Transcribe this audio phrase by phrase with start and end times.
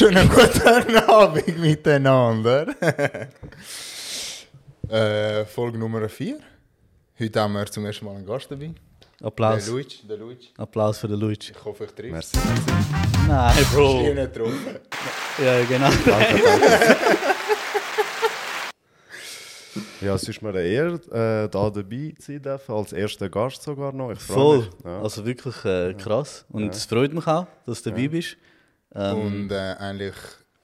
[0.00, 2.68] Schönen guten Abend miteinander.
[4.88, 6.38] äh, Folge Nummer 4.
[7.18, 8.72] Heute haben wir zum ersten Mal einen Gast dabei.
[9.22, 9.66] Applaus.
[9.66, 9.98] Der Luigi.
[10.08, 10.48] Der Luigi.
[10.56, 11.52] Applaus für den Luigi.
[11.54, 12.12] Ich hoffe, ich treffe.
[12.12, 12.38] Merci.
[13.28, 14.02] Nein, Ich Bro.
[14.02, 14.54] bin nicht drauf.
[15.44, 15.90] Ja, genau.
[20.00, 23.62] Ja, es ist mir eine Ehre, äh, da dabei zu sein dürfen, als erster Gast
[23.62, 24.12] sogar noch.
[24.12, 24.58] Ich freue Voll.
[24.60, 24.68] mich.
[24.82, 25.02] Ja.
[25.02, 26.46] Also wirklich äh, krass.
[26.48, 28.38] Und es freut mich auch, dass du dabei bist.
[28.94, 30.14] Ähm, Und äh, eigentlich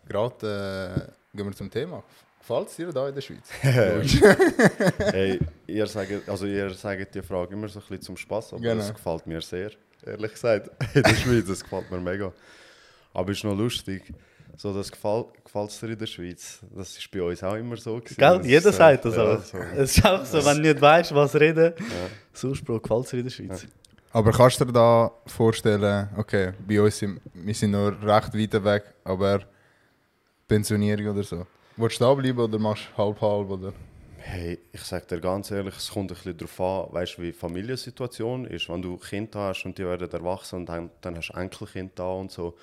[0.09, 2.03] gerade äh, gehen wir zum Thema.
[2.41, 3.49] Gefällt es dir da in der Schweiz?
[5.13, 8.63] hey, ihr sagt, also ihr sagt die Frage immer so ein bisschen zum Spaß, aber
[8.63, 8.83] Genau.
[8.83, 9.71] es gefällt mir sehr,
[10.05, 10.71] ehrlich gesagt.
[10.95, 12.33] In der Schweiz, es gefällt mir mega.
[13.13, 14.13] Aber es ist noch lustig.
[14.59, 16.61] So, das gefällt es dir in der Schweiz.
[16.75, 17.97] Das ist bei uns auch immer so.
[17.97, 18.15] Gewesen.
[18.17, 18.39] Gell?
[18.39, 19.43] Das, Jeder äh, sagt das ja, auch.
[19.43, 19.59] so.
[19.59, 21.75] Es ist auch so, wenn du nicht weißt, was reden.
[22.33, 23.67] Sonst, Bro, gefällt es dir in der Schweiz.
[24.17, 28.65] Aber kannst du dir da vorstellen, okay, bei uns sind wir sind noch recht weit
[28.65, 29.41] weg, aber
[30.49, 31.47] Pensionierung oder so.
[31.77, 33.51] Willst du da bleiben oder machst du halb-halb?
[33.51, 33.73] Oder?
[34.19, 37.33] Hey, ich sag dir ganz ehrlich, es kommt ein bisschen darauf an, weißt, wie die
[37.33, 38.69] Familiensituation ist.
[38.71, 42.09] Wenn du Kinder hast und die werden erwachsen und dann, dann hast du Enkelkind da
[42.13, 42.55] und so,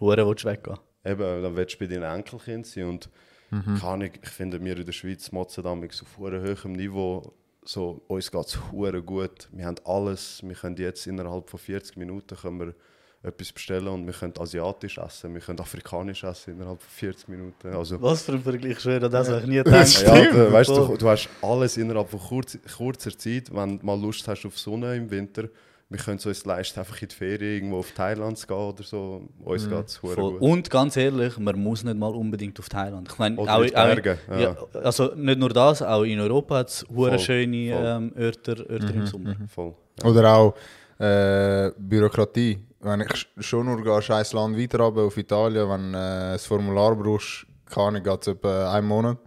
[0.00, 0.76] Hure willst du weggehen.
[1.06, 2.84] eben, dann willst du bei deinen Enkelkind sein.
[2.84, 3.08] Und
[3.50, 3.78] Mhm.
[3.80, 7.32] kann ich, ich finde, wir in der Schweiz motzen damals auf hohem Niveau.
[7.70, 9.46] So, uns geht es hure gut.
[9.52, 10.40] Wir haben alles.
[10.42, 12.74] Wir können jetzt innerhalb von 40 Minuten können wir
[13.22, 17.74] etwas bestellen und wir können asiatisch essen, wir können afrikanisch essen innerhalb von 40 Minuten.
[17.74, 20.16] Also, Was für ein Vergleich, ich schwöre, das habe ich nie Das gedacht.
[20.16, 23.84] ja, Stimmt, du, weißt, du, du hast alles innerhalb von kurz, kurzer Zeit, wenn du
[23.84, 25.50] mal Lust hast auf Sonne im Winter.
[25.90, 28.82] Wir können es uns leisten, einfach in die Ferien irgendwo auf Thailand zu gehen oder
[28.82, 29.22] so.
[29.42, 30.18] Uns geht es gut.
[30.18, 33.08] Und ganz ehrlich, man muss nicht mal unbedingt auf Thailand.
[33.10, 34.38] Ich meine, Oder auch, in die auch, Berge, ja.
[34.38, 34.56] ja.
[34.84, 36.84] also nicht nur das, auch in Europa hat es
[37.22, 37.84] schöne voll.
[37.86, 39.34] ähm, Örter, Örter im Sommer.
[39.48, 39.74] Voll.
[40.04, 40.54] Oder auch
[40.98, 42.58] äh, Bürokratie.
[42.80, 46.44] Wenn ich sch- schon nur gehe, scheiß Land weiter runter auf Italien, wenn äh, das
[46.44, 49.18] Formular brauchst, kann ich geht es etwa einen Monat.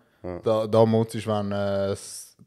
[0.44, 1.96] Da, da muss ich, wenn äh,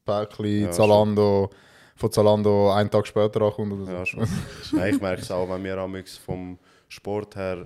[0.07, 1.51] Päckchen Ja, Zalando,
[1.97, 3.93] von Zalando einen Tag später ankommt oder so.
[3.93, 4.29] Ja, schon.
[4.73, 7.63] Nein, ich merke es auch, wenn wir amigs vom Sport her,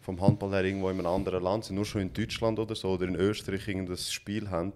[0.00, 2.90] vom Handball her irgendwo in einem anderen Land sind, nur schon in Deutschland oder so
[2.90, 4.72] oder in Österreich irgendein Spiel haben,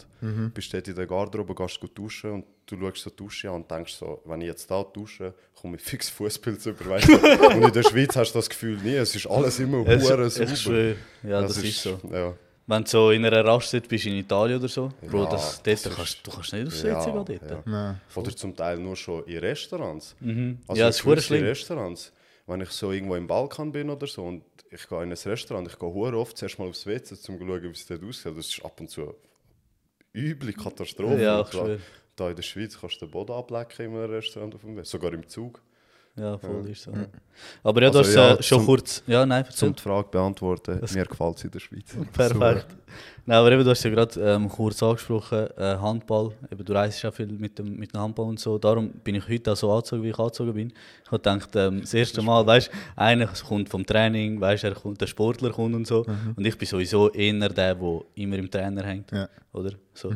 [0.52, 3.48] bist du dort in der Garderobe, gehst gut duschen und du schaust so die Dusche
[3.48, 7.08] an und denkst so, wenn ich jetzt da dusche, komme ich fix Fußpilz über, weißt
[7.08, 7.16] du?
[7.56, 10.94] Und in der Schweiz hast du das Gefühl nie, es ist alles immer hure sauber.
[11.22, 11.98] ja, das, ist so.
[12.10, 12.34] Ja.
[12.72, 15.82] Wenn du so in einer Raststätte bist in Italien oder so, Bro, Ja, das, das
[15.82, 17.66] dort ist- kannst, du kannst nicht aufs Ja, gehen dort.
[17.66, 18.00] ja.
[18.16, 20.16] Oder zum Teil nur schon in Restaurants.
[20.20, 20.58] Also Mhm.
[20.74, 21.44] Ja, es ist schlimm.
[21.44, 22.12] Restaurants.
[22.46, 25.68] Wenn ich so irgendwo im Balkan bin oder so und ich gehe in ein Restaurant,
[25.68, 28.36] ich gehe hure oft zuerst mal aufs WC, um zu schauen, wie es dort aussieht.
[28.38, 29.14] Das ist ab und zu eine
[30.14, 31.22] üble Katastrophe.
[31.22, 31.44] Ja,
[32.16, 34.84] da in der Schweiz kannst du den Boden ablecken in einem Restaurant auf dem WC,
[34.88, 35.60] sogar im Zug.
[36.14, 36.92] Ja, voll ist so.
[37.62, 39.02] Aber ja, du Also hast ja, äh, schon zum- kurz.
[39.06, 39.68] Ja, nein, erzähl.
[39.70, 41.96] Um die Frage beantworten, mir gefällt es in der Schweiz.
[42.12, 42.66] Perfekt.
[43.24, 46.32] Nein, aber eben, du hast ja gerade ähm, kurz angesprochen, äh, Handball.
[46.50, 48.58] Eben, du reist ja viel mit dem, mit dem Handball und so.
[48.58, 50.68] Darum bin ich heute auch so angezogen, wie ich angezogen bin.
[51.04, 54.74] Ich habe gedacht, ähm, das erste Mal, weißt du, einer kommt vom Training, weißt er
[54.74, 56.04] kommt, der Sportler kommt und so.
[56.36, 59.10] Und ich bin sowieso eher der, der immer im Trainer hängt.
[59.12, 59.28] Ja.
[59.54, 59.70] Oder?
[59.94, 60.12] So.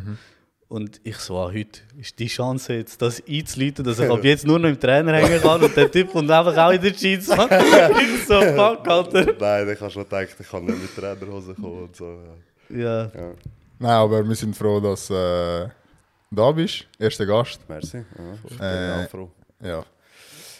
[0.68, 4.44] Und ich so, ah, heute ist die Chance, jetzt das einzuleiten, dass ich ab jetzt
[4.46, 7.28] nur noch im Trainer hängen kann und der Typ kommt einfach auch in den Jeans.
[7.30, 9.26] Ich so, fuck, Alter.
[9.38, 12.18] Nein, ich habe schon gedacht, ich kann nicht mit Trainerhose kommen und so.
[12.70, 13.04] Ja.
[13.04, 13.10] Ja.
[13.78, 15.68] Nein, aber wir sind froh, dass du äh,
[16.32, 16.86] da bist.
[16.98, 17.60] Erster Gast.
[17.68, 17.98] Merci.
[17.98, 18.04] Ja,
[18.50, 19.30] ich bin Äh, auch froh.
[19.62, 19.84] Ja.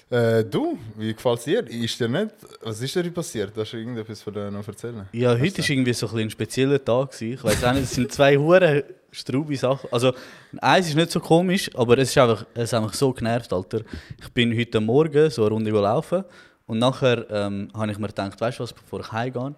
[0.09, 1.67] Äh, du, wie gefällt es dir?
[1.69, 2.31] Ist dir nicht,
[2.63, 3.51] was ist dir passiert?
[3.57, 5.09] Hast du irgendetwas von dir noch erzählen?
[5.11, 7.11] Ja, heute war irgendwie so ein, ein spezieller Tag.
[7.11, 7.33] gewesen.
[7.35, 8.85] Ich weiß auch nicht, es sind zwei hure
[9.17, 9.89] straube Sachen.
[9.91, 10.13] Also,
[10.61, 13.81] eins ist nicht so komisch, aber es ist einfach, es hat mich so genervt, Alter.
[14.21, 16.25] Ich bin heute Morgen so eine Runde laufen
[16.67, 19.55] und nachher ähm, habe ich mir gedacht, weißt du was, bevor ich heimgehe,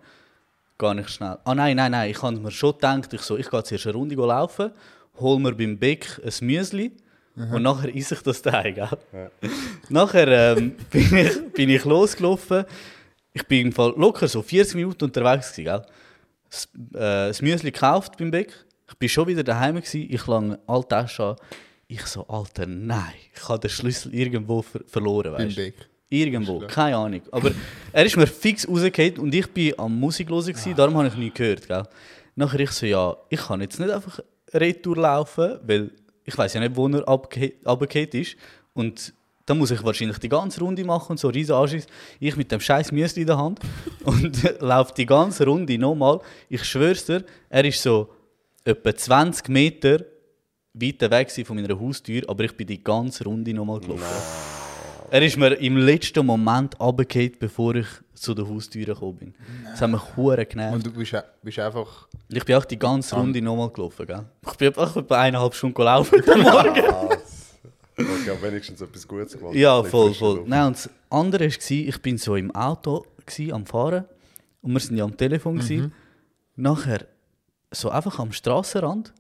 [0.79, 1.39] gehe ich schnell.
[1.45, 3.95] Ah nein, nein, nein, ich habe mir schon gedacht, ich, so, ich gehe zuerst eine
[3.95, 4.71] Runde laufen,
[5.19, 6.93] hole mir beim Bäck ein Müsli
[7.53, 8.99] und nachher esse ich das daheim, gell?
[9.89, 12.65] Nachher ähm, bin, ich, bin ich losgelaufen.
[13.33, 15.83] Ich bin im Fall locker so 40 Minuten unterwegs gewesen, gell?
[16.51, 18.53] Das, äh, das Müsli gekauft beim Bäck.
[18.89, 20.07] Ich bin schon wieder daheim gewesen.
[20.09, 21.37] Ich lange alle Taschen an.
[21.87, 25.73] Ich so, Alter, nein, ich habe den Schlüssel irgendwo ver verloren, weißt du?
[26.11, 27.23] Irgendwo, keine Ahnung.
[27.31, 27.51] Aber
[27.93, 31.15] er ist mir fix rausgefallen und ich bin am Musik hören, gewesen, darum habe ich
[31.15, 31.67] nicht gehört.
[31.67, 31.83] Gell?
[32.35, 34.21] Nachher ich so, ja, ich kann jetzt nicht einfach
[34.53, 35.91] Retour laufen, weil
[36.25, 38.37] ich weiß ja nicht, wo er abgekehrt ist.
[38.75, 39.15] Und
[39.47, 41.87] dann muss ich wahrscheinlich die ganze Runde machen und so riesen Anschiss.
[42.21, 43.61] Ich mit dem scheiß Müsli in der Hand
[44.05, 46.21] und laufe die ganze Runde nochmal.
[46.51, 48.11] Ich schwör's dir, er ist so
[48.69, 50.05] etwa 20 Meter
[50.75, 54.05] weiter weg gewesen von meiner Haustür, aber ich bin die ganze Runde nochmal gelaufen.
[55.11, 59.35] Er ist mir im letzten Moment runtergefallen, bevor ich zu der Haustür gekommen bin.
[59.71, 60.75] Das hat mich hure genervt.
[60.75, 62.09] Und du bist, bist einfach.
[62.29, 64.27] Ich bin auch die ganze Runde nochmal gelaufen, gell?
[64.47, 66.85] Ich bin einfach etwa eineinhalb Stunden gelaufen am Morgen.
[68.01, 69.55] Okay, aber wenigstens etwas Gutes gemacht.
[69.55, 70.45] Ja, voll, voll.
[70.47, 74.05] Nein, und das andere war, ich bin so im Auto gsi, am Fahren
[74.61, 75.59] und wir sind ja am Telefon.
[75.59, 75.89] gsi.
[76.55, 77.07] Nachher,
[77.71, 79.13] so einfach am Strassenrand,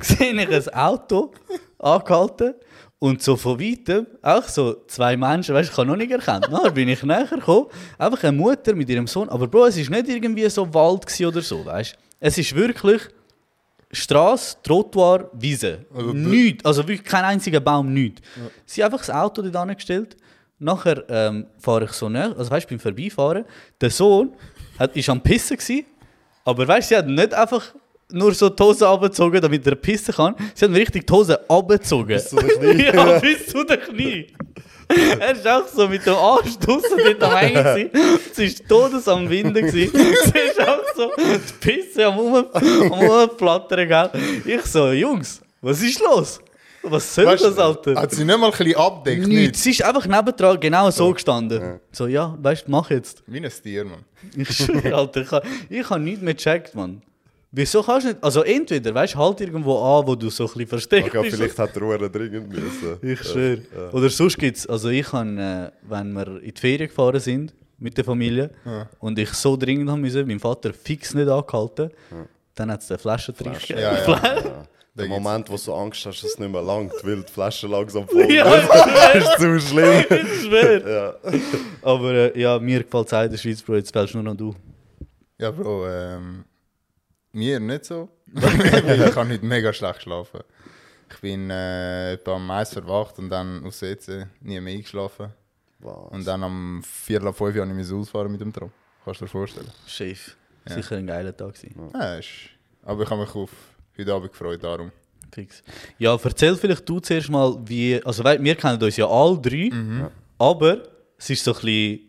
[0.00, 1.32] sehe ich, ich ein Auto
[1.78, 2.54] angehalten
[2.98, 6.48] und so von weitem, auch so zwei Menschen, weißt ich habe noch nicht erkannt.
[6.50, 7.66] Nachher bin ich näher gekommen,
[7.96, 11.42] einfach eine Mutter mit ihrem Sohn, aber Bro, es war nicht irgendwie so Wald oder
[11.42, 11.96] so, weißt.
[12.20, 13.02] Es ist wirklich
[13.90, 15.86] Straße, Trottoir, Wiese.
[15.94, 18.20] Also nichts, also wirklich kein einziger Baum, nichts.
[18.66, 20.16] Sie haben einfach das Auto dort angestellt.
[20.58, 23.44] Nachher ähm, fahre ich so näher, also weißt du, beim Vorbeifahren.
[23.80, 24.34] Der Sohn
[24.78, 25.86] hat, ist am Pissen gsi,
[26.48, 27.74] aber weißt du, sie hat nicht einfach
[28.10, 30.34] nur so die Hose abgezogen, damit er pissen kann.
[30.54, 32.06] Sie hat mir richtig die Hose abgezogen.
[32.06, 32.80] Bis zu den Knien.
[32.94, 34.26] ja, bis zu den Knien.
[35.20, 37.90] er ist auch so mit dem Arsch draussen dort am Hängen.
[38.32, 39.70] Sie ist todes am Winden.
[39.70, 43.86] Sie ist auch so die Pisse am Um- am Umplattern.
[43.86, 44.10] Gell?
[44.46, 46.40] Ich so, Jungs, was ist los?
[46.90, 47.94] Was soll Weißt das, Alter?
[47.96, 49.26] Hat sie nicht mal ein bisschen abdeckt?
[49.26, 49.34] Nichts.
[49.34, 49.56] Nicht.
[49.56, 51.80] Sie ist einfach nebendran genau so gestanden.
[51.92, 53.22] So, ja, weißt du, mach jetzt.
[53.26, 54.04] Wie ein Tier, Mann.
[54.36, 57.02] Ich schwöre, Alter, ich habe ich hab nichts mehr gecheckt, Mann.
[57.50, 58.22] Wieso kannst du nicht.
[58.22, 61.36] Also, entweder, weißt du, halt irgendwo an, wo du so ein bisschen versteckt Okay, bist.
[61.36, 62.98] vielleicht hat Ruhe dringend müssen.
[63.00, 63.62] Ich schwöre.
[63.92, 67.54] Oder sonst gibt es, also ich kann, äh, wenn wir in die Ferien gefahren sind
[67.78, 68.50] mit der Familie
[68.98, 71.90] und ich so dringend haben müssen, mein Vater fix nicht angehalten,
[72.54, 73.80] dann hat es den Flaschentrick gegeben.
[73.80, 74.66] Ja, ja.
[74.98, 75.06] Ja.
[75.06, 77.66] Der Moment, wo du so Angst hast, dass es nicht mehr langt, weil die Flasche
[77.66, 78.68] langsam voll Ja, wird.
[79.14, 80.04] Das ist zu schlimm.
[80.42, 81.18] schwöre.
[81.22, 81.30] Ja.
[81.82, 84.34] Aber äh, ja, mir gefällt es auch in der Schweiz, Bro, jetzt spielst nur noch
[84.36, 84.54] du.
[85.38, 86.44] Ja, Bro, ähm,
[87.32, 88.08] mir nicht so.
[88.34, 90.40] Ich kann heute mega schlecht schlafen.
[91.10, 95.32] Ich bin äh, etwa am Mais verwacht und dann aufs WC, nie mehr eingeschlafen.
[95.78, 96.10] Was?
[96.10, 98.70] Und dann am Viertel ab 5 Uhr habe ich mich ausfahren mit dem Tram.
[99.04, 99.70] Kannst du dir vorstellen?
[99.86, 100.36] Chef.
[100.66, 101.90] Sicher ein geiler Tag gewesen.
[101.94, 102.28] Ja, ist,
[102.84, 103.50] aber ich habe mich auf
[103.98, 104.90] heute Abend gefreut, darum.
[105.32, 105.62] Fix.
[105.98, 108.00] Ja, erzähl vielleicht du zuerst mal, wie.
[108.04, 109.70] Also, wei- wir kennen uns ja alle drei,
[110.38, 110.82] aber
[111.18, 112.00] es ist so ein bisschen.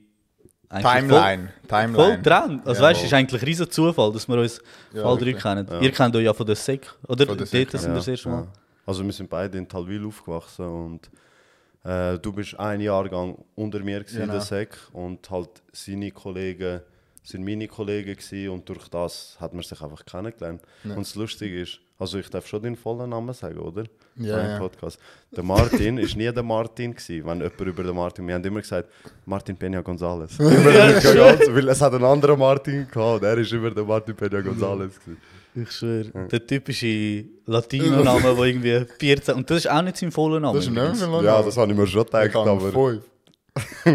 [0.69, 1.09] Timeline.
[1.09, 2.21] Voll, voll Timeline.
[2.21, 2.62] dran.
[2.63, 2.89] Also, Ja.
[2.89, 4.62] weißt du, es ist eigentlich ein riesen Zufall, dass wir uns
[4.94, 5.68] Ja, alle drei kennen.
[5.81, 7.25] Ihr kennt euch ja von der SEC, oder?
[7.25, 8.47] Von der Dort SEC, sind wir das erste Mal.
[8.86, 11.09] Also wir sind beide in Talwil aufgewachsen und
[11.83, 14.33] äh, du bist ein Jahrgang unter mir gewesen in Genau.
[14.33, 16.81] der SEC und halt seine Kollegen
[17.24, 20.62] sind meine Kollegen gewesen und durch das hat man sich einfach kennengelernt.
[20.83, 23.83] Und das Lustige ist, also ich darf schon den vollen Namen sagen, oder?
[24.16, 24.57] Ja, ja.
[24.57, 25.00] Podcast.
[25.31, 28.62] Der Martin ist nie der Martin gewesen, wenn jemand über den Martin, wir haben immer
[28.62, 28.89] gesagt,
[29.25, 30.39] Martin Peña González.
[30.39, 34.15] Immer ganz, weil es hat einen anderen Martin gehabt und er ist immer der Martin
[34.15, 35.18] Peña González gewesen.
[35.56, 36.27] Ich schwöre.
[36.31, 39.36] Der typische Latino-Name, der irgendwie 14.
[39.36, 40.57] Und das ist auch nicht sein voller Name.
[40.57, 42.72] Das ist nicht mehr Ja, das habe ich mir schon gedacht, aber...
[42.72, 43.04] fünf.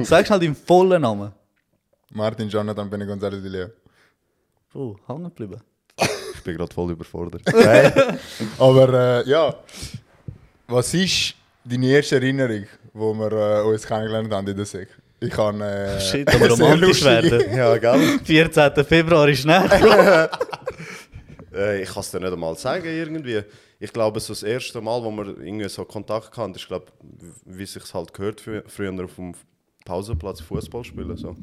[0.06, 1.32] Sag schnell deinen vollen Namen.
[2.14, 3.68] Martin Jonathan Bene González de Leo.
[4.74, 5.60] Oh, hängen geblieben.
[6.34, 7.42] Ich bin gerade voll überfordert.
[7.52, 8.18] Nein.
[8.58, 9.54] Aber äh, ja,
[10.68, 11.34] was ist
[11.64, 14.88] deine erste Erinnerung, wo wir äh, uns kennengelernt haben in der SEC?
[15.20, 15.60] Ich kann.
[15.60, 17.40] Äh, Shit, aber sehr romantisch werden.
[17.56, 18.18] ja, gell?
[18.24, 18.84] 14.
[18.84, 20.30] Februar ist näher.
[21.52, 23.42] Äh, ich kann es dir nicht einmal sagen, irgendwie.
[23.80, 26.86] Ich glaube, so das erste Mal, wo wir irgendwie so Kontakt hatten, ist, glaube
[27.44, 29.34] wie es sich halt gehört, frü- früher auf dem
[29.84, 31.16] Pausenplatz Fußball spielen.
[31.16, 31.36] So.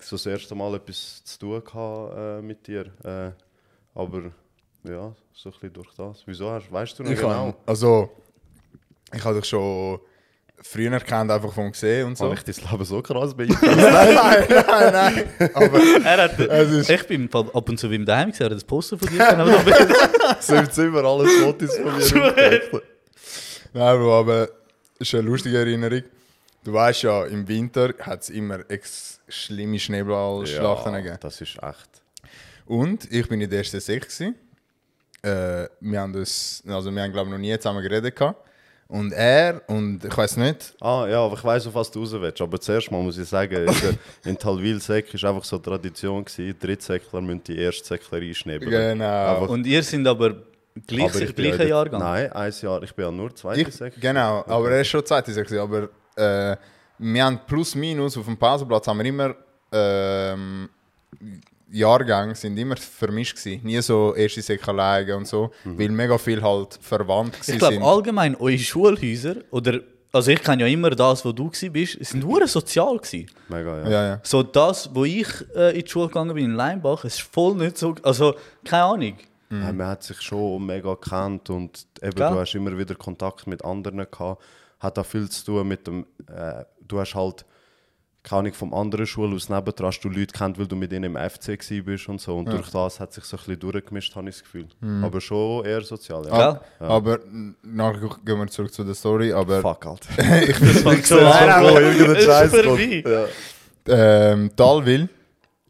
[0.00, 2.86] So das erste Mal etwas zu tun gehabt, äh, mit dir.
[3.04, 3.30] Äh,
[3.94, 4.22] aber
[4.84, 6.22] ja, so ein bisschen durch das.
[6.26, 7.28] Wieso hast weißt du noch Ich genau?
[7.52, 8.10] kann, also,
[9.12, 10.00] ich habe dich schon
[10.60, 12.24] früher erkannt, einfach vom Gesehen und so.
[12.24, 13.62] Habe ich dein Leben so krass beeinflusst?
[13.76, 14.92] nein, nein, nein,
[15.38, 15.50] nein.
[15.54, 18.56] Aber er hat, Es ist- ich bin ab und zu beim Daheim gesehen, er hat
[18.56, 22.60] das Poster von dir so im Zimmer alles Fotos von mir.
[23.76, 24.46] Nein, Bro, aber
[24.98, 26.02] das ist eine lustige Erinnerung.
[26.64, 31.18] Du weißt ja, im Winter hat es immer ex schlimme Schneeballschlachten gegeben.
[31.20, 32.02] das ist echt.
[32.66, 34.34] Und ich bin in der ersten gewesen.
[35.22, 38.40] Äh, wir haben das, also wir haben glaube ich noch nie zusammen geredet gehabt.
[38.88, 40.74] Und er und ich weiß nicht.
[40.80, 42.40] Ah, ja, aber ich weiss, auf was du raus willst.
[42.40, 43.94] Aber zuerst mal muss ich sagen, in, der,
[44.24, 48.70] in Talwil-Sek war einfach so Tradition, gewesen, Drittsäckler müssen die Erstsäckler einschnäbeln.
[48.70, 49.34] Genau.
[49.34, 50.34] Einfach- Und ihr sind aber
[50.86, 52.00] gleich, Aber gleicher ja Jahrgang.
[52.00, 52.82] Nein, ein Jahr.
[52.82, 53.98] Ich bin ja nur zweite Ich, Sek.
[54.00, 56.56] genau, aber er ist schon zweite gewesen, Aber äh,
[56.98, 59.34] wir haben plus minus auf dem Pausenplatz haben wir immer
[59.72, 60.68] ähm,
[61.70, 63.64] Jahrgänge sind immer vermischt gewesen.
[63.64, 67.74] Nie so erste Sek alleine und so, weil mega viel halt verwandt Ich gewesen glaube
[67.74, 67.82] sind.
[67.82, 69.80] allgemein, eure Schulhäuser, oder,
[70.12, 73.28] also ich kenne ja immer das, wo du gsi bist, sind nur sozial gewesen.
[73.48, 73.88] Mega, ja.
[73.88, 74.20] Ja, ja.
[74.22, 77.56] So das, wo ich äh, in die Schule gegangen bin, in Leimbach, es ist voll
[77.56, 79.16] nicht so, also keine Ahnung.
[79.50, 82.30] Ja, man hat sich schon mega gekannt und eben, Gell?
[82.30, 84.42] du hast immer wieder Kontakt mit anderen gehabt.
[84.84, 87.44] Hat auch viel zu tun mit dem, äh, du hast halt
[88.24, 91.14] keine Ahnung, vom anderen Schul aus nebendran hast du Leute kennt, weil du mit ihnen
[91.14, 92.38] im FC gsi bist und so.
[92.38, 94.66] Und durch das hat sich so ein bisschen durchgemischt, habe ich das Gefühl.
[95.02, 96.38] Aber schon eher sozial, ja.
[96.38, 96.60] Ja.
[96.80, 97.18] Aber
[97.62, 99.30] nachher gehen wir zurück zu der Story.
[99.30, 100.42] Aber Fuck, Alter.
[100.42, 103.04] ich bin so nein, irgendein Scheiß kommt.
[103.04, 103.26] Ja.
[103.88, 105.10] ähm, Talwil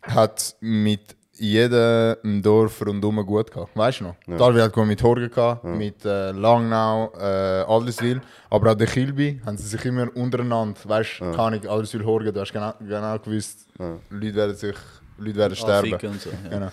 [0.02, 3.76] hat mit jedem im Dorf rundum gut gehabt.
[3.76, 4.38] Weißt du noch?
[4.38, 8.20] Talwil hat gut mit Horgen gehabt, mit äh, Langnau, äh, Adliswil.
[8.50, 12.32] Aber an der Kilby haben sie sich immer untereinander, weißt du, keine Ahnung, Adliswil, Horgen,
[12.32, 13.66] du hast genau, genau gewusst,
[14.10, 14.76] Leute werden sich,
[15.18, 15.92] Leute werden sterben.
[15.92, 16.30] Anficken und so.
[16.30, 16.50] Ja.
[16.50, 16.70] Genau.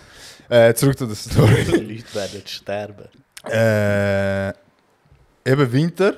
[0.50, 1.64] Äh, zurück zu der Story.
[1.66, 3.06] Die Leute werden sterben.
[3.50, 4.50] Äh,
[5.50, 6.14] eben Winter.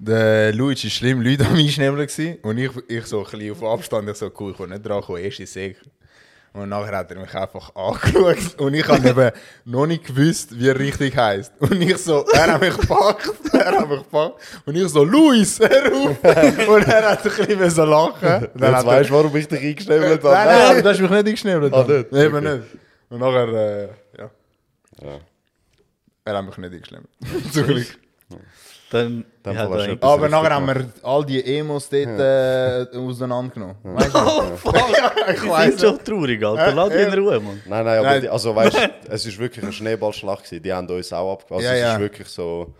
[0.00, 2.06] Der Luigi war schlimm, Leute am Einschnebeln.
[2.06, 2.38] gewesen.
[2.42, 5.02] Und ich, ich so ein bisschen auf Abstand, ich so, cool, ich will nicht dran
[5.02, 5.76] kommen, erste Säge.
[6.54, 8.58] Und nachher hat er mich einfach angeschaut.
[8.58, 9.30] Und ich habe eben
[9.64, 11.52] noch nicht gewusst, wie er richtig heisst.
[11.60, 14.40] Und ich so, er hat mich gepackt, er hat mich gepackt.
[14.66, 16.16] Und ich so, Luis, hör auf!
[16.68, 18.20] Und er hat ein bisschen müssen lachen.
[18.22, 20.74] Dann Jetzt hat er- weißt du, warum ich dich eingeschnellt Nein, habe.
[20.74, 21.72] nein, du hast mich nicht eingeschnebelt.
[21.74, 22.12] Ah, nicht?
[22.12, 22.56] Eben Okay.
[22.58, 22.66] nicht.
[23.10, 23.88] Und nachher, äh,
[24.18, 24.30] ja.
[25.02, 25.18] Ja.
[26.24, 27.08] Er hat mich nicht eingeschnebelt.
[27.52, 27.98] Zum Glück.
[28.90, 33.76] Dann, Dann ja, dann- etwas Aber nachher haben wir all die Emos dort äh, auseinandergenommen.
[33.82, 34.18] Weißt du?
[34.38, 34.74] Oh, fuck!
[35.30, 36.74] ich Die weiss sind schon traurig, Alter.
[36.74, 37.60] Lass die in Ruhe, Mann.
[37.66, 38.20] Nein, nein, aber Nein.
[38.22, 40.62] Die, also weißt du, es ist wirklich eine Schneeballschlacht gewesen.
[40.62, 41.64] Die haben uns auch abgewaschen.
[41.66, 41.94] Ja, es ja.
[41.94, 42.72] ist wirklich so.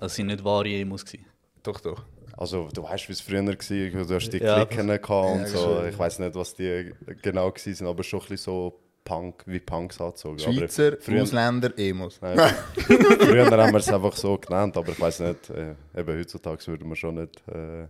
[0.00, 1.04] Das sind nicht wahre Emos.
[1.04, 1.24] gewesen.
[1.62, 2.02] Doch, doch.
[2.36, 4.64] Also du weißt, wie es früher war, du hast die Ja.
[4.64, 5.58] Klicken gehabt und Ja, so.
[5.58, 5.88] schon.
[5.88, 9.58] Ich weiß nicht, was die genau gewesen sind, aber schon ein bisschen so Punk, wie
[9.60, 10.38] Punks angezogen.
[10.38, 12.18] Schweizer, aber früher, Ausländer, Emos.
[12.20, 12.38] Nein,
[12.76, 16.84] früher haben wir es einfach so genannt, aber ich weiß nicht, äh, eben heutzutage würde
[16.84, 17.86] man schon nicht äh,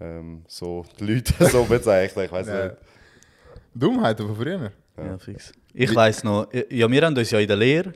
[0.00, 2.24] ähm, so die Leute so bezeichnen.
[2.26, 2.64] Ich weiß Ja.
[2.64, 2.76] nicht.
[3.74, 4.70] Dummheiten von früher.
[4.96, 5.52] Ja, fix.
[5.72, 7.92] Ich weiss noch, ja, wir haben uns ja in der Lehre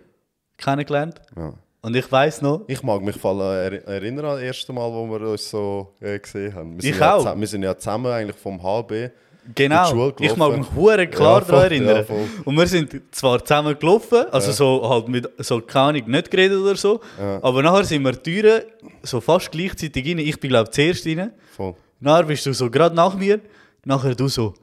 [0.56, 1.20] kennengelernt.
[1.36, 1.54] Ja.
[1.80, 5.20] Und ich weiss noch, Ich mag mich voll erinnern an das erste Mal, wo wir
[5.28, 6.74] uns so äh, gesehen haben.
[6.74, 7.18] Wir sind Ich ja auch.
[7.18, 9.10] zusammen- Wir sind ja zusammen eigentlich vom HB.
[9.54, 12.04] Genau, Schule ich mag mich hure klar Ja, daran erinnern.
[12.08, 12.14] ja,
[12.44, 16.76] und wir sind zwar zusammen gelaufen, also so halt mit so keine nicht geredet oder
[16.76, 17.00] so,
[17.42, 18.62] aber nachher sind wir Türen
[19.02, 20.18] so fast gleichzeitig rein.
[20.18, 21.32] Ich bin glaube zuerst rein.
[21.56, 21.74] Voll.
[22.00, 23.40] Nachher bist du so gerade nach mir,
[23.84, 24.54] nachher du so,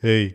[0.00, 0.34] hey,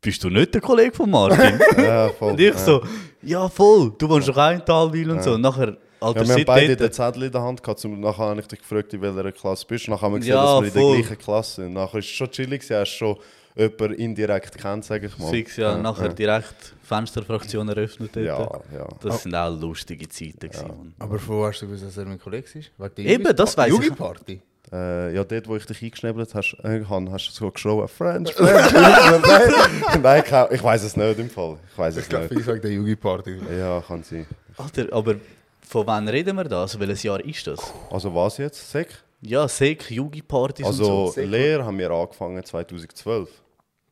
[0.00, 1.60] bist du nicht der Kollege von Martin?
[1.78, 2.32] Ja, voll.
[2.32, 2.58] und ich ja.
[2.58, 2.82] so,
[3.22, 5.32] ja voll, du wohnst doch auch in Talwil und so.
[5.34, 7.80] Und nachher, Alter, Ja, wir haben beide den Zettel in der Hand gehabt.
[7.80, 9.90] Zum, nachher habe ich dich gefragt, in welcher Klasse bist du.
[9.92, 10.96] Nachher haben wir gesehen, Ja, dass wir in voll.
[10.96, 11.72] der gleichen Klasse sind.
[11.74, 13.16] Nachher ist es schon chillig, gewesen, hast schon
[13.56, 15.30] jemanden indirekt kennt, sage ich mal.
[15.30, 18.16] Fix, ja, nachher direkt Fensterfraktion eröffnet.
[18.16, 18.40] Ja,
[18.72, 18.88] ja.
[19.00, 20.66] Das sind auch lustige Zeiten gewesen.
[20.68, 20.94] Mann.
[20.98, 22.70] Aber wo hast du gewusst, dass er mein Kollege ist?
[22.98, 23.74] Eben, das weiss ich.
[23.74, 24.40] Yugi-Party?
[24.72, 28.72] Äh, ja, dort, wo ich dich eingeschnäbelt hast, äh, hast du so geschrien, French, French.
[28.72, 29.22] Nein,
[30.02, 31.58] Nein ich, ich weiß es nicht im Fall.
[31.70, 32.32] Ich weiß es Ich glaube, nicht.
[32.44, 33.36] vielleicht wegen der Yugi-Party.
[33.58, 34.26] Ja, kann sein.
[34.56, 35.16] Alter, aber
[35.66, 36.62] von wann reden wir da?
[36.62, 37.60] Also welches Jahr ist das?
[37.90, 38.70] Also was jetzt?
[38.70, 38.88] Sek?
[39.20, 41.20] Ja, Sek, Yugi-Partys Also und so.
[41.22, 43.30] Lehre haben wir angefangen 2012.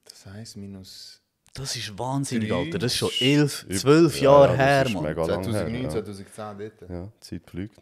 [0.04, 1.20] Das heisst, minus
[1.54, 2.78] Das ist wahnsinnig, Drei- Alter.
[2.78, 5.02] Das ist schon elf, zwölf Ja, Jahre das her, ist Mann.
[5.04, 5.52] mega lang her.
[5.52, 5.88] 2009, Ja.
[5.88, 6.90] 2010 dort.
[6.90, 7.76] ja, die Zeit fliegt.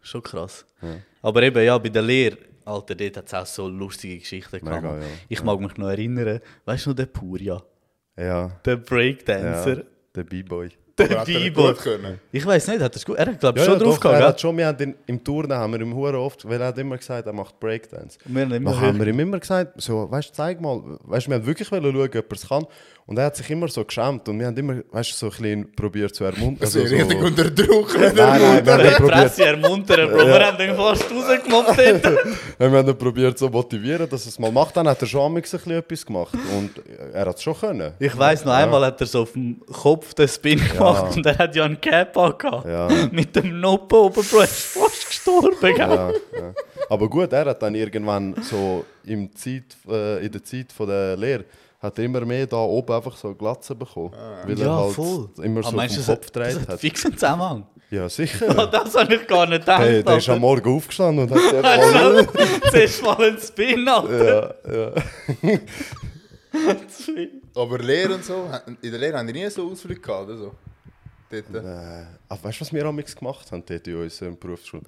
[0.00, 0.64] Schon krass.
[1.22, 4.80] Aber eben, ja, bei der Lehre, Alter, dort hat es auch so lustige Geschichten Mega,
[4.80, 5.02] gehabt.
[5.02, 5.08] ja.
[5.28, 7.62] Ich mag mich noch erinnern, weißt du noch, der Puria,
[8.16, 9.84] Ja, der ja Breakdancer,
[10.14, 10.70] der B-Boy.
[10.98, 12.20] Der er können?
[12.30, 13.16] Ich weiß nicht, hat er gut?
[13.16, 14.40] Er hat, glaube ich, Ja, schon ja, drauf doch, er gehabt, hat gell?
[14.40, 16.96] schon, wir haben den, im Turnen haben wir ihm hure oft, weil er hat immer
[16.96, 18.18] gesagt, er macht Breakdance.
[18.24, 21.46] Wir haben immer haben wir ihm immer gesagt, so, weißt zeig mal, weißt wir haben
[21.46, 22.66] wirklich wollen schauen, ob er es kann.
[23.04, 25.30] Und er hat sich immer so geschämt und wir haben immer, weißt du, so ein
[25.32, 26.58] bisschen probiert zu ermuntern.
[26.60, 27.98] Das Also, ist so, richtig unter Druck.
[27.98, 30.26] nein, nein, wir haben probiert, ermuntern, Bro.
[30.26, 32.04] Wir haben den fast rausgemobbt dort.
[32.58, 34.76] wir haben ihn probiert zu motivieren, dass er es mal macht.
[34.76, 36.70] Dann hat er schon amigs ein bisschen etwas gemacht und
[37.12, 37.92] er hat es schon können.
[37.98, 41.36] Ich weiss noch, einmal hat er so auf dem Kopf den Spin gemacht und er
[41.38, 42.66] hat ja einen Cap angehabt.
[42.66, 42.88] Ja.
[43.10, 44.38] Mit dem Noppen oben, Bro.
[44.38, 45.76] Er ist fast gestorben, gell?
[45.76, 46.54] Ja, ja.
[46.88, 51.16] Aber gut, er hat dann irgendwann so im Zeit, äh, in der Zeit von der
[51.16, 51.44] Lehre
[51.82, 54.12] hat er immer mehr da oben einfach so Glatze bekommen.
[54.46, 55.28] weil er Ja, halt voll.
[55.42, 57.66] immer Ah, so meinst vom du, Kopf gedreht hat fix einen Zusammenhang?
[57.90, 58.46] Ja, Ah, sicher.
[58.72, 59.80] das habe ich gar nicht gedacht.
[59.82, 60.38] Hey, der ist am.
[60.40, 62.26] Morgen aufgestanden und hat mal...
[62.70, 64.54] Zuerst mal einen Spin, Alter.
[64.72, 64.92] ja,
[65.50, 65.58] ja.
[67.54, 68.48] Aber Lehre und so,
[68.80, 70.54] in der Lehre haben die nie so Ausflüge gehabt oder so?
[71.30, 71.64] Dort.
[72.28, 74.82] Aber weißt du, was wir amigs gemacht haben dort in unserer Berufsschule?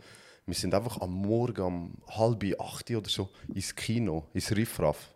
[0.46, 5.13] Wir sind einfach am Morgen um halb acht oder so ins Kino, ins Riffraff.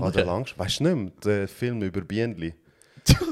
[0.00, 2.54] An der Langst weißt du nicht mehr, der Film über Bienenli.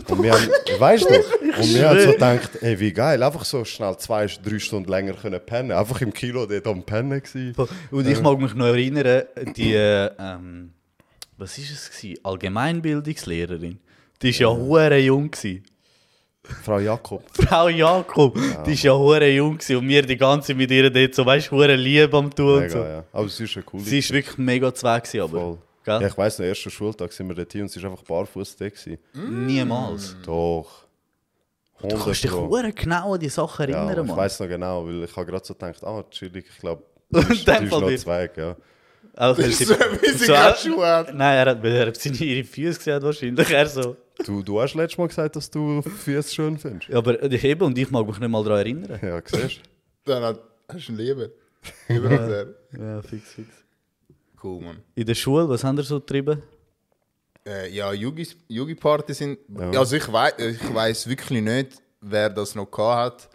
[0.08, 0.48] Und wir haben,
[0.78, 4.58] weißt du, und wir haben so gedacht, ey, wie geil, einfach so schnell zwei, drei
[4.58, 5.72] Stunden länger können pennen.
[5.72, 7.54] Einfach im Kilo dort am Pennen gewesen.
[7.90, 9.24] Und ich mag mich noch erinnern,
[9.56, 10.72] die, äh, ähm,
[11.36, 12.20] was ist es gewesen?
[12.24, 13.80] Allgemeinbildungslehrerin.
[14.22, 15.30] Die war ja hure jung.
[15.30, 15.64] Gewesen.
[16.62, 17.24] Frau Jakob.
[17.32, 21.14] Frau Jakob, die ist ja hure jung gewesen und wir die ganze mit ihr dort
[21.14, 22.78] so, weißt du, hure lieb am tun und Mega, so.
[22.78, 23.04] ja.
[23.12, 23.82] Aber sie ist eine coole.
[23.82, 25.40] Sie ist wirklich mega zweig gewesen, aber.
[25.40, 25.58] Voll.
[25.85, 26.00] Gell?
[26.00, 28.57] Ja, ich weiss, am ersten Schultag sind wir dort hin und sie ist einfach barfuß
[28.57, 28.69] da.
[28.69, 28.99] gewesen.
[29.12, 30.17] Niemals.
[30.25, 30.85] Doch.
[31.83, 34.17] Du kannst dich hure genau an die Sachen Ja, erinnern, ich Mann.
[34.17, 37.47] weiss noch genau, weil ich habe gerade so gedacht, ah, chillig, ich glaube, du bist,
[37.47, 38.57] dann du noch Zweig, ja.
[39.17, 41.09] Wenn Das sie- ist so, wie sie so gerade Schuhe hat.
[41.14, 43.50] Nein, er hat, weil er hat seine ihre Füße gesehen hat wahrscheinlich.
[43.50, 43.97] Er so.
[44.25, 46.88] Du, du hast letztes Mal gesagt, dass du Füße schön findest.
[46.88, 48.99] Ja, aber ich eben und ich mag mich nicht mal daran erinnern.
[49.03, 49.61] Ja, siehst
[50.07, 50.41] Dann hat-
[50.73, 51.31] hast du ihn lieben.
[51.88, 52.47] Lieber sehr.
[52.79, 53.49] Ja, fix, fix.
[54.44, 54.82] Cool, Mann.
[54.94, 56.42] In der Schule, was haben ihr so getrieben?
[57.46, 59.38] Äh, ja, Yugi-Partys sind.
[59.48, 59.70] Ja.
[59.70, 63.30] Also ich weiß ich weiss wirklich nicht, wer das noch gehabt hat.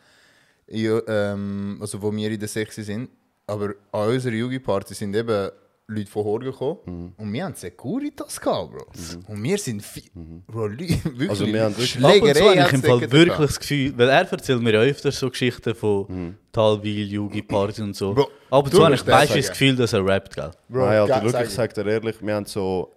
[0.68, 3.10] Ja, ähm, also wo wir in der Sechse sind.
[3.48, 5.50] Aber an unsere Yugi-Partys sind eben
[5.92, 6.78] Leute von Horgen gekommen.
[6.86, 7.14] Mhm.
[7.18, 8.86] Und wir haben Securitas gehabt, Bro.
[9.28, 10.10] Und wir sind vi-
[10.48, 11.30] Bro, Leute, wirklich.
[11.30, 14.10] Also wir haben wirklich- Ab und zu habe ich im Fall wirklich das Gefühl, weil
[14.10, 18.14] er erzählt mir ja öfter so Geschichten von Talwil, Yugi, Party und so.
[18.14, 19.54] Bro, Ab und du zu habe ich das meistens das sagen.
[19.60, 20.52] Gefühl, dass er rappt, gell?
[20.70, 22.92] Bro, Nein, Alter, schau, sag ich sag dir ehrlich, wir haben so,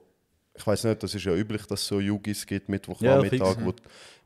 [0.55, 3.65] ich weiß nicht, das ist ja üblich, dass es so Jugis gibt, Ja, Mittwochnachmittag, fix.
[3.65, 3.73] wo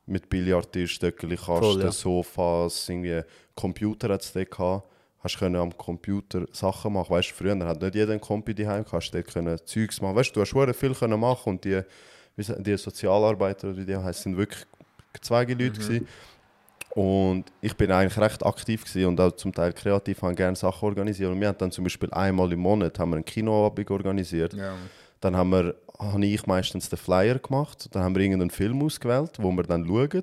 [0.08, 1.92] mit Billardtisch, Voll, Kasten, ja.
[1.92, 3.22] Sofas, irgendwie
[3.54, 4.88] Computer hat es gehabt.
[5.26, 7.10] Hast können am Computer Sachen machen.
[7.10, 10.14] Weißt früher hat nicht jeder einen Computer daheim hast dort können Zeugs machen.
[10.14, 11.82] Weißt du, hast verdammt viel können machen und die,
[12.36, 14.64] die Sozialarbeiter, oder die heißen, sind wirklich
[15.20, 16.06] zwei Leute gewesen.
[16.90, 20.86] Und ich bin eigentlich recht aktiv gewesen und auch zum Teil kreativ, habe gerne Sachen
[20.86, 21.32] organisiert.
[21.32, 24.54] Und wir haben dann zum Beispiel einmal im Monat haben wir einen Kinoabend organisiert.
[24.54, 24.74] Ja.
[25.20, 27.88] Dann haben wir, habe ich meistens den Flyer gemacht.
[27.90, 30.22] Dann haben wir irgendeinen Film ausgewählt, wo wir dann schauen.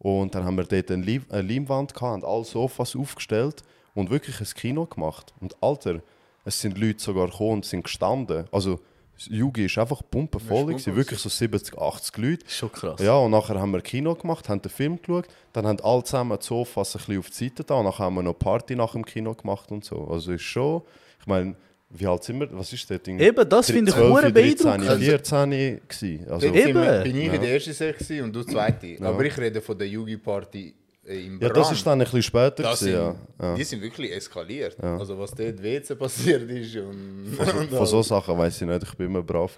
[0.00, 3.62] Und dann haben wir dort eine, Leinwand gehabt, und alle Sofas aufgestellt
[3.94, 5.32] und wirklich ein Kino gemacht.
[5.40, 6.00] Und Alter,
[6.44, 8.46] es sind Leute sogar gekommen und sind gestanden.
[8.52, 8.80] Also,
[9.16, 12.38] das Yugi ist einfach pumpenvoll, gewesen, wirklich so 70, 80 Leute.
[12.44, 13.00] Das ist schon krass.
[13.00, 16.36] Ja, und nachher haben wir Kino gemacht, haben den Film geschaut, dann haben alle zusammen
[16.40, 18.92] die Sofas ein bisschen auf die Seite da und nachher haben wir noch Party nach
[18.92, 20.08] dem Kino gemacht und so.
[20.08, 20.82] Also ist schon,
[21.20, 21.54] ich meine,
[21.90, 22.48] wie alt sind wir?
[22.52, 23.00] Was ist das?
[23.06, 25.04] Irgendwie Eben, das finde ich 12, hure 13, beeindruckend.
[25.04, 26.26] 14 gewesen.
[26.30, 27.02] Also, wir- Eben.
[27.04, 27.32] bin ich Ja.
[27.34, 28.96] in der ersten Sechse und du zweite.
[29.04, 30.72] Aber ich rede von der Yugi-Party äh,
[31.04, 31.56] im ja, Brand.
[31.56, 33.46] das ist dann ein bisschen später Das gewesen, sind, ja.
[33.48, 33.54] ja.
[33.56, 34.76] Die sind wirklich eskaliert.
[34.82, 37.36] Also was dort WC passiert ist und...
[37.58, 39.52] und Von so Sachen weiß ich nicht, ich bin immer brav.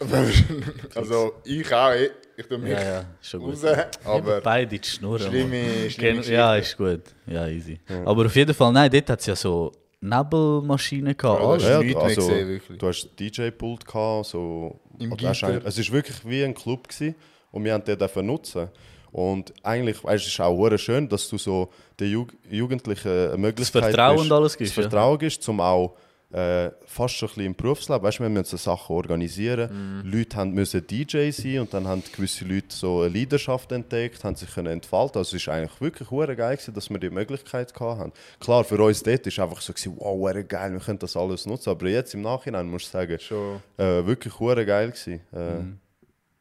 [0.95, 3.63] also ich auch, ich, ich tue mich Ja, ja, schon gut.
[3.63, 5.23] raus, aber Beide die Schnurren.
[5.23, 5.31] Mann.
[5.31, 7.03] schlimme, schlimme Gen- Ja, ist gut.
[7.27, 7.79] Ja, easy.
[8.05, 11.41] Aber auf jeden Fall, nein, dort hat es ja so Nebelmaschinen gehabt.
[11.43, 12.79] Ja, ist Ja, also, gesehen, wirklich.
[12.79, 17.15] du hast DJ-Pult gehabt, so, Im eigentlich- es ist wirklich wie ein Club gewesen,
[17.51, 18.69] und wir haben den nutzen.
[19.15, 23.37] Und eigentlich weißt, es ist auch hure schön, dass du so den Jug Jugendlichen eine
[23.39, 24.91] Möglichkeit Vertrauen bist, und alles gibst, das ja.
[24.91, 25.95] Vertrauen gibst, um auch
[26.33, 30.03] äh, fast schon ein bisschen im Berufsleben, weißt, wir müssen Sachen organisieren.
[30.03, 30.11] Mhm.
[30.11, 34.35] Leute haben müssen DJ sein und dann haben gewisse Leute so eine Leidenschaft entdeckt, haben
[34.35, 35.19] sich können entfalten.
[35.19, 38.13] Also es ist eigentlich wirklich geil gewesen, dass wir die Möglichkeit haben.
[38.41, 41.71] Klar, für uns dort ist einfach so gewesen, wow, geil, wir können das alles nutzen.
[41.71, 43.63] Aber jetzt im Nachhinein muss ich sagen, Schon.
[43.77, 44.35] äh, wirklich
[44.67, 45.21] geil gewesen.
[45.33, 45.79] Äh, Mhm.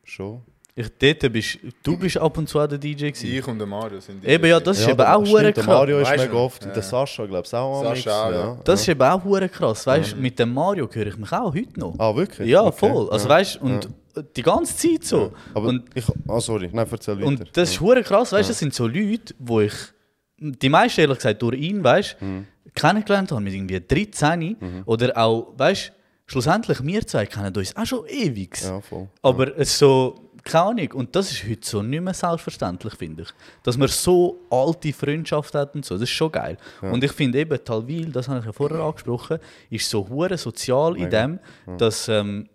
[0.05, 0.41] Schon.
[0.75, 3.27] Ich, dort bist, du bist ab und zu auch der DJ gewesen.
[3.31, 4.27] Ich und der Mario sind die.
[4.27, 5.65] Eben, ja, das ist eben der- auch hure stimmt, der krass.
[5.67, 6.71] Mario ist Weißt mega oft, Ja.
[6.71, 8.57] der Sascha glaube ich auch Sascha auch, ja.
[8.63, 9.85] Das ist eben auch hure krass.
[9.85, 11.93] Weißt du, mit dem Mario höre ich mich auch heute noch.
[11.99, 12.49] Ah, wirklich?
[12.49, 12.77] Ja, Okay.
[12.89, 13.09] voll.
[13.11, 13.35] Also Ja.
[13.35, 13.87] weißt und
[14.35, 15.31] die ganze Zeit so.
[15.53, 17.27] Aber und, ich, ah, sorry, nein, erzähl weiter.
[17.27, 19.73] und das ist hure krass, weißt das sind so Leute, wo ich
[20.39, 22.47] die meisten ehrlich gesagt durch ihn, weißt Mhm.
[22.73, 25.91] kennengelernt habe mit irgendwie 13 oder auch, weißt
[26.25, 28.59] schlussendlich wir zwei kennen uns auch schon ewig.
[28.63, 29.07] ja, voll.
[29.21, 33.23] Aber es ist so, keine Ahnung, und das ist heute so nicht mehr selbstverständlich, finde
[33.23, 33.29] ich.
[33.63, 36.57] Dass man so alte Freundschaft hat und so, das ist schon geil.
[36.81, 40.97] Und ich finde eben, Talwil, das habe ich ja vorher angesprochen, ist so hure sozial
[40.97, 41.39] in dem,
[41.77, 42.49] dass, ähm,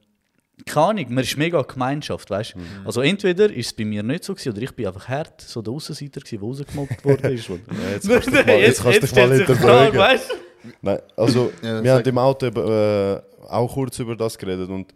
[0.66, 2.62] keine Ahnung, man ist mega Gemeinschaft, weißt Mhm.
[2.84, 5.62] Also entweder ist es bei mir nicht so gewesen, oder ich bin einfach hart, so
[5.62, 7.48] der Aussenseiter gewesen, der rausgemobbt worden ist.
[7.48, 9.94] oder- Ja, jetzt kannst du dich mal, jetzt kannst du dich mal hinterfragen.
[9.94, 10.34] Frage, weißt du?
[10.82, 14.92] Nein, also Ja, wir haben im Auto eben, äh, auch kurz über das geredet und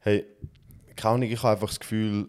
[0.00, 0.24] hey,
[1.02, 2.28] keine Ahnung, ich habe einfach das Gefühl,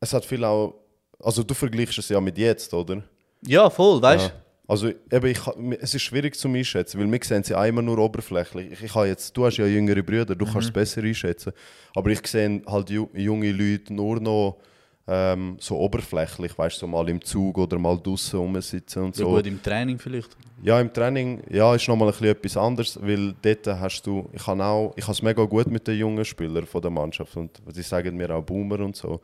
[0.00, 0.74] es hat viel auch,
[1.18, 3.02] also du vergleichst es ja mit jetzt, oder?
[3.44, 4.42] Ja, voll, weißt Ja.
[4.68, 5.40] Also eben, ich,
[5.80, 8.72] es ist schwierig zu einschätzen, weil wir sehen sie immer nur oberflächlich.
[8.72, 11.52] Ich, ich habe jetzt, du hast ja jüngere Brüder, du kannst es besser einschätzen.
[11.94, 14.58] Aber ich sehe halt ju, junge Leute nur noch
[15.08, 19.24] ähm, so oberflächlich, weißt du, so mal im Zug oder mal draußen rumsitzen und Ja,
[19.24, 19.30] so.
[19.30, 20.36] gut, im Training vielleicht.
[20.62, 24.46] Ja, im Training ja, ist nochmal ein bisschen etwas anderes, weil dort hast du, ich
[24.46, 27.60] habe auch, ich habe es mega gut mit den jungen Spielern von der Mannschaft und
[27.72, 29.20] sie sagen mir auch Boomer und so.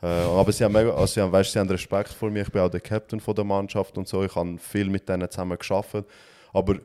[0.00, 2.52] Äh, aber sie haben, mega, also sie, haben, weißt, sie haben Respekt vor mir, ich
[2.52, 5.58] bin auch der Captain von der Mannschaft und so, ich habe viel mit denen zusammen
[5.58, 6.04] geschafft.
[6.52, 6.76] Aber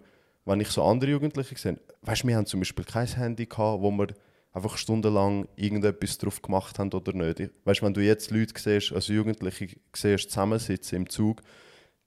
[0.45, 3.81] wenn ich so andere Jugendliche sehe, weißt du, wir haben zum Beispiel kein Handy gehabt,
[3.81, 4.07] wo wir
[4.53, 7.39] einfach stundenlang irgendetwas drauf gemacht haben oder nicht.
[7.39, 11.41] Ich- Weißt du, wenn du jetzt Leute siehst, also Jugendliche siehst, zusammensitzen im Zug,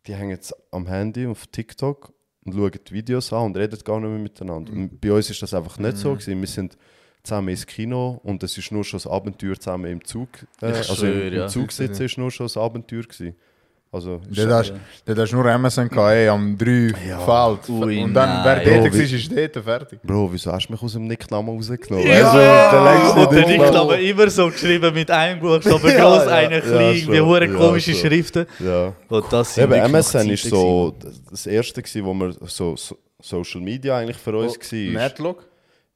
[0.07, 2.13] die hängen jetzt am Handy auf TikTok
[2.45, 4.73] und schauen die Videos an und reden gar nicht mehr miteinander.
[4.73, 6.41] Und bei uns ist das einfach nicht so gewesen.
[6.41, 6.79] Wir sind
[7.25, 10.29] zusammen ins Kino und es ist nur schon das Abenteuer zusammen im Zug.
[10.63, 11.43] Äh, also schwöre, im, ja.
[11.45, 13.35] im Zug sitzen ist nur schon das Abenteuer gewesen.
[13.93, 14.21] Also,
[14.51, 14.75] hast,
[15.07, 17.19] dort hast du nur Amazon gehabt, ey, am 3 Ja.
[17.21, 17.69] Feld.
[17.71, 20.01] Ui, und dann, wer dort war, ist dort fertig.
[20.03, 22.07] Bro, wieso hast du mich aus dem Nicknamen rausgenommen?
[22.07, 22.27] Ja.
[22.27, 22.39] Also,
[22.77, 23.95] der längste Und der Nickname.
[24.03, 27.47] Immer so geschrieben mit einem Buchstaben Ja, groß, ja, einer ja, klein, schon, wie hure
[27.47, 27.95] ja, komische.
[27.95, 28.47] Schriften.
[28.59, 28.93] Ja.
[29.09, 30.95] Und das sind Eben, MSN ist Zeiten so
[31.31, 34.79] das erste, gewesen, wo wir so, so Social Media eigentlich für uns war.
[35.03, 35.45] Netlog?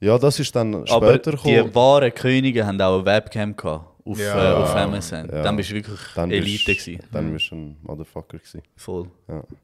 [0.00, 1.74] Ja, das ist dann Aber später die gekommen.
[1.74, 3.89] wahren Könige haben auch eine Webcam gehabt.
[4.04, 4.52] Auf, Ja.
[4.52, 5.28] äh, auf MSN.
[5.30, 5.42] Ja.
[5.42, 7.02] Dann bist du wirklich Dann Elite bist, gewesen.
[7.12, 8.62] Dann bist du ein Motherfucker gewesen.
[8.76, 9.06] Voll.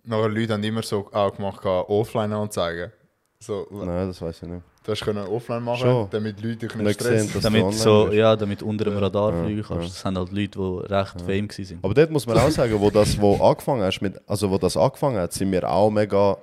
[0.05, 2.93] Nachher Leute haben immer so auch gemacht, gehabt, offline anzeigen.
[3.39, 4.63] So, Nein, das weiß ich nicht.
[4.83, 6.09] du hast können offline machen, Schon.
[6.11, 7.27] damit Leute dich nicht stressen.
[7.27, 9.83] dass du Damit, so, ja, damit unter dem Radar Ja, fliegen kannst.
[9.83, 9.89] ja.
[9.89, 11.79] Das sind halt Leute, die recht fame waren.
[11.83, 14.77] Aber dort muss man auch sagen, wo das wo angefangen hast, mit, also wo das
[14.77, 16.39] angefangen hat, sind wir auch mega,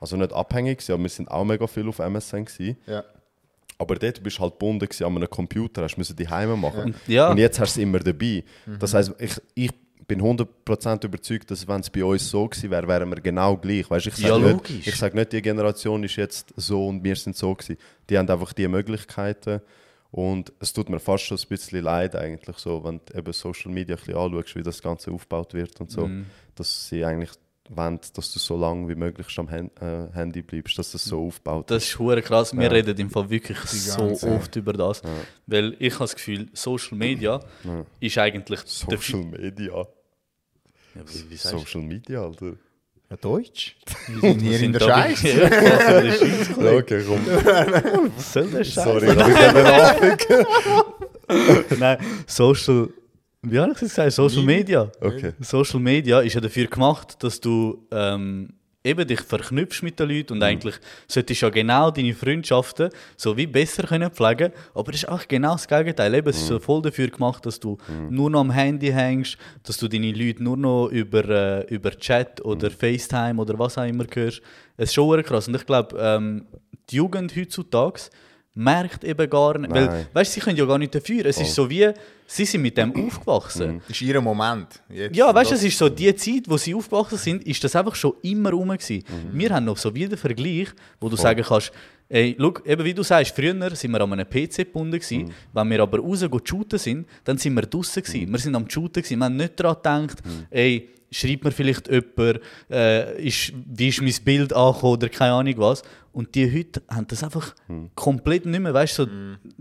[0.00, 2.76] also nicht abhängig aber wir sind auch mega viel auf MSN gewesen.
[2.86, 3.02] Ja.
[3.78, 6.94] Aber dort bist du halt gebunden an einem Computer, hast müssen die Heime machen.
[7.06, 7.30] Ja.
[7.30, 8.44] Und jetzt hast du es immer dabei.
[8.78, 9.70] Das heisst, ich, ich
[10.06, 13.88] bin 100% überzeugt, dass wenn es bei uns so gewesen wäre, wären wir genau gleich.
[13.90, 14.86] Weißt, ich Ja, sage nicht, logisch.
[14.86, 17.76] ich sag nicht, die Generation ist jetzt so und wir sind so gewesen.
[18.08, 19.60] Die haben einfach die Möglichkeiten.
[20.10, 23.72] Und es tut mir fast schon ein bisschen leid eigentlich so, wenn du eben Social
[23.72, 26.06] Media ein bisschen anschaust, wie das Ganze aufgebaut wird und so.
[26.06, 26.26] Mhm.
[26.54, 27.30] Dass sie eigentlich
[27.70, 31.26] wollen, dass du so lange wie möglich am Hand, äh, Handy bleibst, dass das so
[31.26, 31.70] aufbaut.
[31.70, 32.54] Das ist hure krass.
[32.54, 32.68] Wir Ja.
[32.70, 35.00] reden im Fall wirklich so oft über das.
[35.46, 37.40] Weil ich habe das Gefühl, Social Media
[38.00, 39.86] ist eigentlich Social Media.
[40.94, 41.36] Ja, wie, wie?
[41.36, 42.52] Social Media, Alter.
[43.10, 43.76] Ja, Deutsch?
[44.08, 45.22] Wir sind hier in der da bei- Scheiß.
[46.56, 46.70] Ja.
[46.78, 47.26] Okay, komm.
[48.16, 48.84] Was soll der Scheiß?
[48.84, 50.46] Sorry, ich anfick.
[51.78, 52.88] Nein, Social.
[53.44, 54.12] Wie habe ich es gesagt?
[54.12, 54.90] Social Media.
[55.00, 55.32] Okay.
[55.40, 58.48] Social Media ist ja dafür gemacht, dass du ähm,
[58.84, 60.74] eben dich verknüpfst mit den Leuten und eigentlich
[61.08, 64.52] solltest du ja genau deine Freundschaften so wie besser können pflegen.
[64.74, 66.14] Aber das ist auch genau das Gegenteil.
[66.14, 67.78] Eben, es ist so voll dafür gemacht, dass du
[68.10, 72.44] nur noch am Handy hängst, dass du deine Leute nur noch über, äh, über Chat
[72.44, 74.42] oder FaceTime oder was auch immer hörst.
[74.76, 75.48] Es ist schon krass.
[75.48, 76.46] Und ich glaube, ähm,
[76.90, 78.10] die Jugend heutzutage
[78.54, 79.72] merkt eben gar nicht.
[79.72, 81.26] Weil, weißt du, sie können ja gar nicht dafür.
[81.26, 81.90] Es ist so wie,
[82.26, 83.80] sie sind mit dem aufgewachsen.
[83.86, 84.80] Das ist ihr Moment.
[84.88, 85.16] Jetzt.
[85.16, 87.94] Ja, weißt du, es ist so die Zeit, wo sie aufgewachsen sind, ist das einfach
[87.94, 89.02] schon immer rum gewesen.
[89.32, 90.68] Wir haben noch so wie den Vergleich,
[91.00, 91.72] wo du sagen kannst,
[92.08, 95.70] ey, schau, eben wie du sagst, früher sind wir an einem PC gebunden gewesen, wenn
[95.70, 98.30] wir aber raus go shooten sind, dann sind wir draußen gewesen.
[98.30, 102.40] Wir sind am shooten gewesen, wir haben nicht daran gedacht, ey, schreibt mir vielleicht jemand,
[102.70, 105.82] äh, ist, wie ist mein Bild angekommen oder keine Ahnung was.
[106.12, 107.54] Und die heute haben das einfach
[107.96, 109.10] komplett nicht mehr, weißt du, so,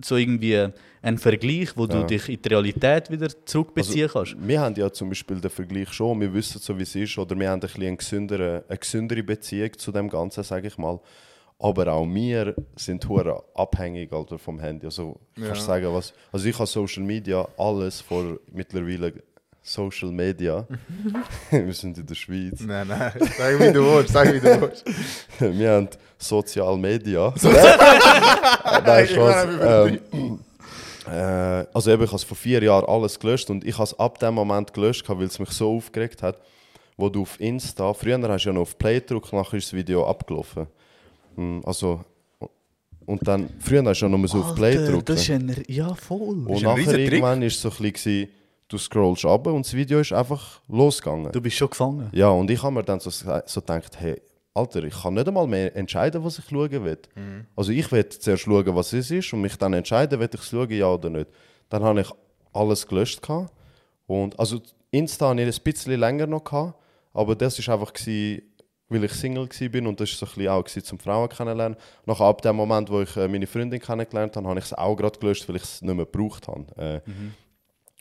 [0.04, 0.68] so irgendwie
[1.02, 2.04] ein Vergleich, wo du Ja.
[2.04, 4.36] dich in die Realität wieder zurückbeziehen kannst.
[4.40, 7.38] Wir haben ja zum Beispiel den Vergleich schon, wir wissen so, wie es ist, oder
[7.38, 11.00] wir haben ein bisschen eine gesündere, eine gesündere Beziehung zu dem Ganzen, sage ich mal.
[11.60, 14.86] Aber auch wir sind hure abhängig Alter, vom Handy.
[14.86, 16.14] Also kannst du sagen, was.
[16.32, 19.14] Also ich habe Social Media alles vor mittlerweile
[19.66, 20.68] Social Media.
[21.50, 22.60] wir sind in der Schweiz.
[22.60, 23.14] Nein, nein.
[23.38, 24.84] Sag wie du willst, sag wie du willst.
[25.40, 27.34] wir haben Social Media.
[28.86, 29.48] Nein, Spaß.
[29.62, 30.40] Ähm,
[31.08, 33.98] äh, also eben, ich habe es vor vier Jahren alles gelöscht und ich habe es
[33.98, 36.38] ab dem Moment gelöscht, weil es mich so aufgeregt hat,
[36.98, 39.74] wo du auf Insta, früher hast du ja noch auf Play gedrückt, nachher ist das
[39.74, 40.68] Video abgelaufen.
[41.36, 42.04] Hm, Also,
[43.06, 45.10] und dann, früher hast du ja noch mal so auf Play gedrückt.
[45.10, 45.64] das ist ein...
[45.68, 46.46] Ja, voll.
[46.48, 48.30] Und nachher irgendwann ist es so ein bisschen,
[48.68, 51.32] du scrollst ab und das Video ist einfach losgegangen.
[51.32, 52.10] Du bist schon gefangen.
[52.12, 54.22] Ja, und ich habe mir dann so, so gedacht, hey,
[54.56, 57.00] Alter, ich kann nicht einmal mehr entscheiden, was ich schauen will.
[57.56, 60.50] Also ich will zuerst schauen, was es ist und mich dann entscheiden, will ich es
[60.50, 61.28] schauen, ja oder nicht.
[61.70, 62.10] Dann habe ich
[62.54, 63.22] alles gelöscht.
[63.22, 63.52] Gehabt.
[64.06, 66.76] Und also Insta hatte ich ein bisschen länger noch, gehabt,
[67.14, 68.44] aber das war einfach, gewesen,
[68.90, 71.78] weil ich Single war und das war so ein bisschen auch gewesen, zum Frauen kennenlernen.
[72.06, 74.96] Nachher ab dem Moment, wo ich äh, meine Freundin kennengelernt habe, habe ich es auch
[74.96, 76.66] gerade gelöscht, weil ich es nicht mehr gebraucht habe.
[76.78, 77.02] Äh,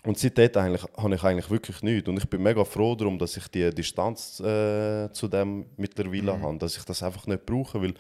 [0.04, 2.08] und seitdem eigentlich, habe ich eigentlich wirklich nichts.
[2.08, 6.58] Und ich bin mega froh darum, dass ich die Distanz äh, zu dem mittlerweile habe.
[6.58, 7.80] Dass ich das einfach nicht brauche.
[7.80, 7.94] Weil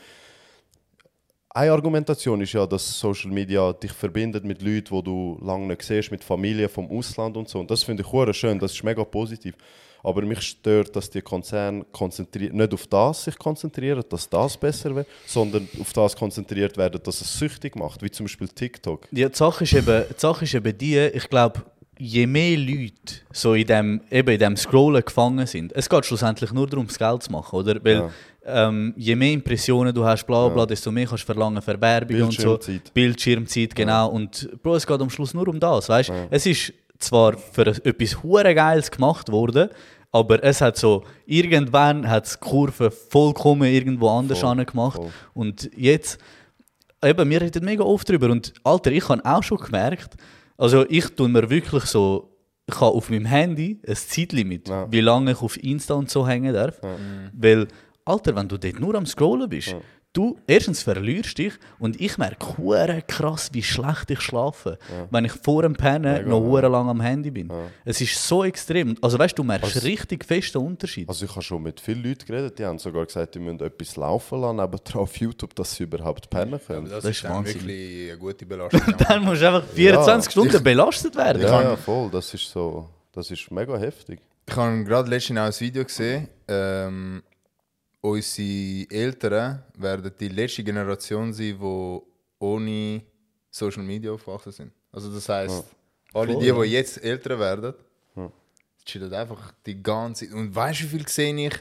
[1.50, 5.82] eine Argumentation ist ja, dass Social Media dich verbindet mit Leuten, die du lange nicht
[5.82, 7.60] siehst, mit Familie vom Ausland und so.
[7.60, 9.54] Und das finde ich hure schön, das ist mega positiv.
[10.02, 11.84] Aber mich stört, dass die Konzerne
[12.34, 17.20] nicht auf das sich konzentrieren, dass das besser wird, sondern auf das konzentriert werden, dass
[17.20, 19.06] es süchtig macht, wie zum Beispiel TikTok.
[19.12, 21.62] Ja, die Sache ist eben, die, Sache ist eben die, ich glaube,
[21.98, 22.92] je mehr Leute
[23.32, 26.98] so in dem, eben in dem Scrollen gefangen sind, es geht schlussendlich nur darum, das
[26.98, 27.76] Geld zu machen, oder?
[27.84, 28.10] Weil
[28.44, 28.68] Ja.
[28.68, 32.22] ähm, je mehr Impressionen du hast, bla bla, desto mehr kannst du verlangen für Werbung
[32.22, 32.58] und so.
[32.94, 33.74] Bildschirmzeit.
[33.74, 34.08] Genau.
[34.08, 38.22] Und Bro, es geht am Schluss nur um das, weißt Es ist zwar für etwas
[38.22, 39.68] hure Geiles gemacht worden,
[40.12, 44.96] aber es hat so, irgendwann hat es die Kurve vollkommen irgendwo anders Voll, gemacht.
[44.96, 45.10] voll.
[45.34, 46.18] Und jetzt,
[47.02, 48.28] eben, wir reden mega oft drüber.
[48.30, 50.16] Und Alter, ich habe auch schon gemerkt,
[50.62, 52.04] also ich tue mir wirklich so,
[52.66, 54.90] ich habe auf meinem Handy ein Zeitlimit, Ja.
[54.90, 56.80] wie lange ich auf Insta und so hängen darf.
[57.32, 57.66] Weil,
[58.04, 59.74] Alter, wenn du dort nur am Scrollen bist,
[60.12, 64.78] du erstens verlierst dich und ich merke hure krass, wie schlecht ich schlafe,
[65.10, 66.46] wenn ich vor dem Pennen Mega, noch ja.
[66.46, 67.50] hure lang am Handy bin.
[67.84, 68.96] Es ist so extrem.
[69.00, 71.08] Also weißt du, du merkst Also- richtig fest den Unterschied.
[71.08, 73.96] Also ich habe schon mit vielen Leuten geredet, die haben sogar gesagt, die müssen etwas
[73.96, 76.88] laufen lassen, nebendran auf YouTube, dass sie überhaupt pennen können.
[76.90, 77.54] Das, Das ist Wahnsinn.
[77.66, 78.94] wirklich eine gute Belastung.
[79.08, 81.42] Dann musst du einfach 24 Ja, Stunden belastet werden.
[81.42, 82.10] Ja, ja, voll.
[82.10, 84.20] Das ist so, das ist mega heftig.
[84.48, 86.28] Ich habe gerade letztens auch ein Video gesehen.
[86.48, 87.22] Ähm,
[88.02, 92.00] unsere Eltern werden die letzte Generation sein, die
[92.38, 93.02] ohne
[93.50, 94.72] Social Media aufgewachsen sind.
[94.90, 95.64] Also das heisst,
[96.12, 97.74] alle die, die jetzt älter werden,
[98.84, 100.34] chillen einfach die ganze Zeit.
[100.34, 101.54] Und weißt du, wie viel sehe ich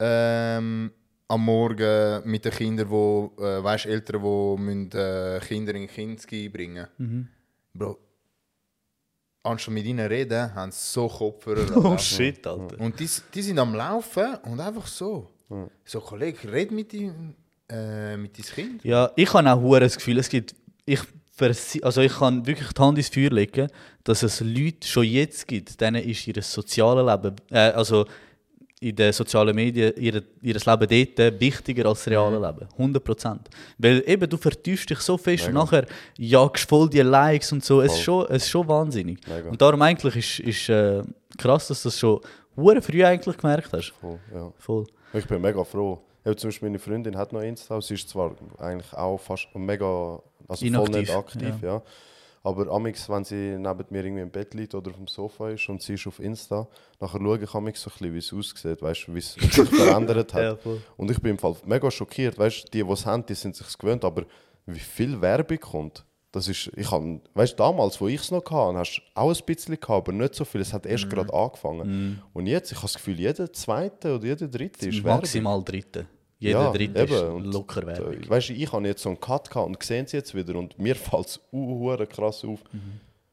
[0.00, 0.90] ähm,
[1.28, 6.48] am Morgen mit den Kindern, wo, äh, weißt, Eltern, die müssen, äh, Kinder in Kinski
[6.48, 6.86] bringen
[7.74, 7.98] Bro,
[9.42, 11.76] anstatt mit ihnen reden, haben sie so Kopfhörer.
[11.84, 12.80] Oh shit, Alter.
[12.80, 15.30] Und die, die sind am Laufen und einfach so.
[15.84, 17.34] So, Kollege, red mit deinem
[17.70, 18.84] äh, mit deinem Kind.
[18.84, 20.54] Ja, ich habe auch hure das Gefühl, es gibt,
[20.86, 21.00] ich,
[21.82, 23.68] also ich kann wirklich die Hand ins Feuer legen,
[24.04, 28.06] dass es Leute schon jetzt gibt, denen ist ihr soziales Leben, äh, also
[28.80, 32.68] in den sozialen Medien, ihr, ihr Leben dort wichtiger als das reale Leben.
[32.78, 33.38] 100%.
[33.78, 35.84] Weil eben, du vertiefst dich so fest und nachher
[36.16, 37.80] jagst voll die Likes und so.
[37.82, 39.18] Es ist schon, es ist schon wahnsinnig.
[39.26, 39.50] Mega.
[39.50, 41.02] Und darum eigentlich ist, ist äh,
[41.36, 42.20] krass, dass du das schon
[42.80, 43.92] früh eigentlich gemerkt hast.
[44.00, 44.52] Voll, ja.
[44.58, 44.86] Voll.
[45.12, 46.00] Ich bin mega froh.
[46.24, 50.20] Ja, zum Beispiel meine Freundin hat noch Insta, sie ist zwar eigentlich auch fast mega,
[50.46, 51.82] also voll Inaktiv, nicht aktiv, ja.
[52.42, 55.68] Aber amix, wenn sie neben mir irgendwie im Bett liegt oder auf dem Sofa ist
[55.68, 56.68] und sie ist auf Insta,
[57.00, 60.34] nachher schaue ich amix so ein bisschen, wie es aussieht, weißt wie es sich verändert
[60.34, 60.42] hat.
[60.42, 60.80] Ja, voll.
[60.96, 63.78] und ich bin im Fall mega schockiert, weißt die, die es haben, die sind sich
[63.78, 64.24] gewöhnt, aber
[64.66, 68.44] wie viel Werbung kommt, das ist, ich habe, weißt du, damals, wo ich es noch
[68.50, 71.32] hatte, hast du auch ein bisschen gehabt, aber nicht so viel, es hat erst gerade
[71.32, 72.20] angefangen.
[72.34, 75.20] Und jetzt, ich habe das Gefühl, jeder zweite oder jeder dritte ist Werbung.
[75.20, 76.06] Maximal Dritte.
[76.40, 77.12] Jeder Ja, Dritte eben.
[77.12, 78.12] ist Und, locker Werbung.
[78.12, 80.54] äh, Weißt du, ich habe jetzt so einen Cut gehabt und sehen sie jetzt wieder
[80.56, 81.40] und mir fällt es
[82.10, 82.60] krass auf.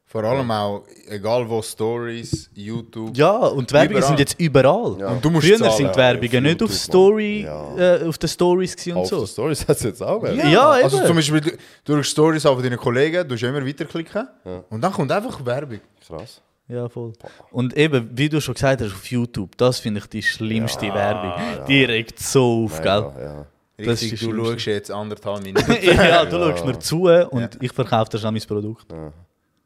[0.08, 3.16] Vor allem auch, egal wo Stories, YouTube.
[3.16, 4.08] Ja, und die Werbungen Überall.
[4.08, 4.96] sind jetzt überall.
[5.00, 5.08] Ja.
[5.08, 7.78] Und du musst Früher zahlen sind die Werbungen auf nicht auf, YouTube, Story, Mann.
[7.78, 9.18] äh, auf den Stories und Auf so.
[9.18, 10.50] den Stories hat es jetzt auch Werbung.
[10.50, 11.06] Ja, also eben.
[11.08, 11.50] zum Beispiel du-
[11.84, 14.28] durch Stories von deinen Kollegen, du musst immer weiterklicken
[14.70, 15.80] und dann kommt einfach Werbung.
[16.06, 16.40] Krass.
[16.68, 17.12] Ja, voll.
[17.50, 21.32] Und eben, wie du schon gesagt hast, auf YouTube, das finde ich die schlimmste Werbung.
[21.68, 23.10] Die regt so auf, gell?
[23.20, 23.46] ja.
[23.78, 25.70] Das Richtig, ist du schaust jetzt anderthalb Minuten.
[25.82, 28.86] ja, du schaust mir zu und ich verkaufe dir schon mein Produkt.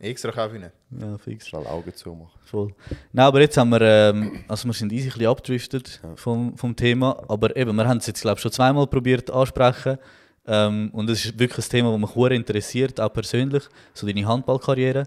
[0.01, 0.73] Extra kaufe ich nicht.
[0.99, 1.47] Ja, fix.
[1.47, 2.41] Schnell Augen zumachen.
[2.45, 2.75] Voll.
[3.13, 6.75] Nein, aber jetzt haben wir, ähm, also wir sind easy ein bisschen abgedriftet vom, vom
[6.75, 9.99] Thema, aber eben, wir haben es jetzt glaube ich schon zweimal probiert ansprechen
[10.47, 14.27] ähm, und es ist wirklich ein Thema, das mich sehr interessiert, auch persönlich, so deine
[14.27, 15.07] Handballkarriere.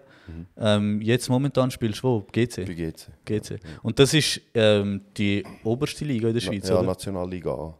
[0.58, 2.20] Ähm, jetzt momentan spielst du wo?
[2.32, 2.68] GC?
[2.68, 3.10] Wie geht's?
[3.26, 3.60] GC.
[3.82, 6.84] Und das ist ähm, die oberste Liga in der Schweiz, ja, oder?
[6.84, 7.78] Nationalliga A.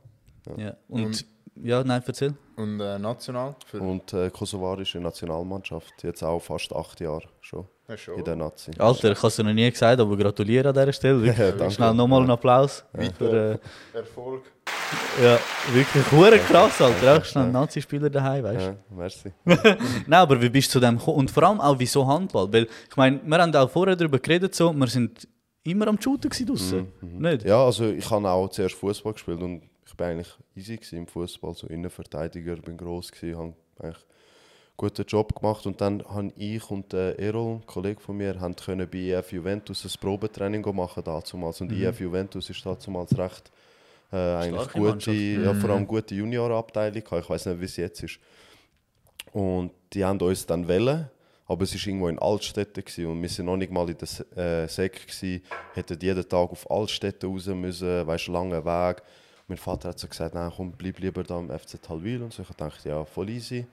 [0.58, 0.76] Ja.
[0.90, 1.26] Und,
[1.62, 2.34] ja, nein, erzähl.
[2.56, 3.56] Und äh, national?
[3.66, 8.18] Für, Und äh, kosovarische Nationalmannschaft, jetzt auch fast acht Jahre schon Ja, schon.
[8.20, 8.72] in der Nazi.
[8.78, 11.26] Alter, ich habe es noch nie gesagt, aber gratuliere an dieser Stelle.
[11.28, 11.72] Ja, danke.
[11.72, 12.84] Schnell nochmal einen Applaus.
[13.18, 13.60] Für,
[13.94, 14.44] Erfolg.
[15.20, 15.40] äh, ja,
[15.72, 17.18] wirklich hure krass, Alter.
[17.18, 18.70] Auch schnell Nazi-Spieler daheim, weißt du?
[18.72, 19.32] Ja, merci.
[19.46, 21.18] Nein, aber wie bist du zu dem gekommen?
[21.18, 22.52] Und vor allem auch, wieso Handball?
[22.54, 25.28] Weil, ich meine, wir haben auch vorher darüber geredet, so, wir sind
[25.64, 26.88] immer am Shooten gewesen draussen.
[27.02, 27.46] Nicht?
[27.46, 29.64] Ja, also ich habe auch zuerst Fußball gespielt und
[29.94, 35.06] ich bin eigentlich easy im Fußball, so Innenverteidiger, bin groß gewesen, habe eigentlich einen guten
[35.06, 35.68] Job gemacht.
[35.68, 39.32] Und dann haben ich und der Errol, ein Kollege von mir, haben können bei IF
[39.32, 41.62] Juventus ein Probetraining machen damals.
[41.62, 43.52] Und IF Juventus ist damals recht
[44.12, 47.24] äh, eigentlich Starke gute, ja, vor allem gute Juniorenabteilung, gehabt.
[47.26, 48.18] ich weiß nicht, wie es jetzt ist.
[49.32, 51.08] Und die haben uns dann wählen,
[51.46, 54.64] aber es war irgendwo in Altstädten gewesen, und wir sind noch nicht mal in der
[54.64, 55.44] äh, gewesen,
[55.76, 59.04] hätten jeden Tag auf Altstädten raus müssen, weißt langen Weg.
[59.54, 62.42] Mein Vater hat so gesagt, nein, komm, bleib lieber da im FC Talwil und so.
[62.42, 63.68] Ich dachte, ja, voll easy.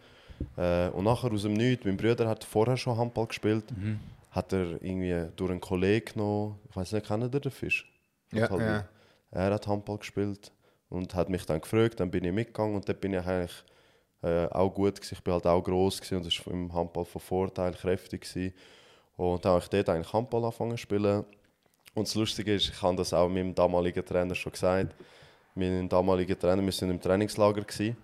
[0.59, 3.65] Äh, und nachher aus dem Nichts, mein Bruder hat vorher schon Handball gespielt,
[4.31, 7.91] hat er irgendwie durch einen Kollegen noch, ich weiß nicht, kennt ihr den Fisch?
[8.31, 8.85] Ja, ja.
[9.31, 10.53] Er hat Handball gespielt
[10.91, 13.65] und hat mich dann gefragt, dann bin ich mitgegangen und dort bin ich eigentlich
[14.23, 15.15] äh, auch gut gewesen.
[15.15, 18.53] Ich bin halt auch gross gewesen und das war im Handball von Vorteil, kräftig gewesen.
[19.17, 21.25] Und dann habe ich dort eigentlich Handball angefangen zu spielen.
[21.95, 24.95] Und das Lustige ist, ich habe das auch meinem damaligen Trainer schon gesagt,
[25.55, 27.97] mein damaliger Trainer, wir sind im Trainingslager gewesen.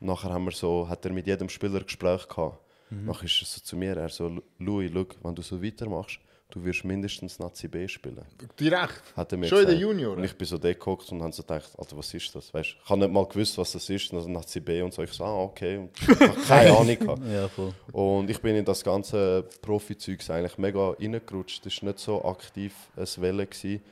[0.00, 2.58] Nachher haben wir so, hat er mit jedem Spieler Gespräch gehabt.
[2.90, 3.06] Mhm.
[3.06, 6.18] Nachher ist er so zu mir, er so, Louis, schau, wenn du so weitermachst,
[6.50, 8.24] du wirst mindestens Nazi B spielen.
[8.60, 9.16] Direkt.
[9.16, 9.80] Hat er mir Schon in den gesagt.
[9.80, 10.18] Junioren?
[10.18, 12.52] Und ich bin so dort gehockt und habe so gedacht, Alter, was ist das?
[12.52, 15.02] Weißt, ich habe nicht mal gewusst, was das ist, also Nazi B und so.
[15.02, 15.78] Ich so, ah, okay.
[15.78, 17.22] Und ich habe keine Ahnung gehabt.
[17.26, 17.72] Ja, voll.
[17.92, 21.64] Und ich bin in das ganze Profi-Zeug eigentlich mega reingerutscht.
[21.64, 23.46] Das war nicht so aktiv ein Welle.
[23.46, 23.82] Gewesen.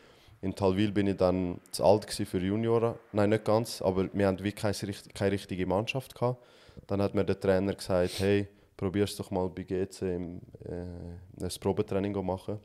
[0.43, 2.95] In Talwil bin ich dann zu alt für Junioren.
[3.13, 6.15] Nein, nicht ganz, aber wir hatten wie keine, richt- keine richtige Mannschaft.
[6.15, 6.43] Gehabt.
[6.87, 11.51] Dann hat mir der Trainer gesagt, hey, probier's doch mal bei GC im, äh, ein
[11.61, 12.59] Probetraining zu machen.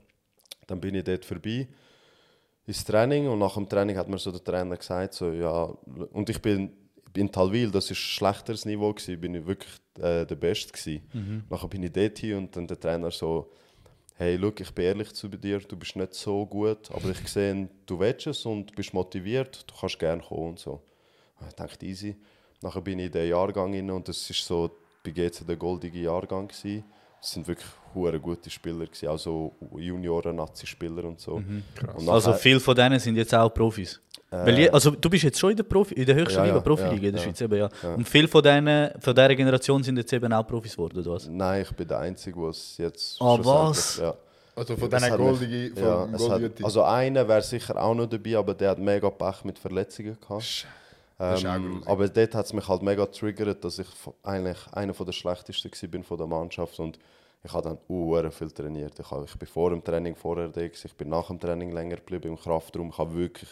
[0.67, 1.67] Dann bin ich dort vorbei
[2.65, 5.65] ins Training und nach dem Training hat mir so der Trainer gesagt, so, ja,
[6.13, 6.71] und ich bin
[7.15, 11.43] in Talwil, das ist ein schlechteres Niveau gewesen, bin ich wirklich äh, der Beste gewesen.
[11.49, 13.51] Nachher bin ich dort hin und dann der Trainer so,
[14.17, 17.67] hey, look, ich bin ehrlich zu dir, du bist nicht so gut, aber ich sehe,
[17.85, 20.81] du willst es und bist motiviert, du kannst gerne kommen und so.
[21.47, 22.15] Ich dachte, easy.
[22.61, 24.71] Nachher bin ich in den Jahrgang rein und das ist so
[25.03, 26.83] bei GC der goldige Jahrgang gewesen.
[27.21, 31.33] Es sind wirklich hure gute Spieler gewesen, also Junioren-Nazi-Spieler und so.
[31.35, 31.63] Und
[31.95, 33.99] Also nachher- viele von denen sind jetzt auch Profis.
[34.43, 36.55] Weil je, also du bist jetzt schon in der, Profi, in der höchsten Ja, Liga,
[36.55, 37.23] ja, Profiliga ja, in der ja.
[37.23, 37.41] Schweiz.
[37.41, 37.69] Eben, ja.
[37.95, 41.27] Und viele von, denen, von dieser Generation sind jetzt eben auch Profis geworden, oder was?
[41.27, 43.97] Nein, ich bin der Einzige, der es jetzt Ah, was?
[43.97, 44.13] Ja.
[44.55, 46.07] Also von Es diesen goldigen, ja.
[46.63, 50.65] Also einer wäre sicher auch noch dabei, aber der hat mega Pech mit Verletzungen gehabt.
[51.17, 53.87] Auch Ähm, aber dort hat es mich halt mega triggert, dass ich
[54.23, 56.99] eigentlich einer von der schlechtesten war bin von der Mannschaft und
[57.43, 58.99] ich habe dann uh, viel trainiert.
[58.99, 62.29] Ich, hab, ich bin vor dem Training vorher ich bin nach dem Training länger geblieben
[62.29, 62.89] im Kraftraum.
[62.89, 63.49] Ich habe wirklich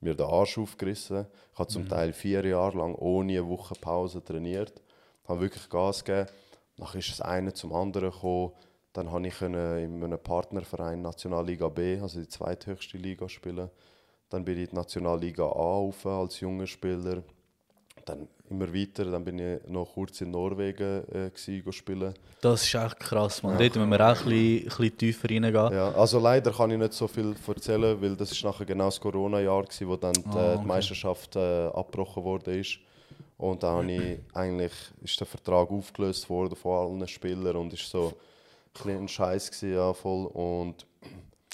[0.00, 1.26] mir den Arsch aufgerissen.
[1.52, 4.82] Ich habe zum Teil vier Jahre lang ohne eine Woche Pause trainiert.
[5.22, 6.28] Ich habe wirklich Gas gegeben.
[6.76, 8.52] Dann ist das eine zum anderen gekommen.
[8.92, 13.70] Dann konnte ich in einem Partnerverein Nationalliga B, also die zweithöchste Liga, spielen.
[14.28, 17.22] Dann bin ich in die Nationalliga A auf als junger Spieler.
[18.08, 22.14] Dann immer weiter, dann bin ich noch kurz in Norwegen äh, gewesen, spielen.
[22.40, 23.58] Das ist echt krass, man.
[23.58, 25.54] Dort müssen wir auch ein bisschen, ein bisschen tiefer reingehen.
[25.72, 28.98] Ja, also leider kann ich nicht so viel erzählen, weil das ist nachher genau das
[29.00, 32.78] Corona-Jahr gewesen, wo dann die, Ah, die Meisterschaft äh, abgebrochen worden ist.
[33.36, 37.88] Und dann habe ich eigentlich ist der Vertrag aufgelöst worden von allen Spielern und ist
[37.88, 38.14] so ein,
[38.72, 40.26] bisschen ein Scheiß gewesen, ja voll.
[40.26, 40.86] Und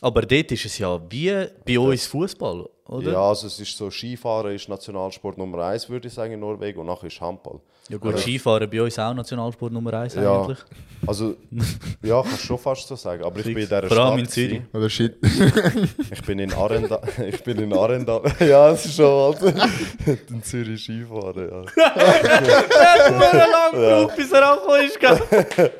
[0.04, 3.12] Aber dort ist es ja wie bei uns Fußball, oder?
[3.12, 6.78] ja, also es ist so Skifahren ist Nationalsport Nummer eins, würde ich sagen in Norwegen
[6.78, 7.58] und nachher ist Handball.
[7.88, 10.42] Ja gut, Skifahren bei uns auch Nationalsport Nummer 1 Ja.
[10.42, 10.58] eigentlich.
[11.06, 11.36] Also
[12.02, 14.28] ja, kannst du schon fast so sagen, aber ich bin in dieser Vor allem in
[14.28, 14.60] Zürich.
[14.74, 15.16] Oder shit.
[16.12, 17.00] Ich bin in Arendal.
[17.26, 18.22] ich bin in Arendal.
[18.40, 19.56] ja, es ist schon halt.
[20.28, 21.64] in Zürich Skifahren, ja.
[23.46, 25.00] lang gebraucht, bis er angekommen ist.
[25.00, 25.70] gell?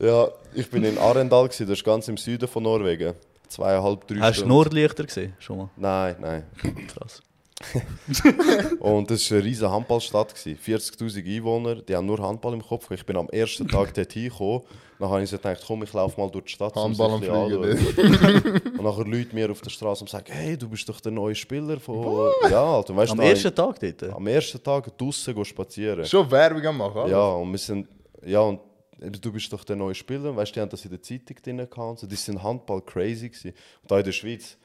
[0.00, 3.14] Ja, ich bin in Arendal, das ist ganz im Süden von Norwegen.
[3.48, 4.46] Zweieinhalb, drei Hast du.
[4.46, 5.34] Nordlichter gesehen?
[5.38, 5.70] Schon mal.
[5.76, 6.44] Nein, nein.
[6.88, 7.22] Krass.
[8.80, 10.34] Und das war eine riesige Handballstadt.
[10.34, 10.58] gewesen.
[10.64, 12.90] 40'000 Einwohner, die haben nur Handball im Kopf.
[12.90, 14.62] Ich bin am ersten Tag dort hingekommen.
[15.00, 16.74] Dann habe ich gedacht, komm, ich laufe mal durch die Stadt.
[16.74, 18.60] Handball am Fliegen.
[18.78, 21.34] Und nachher Leute mir auf der Straße und sagen, hey, du bist doch der neue
[21.36, 22.30] Spieler von...
[22.50, 24.02] Ja, Alter, weißt Am ersten Tag dort?
[24.12, 26.04] am ersten Tag draußen gehen spazieren.
[26.04, 26.98] Schon Werbung am machen.
[26.98, 27.12] alles.
[27.12, 27.88] Ja, und wir sind.
[28.26, 28.58] Ja, und
[28.98, 30.34] du bist doch der neue Spieler.
[30.34, 32.00] Weißt du, die haben das in der Zeitung drin gehabt.
[32.00, 32.06] So.
[32.06, 33.28] Die sind Handball crazy.
[33.28, 33.52] Gewesen.
[33.82, 34.56] Und da in der Schweiz,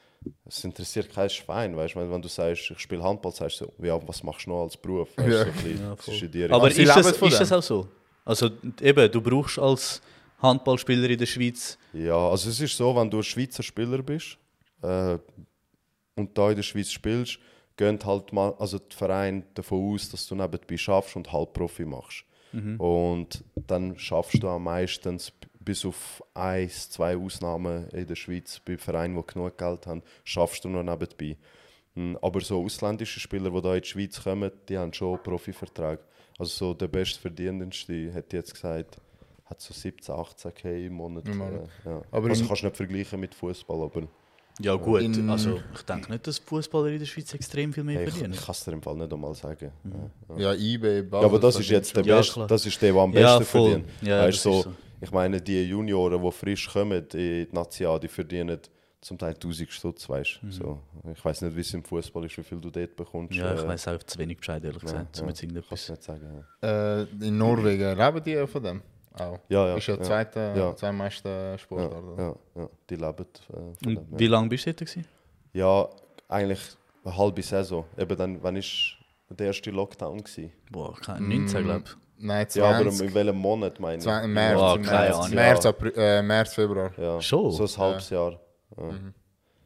[0.44, 1.76] es interessiert kein Schwein.
[1.76, 4.46] Weißt du, wenn, wenn du sagst, ich spiele Handball, sagst du so, ja, was machst
[4.46, 5.08] du noch als Beruf?
[5.16, 5.44] Weißt, Ja.
[5.44, 7.88] so bisschen, das ist in die Aber ist, das, ist das auch so?
[8.24, 10.00] Also eben, du brauchst als
[10.40, 11.78] Handballspieler in der Schweiz...
[11.92, 14.38] Ja, also es ist so, wenn du ein Schweizer Spieler bist
[14.82, 15.18] äh,
[16.16, 17.38] und da in der Schweiz spielst,
[17.76, 22.24] gehen halt mal, also die Vereine davon aus, dass du nebenbei schaffst und Halbprofi machst.
[22.78, 28.76] Und dann schaffst du am meistens bis auf eins, zwei Ausnahmen in der Schweiz bei
[28.76, 31.36] Vereinen, die genug Geld haben, schaffst du noch nebenbei.
[31.94, 36.00] Hm, Aber so ausländische Spieler, die da in die Schweiz kommen, die haben schon Profivertrag.
[36.38, 38.98] Also so der bestverdienendste, hätte jetzt gesagt,
[39.44, 41.28] hat so 17, 18 K im Monat.
[41.28, 41.32] Äh,
[41.84, 42.02] ja.
[42.10, 44.08] Aber also kannst du nicht vergleichen mit Fußball, aber
[44.60, 47.96] Ja gut, In- also ich denke nicht, dass Fußballer in der Schweiz extrem viel mehr
[47.98, 48.34] hey, ich, verdienen.
[48.34, 49.72] ich kann es dir im Fall nicht einmal sagen.
[50.28, 50.36] Ja.
[50.36, 52.46] Ja, eBay, Ja, aber das ist jetzt der Ja, Beste, klar.
[52.46, 53.70] das ist der, der am Ja, besten voll.
[53.70, 53.90] verdient.
[54.02, 54.74] Ja, weißt, das so, ist so.
[55.00, 58.58] Ich meine, die Junioren, die frisch kommen in die Nazi A, die verdienen
[59.00, 60.78] zum Teil 1000 Stutz, weißt so.
[61.12, 63.32] Ich weiß nicht, wie es im Fußball ist, wie viel du dort bekommst.
[63.32, 63.38] Mhm.
[63.38, 65.86] Ja, ich äh, weiß auch zu wenig Bescheid, ehrlich gesagt, kannst irgendetwas...
[65.86, 66.44] du nicht sagen.
[66.62, 67.00] Ja.
[67.00, 68.82] Äh, in Norwegen leben die von dem?
[69.18, 69.38] Auch.
[69.48, 69.98] Ja, ja, Ist ja ja.
[69.98, 70.74] der zweite, Ja.
[70.76, 72.04] zweitmeiste Sportart.
[72.18, 74.06] Ja, ja, ja, die leben äh, dem.
[74.10, 74.80] wie lange bist du dort?
[74.80, 75.06] Gewesen?
[75.52, 75.88] Ja.
[76.28, 76.60] eigentlich
[77.04, 77.84] eine halbe Saison.
[77.96, 78.96] Eben dann, wann ist
[79.30, 80.52] der erste Lockdown gewesen?
[80.70, 81.92] Boah, kein 19, glaube ich.
[82.16, 83.08] Nein, Ja, aber 20.
[83.08, 84.04] in welchem Monat meine ich?
[84.06, 85.34] März, März, Ahnung.
[85.34, 85.70] März, Ja.
[85.70, 86.90] April, äh, März, Februar.
[86.96, 87.50] Ja, Schon?
[87.52, 88.40] So ein halbes Jahr.
[88.76, 88.90] Ja.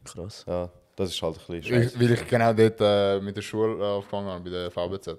[0.05, 0.45] Krass.
[0.47, 0.69] Ja.
[0.97, 1.83] Das ist halt ein bisschen.
[1.83, 5.17] Ich, weil ich genau dort äh, mit der Schule äh, aufgegangen habe, bei der VBZ.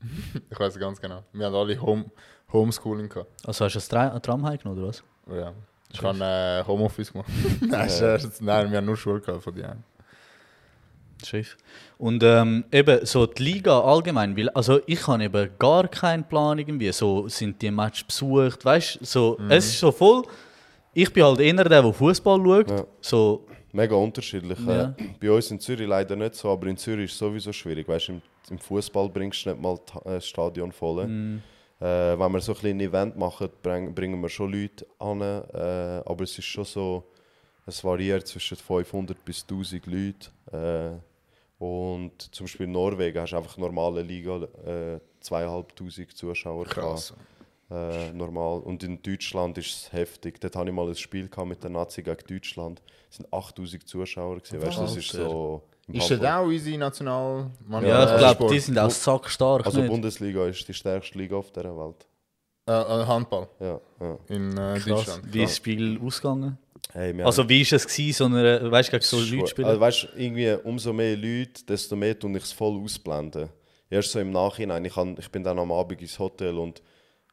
[0.50, 1.22] ich weiß ganz genau.
[1.32, 2.06] Wir haben alle Home,
[2.52, 3.30] Homeschooling gehabt.
[3.46, 5.02] Also hast du das Tra Tram heimgenommen, oder was?
[5.30, 5.52] Oh, ja.
[5.92, 7.28] Ich habe äh, Homeoffice gemacht.
[7.60, 7.90] nein,
[8.40, 9.76] nein, wir haben nur Schule gehabt von dir.
[11.24, 11.56] Schiff.
[11.98, 16.58] Und ähm, eben so die Liga allgemein, weil, also ich habe eben gar keinen Plan
[16.58, 20.24] irgendwie, so sind die Matches besucht, weißt du, so, es ist so voll,
[20.92, 22.84] ich bin halt eher der, der Fußball schaut, Ja.
[23.00, 24.58] so, Mega unterschiedlich.
[24.66, 24.82] Ja.
[24.82, 27.88] Äh, Bei uns in Zürich leider nicht so, aber in Zürich ist es sowieso schwierig.
[27.88, 31.06] Weißt, im, im Fußball bringst du nicht mal äh, das Stadion voll.
[31.06, 31.42] Mhm.
[31.82, 35.20] Äh, wenn wir so ein ein Event machen, bring, bringen wir schon Leute an.
[35.20, 37.04] Äh, aber es ist schon so,
[37.66, 41.00] es variiert zwischen 500 bis 1000 Leute.
[41.60, 46.66] Äh, und zum Beispiel in Norwegen hast du einfach normale Liga, äh, 2500 Zuschauer.
[46.66, 47.14] Krass.
[47.68, 48.60] Äh, normal.
[48.60, 50.40] Und in Deutschland ist es heftig.
[50.40, 52.80] Dort hatte ich mal ein Spiel mit der Nazi gegen Deutschland.
[53.10, 54.38] Es sind 8000 Zuschauer.
[54.38, 54.62] Gewesen.
[54.62, 55.62] Weißt, du, das ist so.
[55.88, 57.50] Ist das auch unsere National...
[57.70, 58.52] ja, Ja, ich glaube, Sport?
[58.52, 59.90] die sind auch sackstark, Also nicht?
[59.90, 62.06] Bundesliga ist die stärkste Liga auf dieser Welt.
[62.68, 64.18] Äh, äh, Handball Ja, ja.
[64.28, 64.78] in äh.
[64.80, 65.22] Deutschland.
[65.24, 66.56] Wie ist das Spiel ausgegangen?
[66.92, 69.66] Hey, Also wie ist es gewesen, so eine, weißt du, gegen so Leute spielen?
[69.68, 73.48] Also, weißt, irgendwie umso mehr Leute, desto mehr tue ich es voll ausblenden.
[73.90, 74.84] Erst so im Nachhinein.
[74.84, 76.80] Ich, han, ich bin dann am Abend ins Hotel und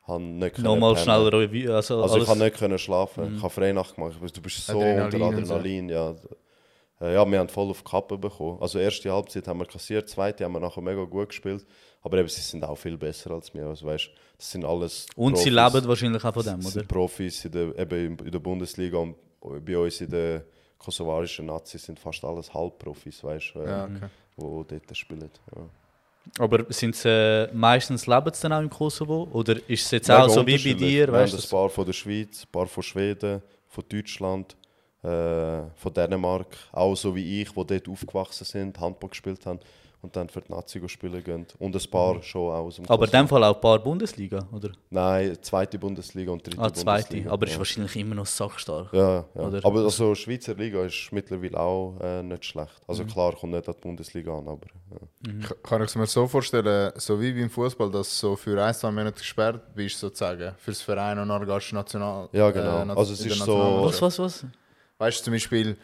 [0.04, 1.04] habe nicht können Nochmal pennen.
[1.04, 3.36] schnell Revue, also, Also ich kann nicht können schlafen.
[3.38, 4.14] Ich habe Freinacht gemacht.
[4.34, 5.54] Du bist so Adrenalin unter und so.
[5.56, 5.90] Adrenalin.
[5.90, 6.16] Ja.
[7.02, 8.58] Äh, ja, wir haben voll auf die Kappe bekommen.
[8.62, 11.66] Also erste Halbzeit haben wir kassiert, zweite haben wir nachher mega gut gespielt.
[12.02, 13.66] Aber eben, sie sind auch viel besser als wir.
[13.68, 15.74] Also, weißt, das sind alles Und sie Profis.
[15.74, 16.74] leben wahrscheinlich auch von dem, Sie oder?
[16.74, 19.16] sind Profis in der, eben in der Bundesliga und
[19.66, 20.44] bei uns in der
[20.78, 24.08] kosovarischen Nazis sind fast alles Halbprofis, weißt du, äh, Ja, okay.
[24.38, 25.30] wo dort spielen.
[25.56, 25.62] Ja.
[26.38, 29.28] Aber sind sie, äh, meistens leben sie dann auch im Kosovo?
[29.34, 31.08] Oder ist es jetzt Mega auch so wie bei dir?
[31.08, 34.56] Wir Weißt ein paar von der Schweiz, ein paar von Schweden, von Deutschland,
[35.04, 39.60] äh, von Dänemark, auch so wie ich, die dort aufgewachsen sind, Handball gespielt haben
[40.02, 41.46] und dann für die Nazi spielen gehen.
[41.60, 44.48] Und ein paar schon auch aus dem aber in dem Fall auch ein paar Bundesliga,
[44.54, 44.70] oder?
[44.90, 46.86] Nein, zweite Bundesliga und dritte Ah, zweite.
[47.08, 47.32] Bundesliga.
[47.32, 47.52] Aber ja.
[47.52, 48.94] ist wahrscheinlich immer noch sackstark.
[48.94, 49.42] Ja, ja.
[49.42, 49.66] Oder?
[49.66, 52.82] aber also Schweizer Liga ist mittlerweile auch äh, nicht schlecht.
[52.88, 53.08] Also Mhm.
[53.08, 55.48] klar, kommt nicht an die Bundesliga an, aber ja.
[55.48, 58.62] K- Kann ich es mir so vorstellen, so wie beim Fußball, dass du so für
[58.64, 62.30] ein, zwei Monate gesperrt bist, sozusagen, fürs Verein und dann gehst du national.
[62.32, 62.86] Ja, genau.
[62.86, 63.82] Naz- Also es ist so-.
[63.84, 64.46] Was, was, was?
[65.00, 65.78] Weißt du, zum Beispiel,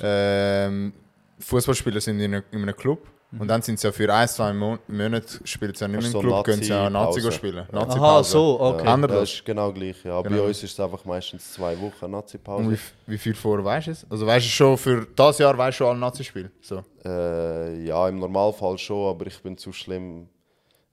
[0.00, 0.92] ähm,
[1.38, 3.06] Fußballspieler sind in, in einem Club
[3.38, 6.06] und dann sind sie ja für ein, zwei Mon Monate, spielen sie ja nicht mehr
[6.06, 7.32] im so Club, gehen sie ja Nazi Nazi-Pause.
[7.32, 7.58] spielen.
[7.58, 8.30] Aha, Nazi-Pause.
[8.30, 8.84] so, okay.
[8.84, 10.04] Ja, das ist genau gleich.
[10.04, 10.20] Ja.
[10.20, 10.44] Bei Genau.
[10.44, 12.70] uns ist es einfach meistens zwei Wochen Und Nazi-Pause.
[13.06, 14.06] wie, wie viel vor weißt du es?
[14.10, 16.50] Also weißt du schon, für das Jahr weißt du schon alle Nazi-Spiele?
[16.60, 16.82] So.
[17.04, 20.28] Äh, ja, im Normalfall schon, aber ich bin zu schlimm.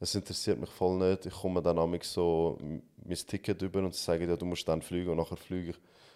[0.01, 1.25] Es interessiert mich voll nicht.
[1.25, 2.57] Ich komme dann amig so
[3.05, 5.75] mein Ticket über und sie sagen, ja, du musst dann fliegen und nachher fliege ich.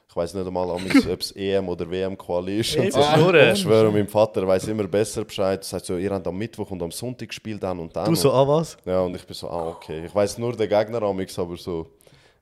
[0.09, 0.81] Ich weiß nicht einmal, ob
[1.19, 2.77] es EM oder WM-Quali ist.
[2.77, 3.01] Und so.
[3.01, 3.53] schnurren.
[3.53, 5.59] Ich schwöre, mein Vater weiß immer besser Bescheid.
[5.61, 8.05] Er sagt so, ihr habt am Mittwoch und am Sonntag gespielt dann und dann.
[8.05, 8.77] Du so, ah was?
[8.85, 10.05] Ja, und ich bin so, ah, okay.
[10.05, 11.87] Ich weiß nur den Gegner amix, aber so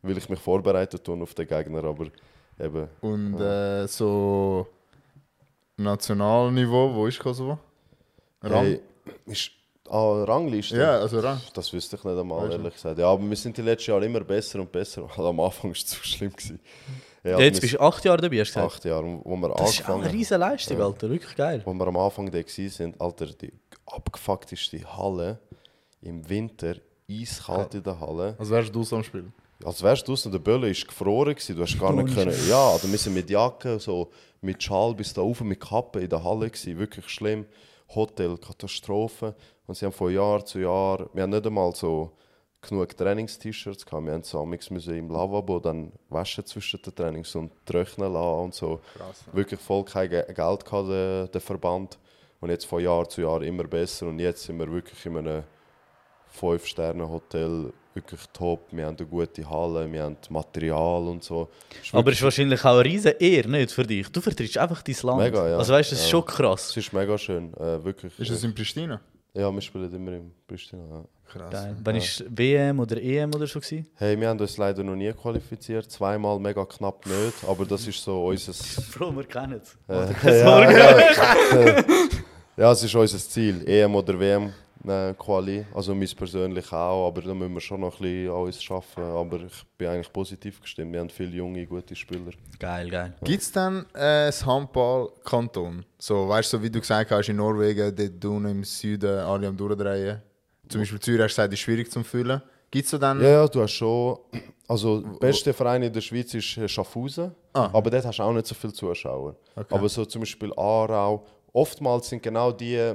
[0.02, 2.08] will ich mich vorbereitet tun auf den Gegner, aber
[2.60, 2.88] eben.
[3.00, 4.68] Und äh, so
[5.78, 7.58] Nationalniveau, wo ist Kosovo?
[8.42, 8.66] Rang?
[8.66, 8.80] Hey,
[9.28, 9.52] ist,
[9.90, 10.78] ah, Rangliste?
[10.78, 11.40] Ja, also Rang.
[11.54, 12.58] Das wüsste ich nicht einmal, Weißt du?
[12.58, 13.00] ehrlich gesagt.
[13.00, 15.08] Ja, aber wir sind die letzten Jahre immer besser und besser.
[15.16, 16.32] weil Am Anfang war es zu schlimm.
[16.32, 16.60] Gewesen.
[17.24, 18.74] Ja, Jetzt bist du acht Jahre dabei, hast du gesagt.
[18.76, 21.10] acht Jahre, wo wir Das ist auch angefangen eine riesen Leistung, Alter.
[21.10, 21.62] Wirklich geil.
[21.66, 23.54] wo wir am Anfang da waren, Alter, die
[23.86, 25.40] abgefuckteste Halle
[26.02, 26.76] im Winter,
[27.10, 28.36] eiskalt in der Halle.
[28.40, 29.32] Also wärst du am Spiel.
[29.64, 32.36] Als wärst du draussen, der Bölle war gefroren, gewesen, du hast gar nicht können.
[32.50, 34.10] Ja, also wir sind mit Jacke, so
[34.42, 37.46] mit Schal bis da oben, mit Kappe in der Halle gewesen, wirklich schlimm.
[37.94, 39.36] Hotel, Katastrophe.
[39.68, 42.14] Und sie haben von Jahr zu Jahr, wir haben nicht einmal so
[42.62, 44.42] genug Trainings-T-Shirts gehabt, wir haben so
[44.92, 48.80] im Lavabo dann waschen zwischen den Trainings und trocknen lassen und so.
[49.34, 51.98] Wirklich voll kein Ge Geld gehabt, der, der Verband.
[52.40, 55.44] Und jetzt von Jahr zu Jahr immer besser und jetzt sind wir wirklich in einem
[56.28, 58.68] Fünf-Sterne-Hotel wirklich top.
[58.72, 61.50] Wir haben eine gute Halle, wir haben Material und so.
[61.84, 64.08] Ist Aber es ist wahrscheinlich auch eine riesen Ehre, nicht für dich.
[64.12, 65.20] Du vertrittst einfach dein Land.
[65.20, 65.58] Mega, ja.
[65.58, 66.12] Also weißt du, das ist Ja.
[66.12, 66.70] schon krass.
[66.70, 68.18] es ist mega schön, äh, wirklich.
[68.18, 69.02] Ist es in Pristina?
[69.34, 70.84] ja, wir spielen immer in Pristina.
[70.90, 71.06] Ja.
[71.32, 71.50] Krass.
[71.50, 71.76] Geil.
[71.82, 73.88] Wann ist WM oder EM oder so gewesen?
[73.96, 78.04] Hey, wir haben uns leider noch nie qualifiziert, zweimal mega knapp nicht, aber das ist
[78.04, 78.52] so unser...
[78.94, 79.78] Bro, wir kennen es.
[79.88, 80.12] Äh,
[80.42, 81.84] ja, ja,
[82.58, 84.52] ja, es ist unser Ziel, EM oder WM
[84.86, 88.70] äh, Quali, also mich persönlich auch, aber da müssen wir schon noch ein bisschen uns
[88.70, 92.32] arbeiten, aber ich bin eigentlich positiv gestimmt, wir haben viele junge, gute Spieler.
[92.60, 93.14] Geil, geil.
[93.24, 95.86] Gibt es dann äh, das Handball-Kanton?
[95.98, 99.48] So, weißt du, so wie du gesagt hast, in Norwegen, dort unten im Süden, alle
[99.48, 100.22] am Durchdrehen.
[100.72, 102.42] Zum Beispiel Zürich hast du gesagt, ist schwierig zu füllen.
[102.72, 103.22] Gibt es so dann.
[103.22, 104.18] Ja, ja, du hast schon.
[104.68, 107.32] Also, der beste Verein in der Schweiz ist äh, Schaffhausen.
[107.52, 107.70] Ah.
[107.74, 109.36] Aber dort hast du auch nicht so viele Zuschauer.
[109.54, 109.76] Okay.
[109.76, 112.94] Aber so zum Beispiel Aarau oftmals sind genau die,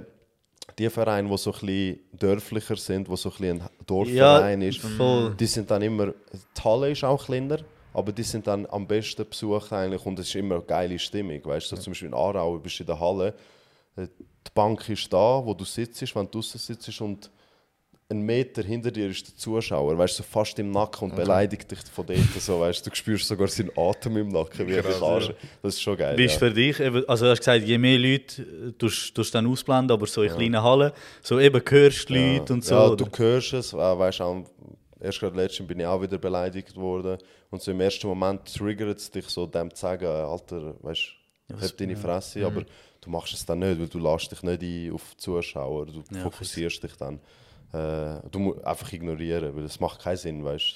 [0.78, 4.80] die Vereine, die so ein bisschen dörflicher sind, wo so ein bisschen ein Dorfverein ist,
[4.80, 5.34] voll.
[5.38, 7.58] die sind dann immer, die Halle ist auch kleiner,
[7.92, 11.44] aber die sind dann am besten besucht eigentlich und es ist immer eine geile Stimmung,
[11.44, 13.34] weißt du, so zum Beispiel in Aarau, du bist in der Halle,
[13.96, 17.30] äh, die Bank ist da, wo du sitzt, wenn du draußen sitzt und
[18.08, 21.68] ein Meter hinter dir ist der Zuschauer, weißt du, so fast im Nacken und beleidigt
[21.70, 24.82] dich von dort so, weißt du, du spürst sogar seinen Atem im Nacken, wie er
[24.82, 25.34] dich anschaut.
[25.60, 26.16] Das ist schon geil.
[26.16, 26.38] Wie ist Ja.
[26.38, 30.06] für dich, also du hast gesagt, je mehr Leute äh, tust du dann ausblenden, aber
[30.06, 32.74] so in kleinen Hallen, so eben hörst du Leute und so.
[32.76, 33.04] Ja, oder?
[33.04, 34.44] du hörst es, äh, weißt auch,
[35.00, 37.18] erst gerade letztens bin ich auch wieder beleidigt worden
[37.50, 41.08] und so im ersten Moment triggert es dich so, dem zu sagen, Alter, weißt
[41.48, 42.44] du, hab deine Fresse, Mhm.
[42.44, 42.64] aber
[43.00, 46.04] du machst es dann nicht, weil du lässt dich nicht ein auf die Zuschauer, du
[46.14, 47.18] Ja, fokussierst dich dann.
[47.72, 50.74] Äh, du musst einfach ignorieren, weil es macht keinen Sinn, weißt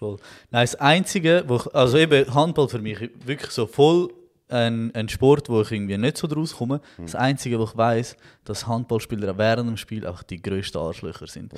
[0.00, 0.16] du.
[0.50, 4.08] Nein, das Einzige, wo ich, also eben Handball für mich wirklich so voll
[4.48, 6.80] ein, ein Sport, wo ich irgendwie nicht so draus komme.
[6.96, 7.06] Hm.
[7.06, 11.54] Das Einzige, was ich weiß, dass Handballspieler während dem Spiel einfach die grössten Arschlöcher sind.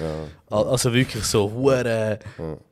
[0.50, 2.20] Al- Also wirklich so hure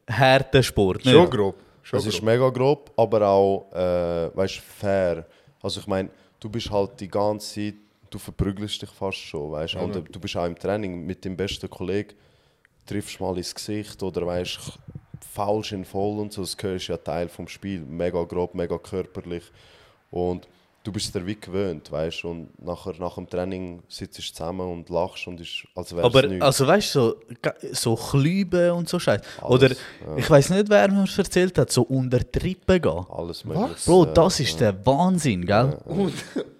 [0.08, 1.02] harter Sport.
[1.02, 1.30] Schon nicht?
[1.32, 1.56] grob.
[1.82, 2.24] Schon Es ist grob.
[2.24, 5.26] mega grob, aber auch äh, weißt, fair.
[5.60, 7.74] Also ich meine, du bist halt die ganze Zeit,
[8.12, 11.36] du verprügelst dich fast schon, weißt Und äh, du bist auch im Training mit dem
[11.36, 12.14] besten Kollegen,
[12.86, 14.78] triffst mal ins Gesicht oder weißt,
[15.32, 17.80] falsch in voll und so, das gehört ja Teil vom Spiel.
[17.80, 19.44] Mega grob, mega körperlich.
[20.10, 20.46] Und
[20.84, 24.90] du bist dir wie gewöhnt, weißt Und nachher, nach dem Training sitzt du zusammen und
[24.90, 26.44] lachst und ist, als wäre Aber nichts.
[26.44, 27.16] also weißt du, so,
[27.72, 29.22] so Klüben und so Scheiß.
[29.42, 29.70] Oder
[30.16, 33.06] ich weiß nicht, wer mir erzählt hat, so unter Trippen gehen.
[33.08, 33.74] Alles mögliche.
[33.86, 35.78] Bro, das ist der Wahnsinn, gell?
[35.86, 36.12] Und,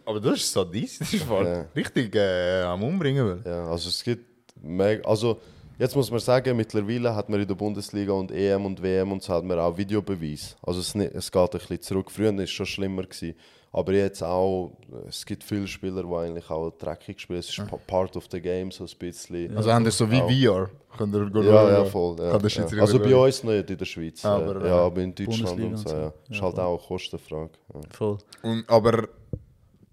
[0.04, 1.46] aber das ist sadistisch, voll.
[1.46, 1.66] Ja.
[1.74, 3.42] Richtig äh, am Umbringen will.
[3.44, 4.26] Ja, also es gibt
[4.62, 5.38] mega, also
[5.78, 9.22] jetzt muss man sagen, mittlerweile hat man in der Bundesliga und EM und WM und
[9.22, 10.56] so hat man auch Videobeweis.
[10.62, 12.10] Also es, es geht ein bisschen zurück.
[12.10, 13.02] Früher war es schon schlimmer.
[13.02, 13.34] Gewesen.
[13.74, 14.76] Aber jetzt auch,
[15.08, 17.38] es gibt viele Spieler, die eigentlich auch dreckig spielen.
[17.38, 19.56] Es ist pa- part of the game, so ein bisschen.
[19.56, 20.18] Also haben das so wie.
[20.46, 20.68] VR.
[20.98, 22.16] Könnt ihr go- Ja, ja, voll.
[22.18, 22.80] Ja, ja.
[22.82, 24.22] Also bei uns nicht in der Schweiz.
[24.26, 25.94] Aber, ja, äh, ja, aber in Deutschland Bundesliga und so.
[25.96, 26.02] Ja.
[26.02, 27.50] Ja, Ist halt auch eine Kostenfrage.
[27.72, 27.80] Ja.
[27.92, 28.18] Voll.
[28.42, 29.08] Und, aber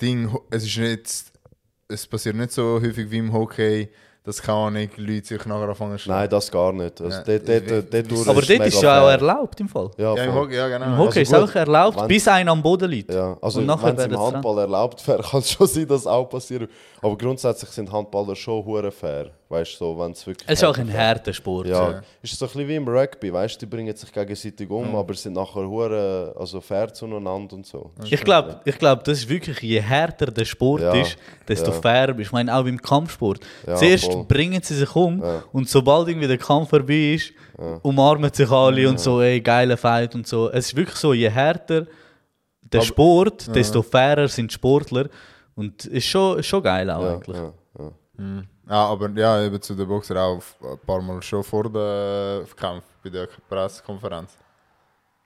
[0.02, 1.24] Ding, es ist nicht,
[1.88, 3.90] es passiert nicht so häufig wie im Hockey,
[4.24, 6.20] dass keine Ahnung, Leute sich nachher anfangen zu schlagen.
[6.22, 7.02] Nein, das gar nicht.
[7.02, 9.90] Also Ja, dort, dort, dort, dort Aber ist dort ist ja auch erlaubt im Fall.
[9.98, 10.34] Ja, Ja, im.
[10.34, 10.86] Hockey, ja genau.
[10.86, 13.12] Im Hockey Also ist auch erlaubt, wenn- bis einer am Boden liegt.
[13.14, 14.34] Ja, also wenn es werden im sie dran.
[14.36, 16.70] Handball erlaubt wäre, kann es schon sein, dass auch passiert.
[17.02, 19.32] Aber grundsätzlich sind Handballer schon hure fair.
[19.52, 20.48] Weißt du, so, wenn es wirklich.
[20.48, 21.66] Es ist auch ein fair- harter Sport.
[21.66, 22.02] Ja, Ja.
[22.22, 25.16] ist so ein bisschen wie im Rugby, weißt du, die bringen sich gegenseitig um, aber
[25.16, 27.90] sind nachher hure, also fair zueinander und so.
[28.04, 31.82] Ich glaube, ich glaub, das ist wirklich, je härter der Sport Ja, ist, desto ja.
[31.82, 32.28] fairer bist.
[32.28, 33.40] Ich meine, auch beim Kampfsport.
[33.66, 34.24] Ja, Zuerst voll.
[34.26, 35.44] bringen sie sich um Ja.
[35.52, 37.34] und sobald irgendwie der Kampf vorbei ist,
[37.82, 40.52] umarmen sich alle und so, ey, geiler Fight und so.
[40.52, 41.88] Es ist wirklich so, je härter
[42.62, 45.10] der Aber- Sport, desto fairer sind die Sportler.
[45.56, 47.38] Und ist schon, ist schon geil auch Ja, eigentlich.
[47.38, 47.92] ja,
[48.70, 48.76] ja.
[48.76, 52.84] Ja, aber ja, eben zu den Boxer auch ein paar Mal schon vor dem Kampf
[53.04, 54.38] bei der Pressekonferenz.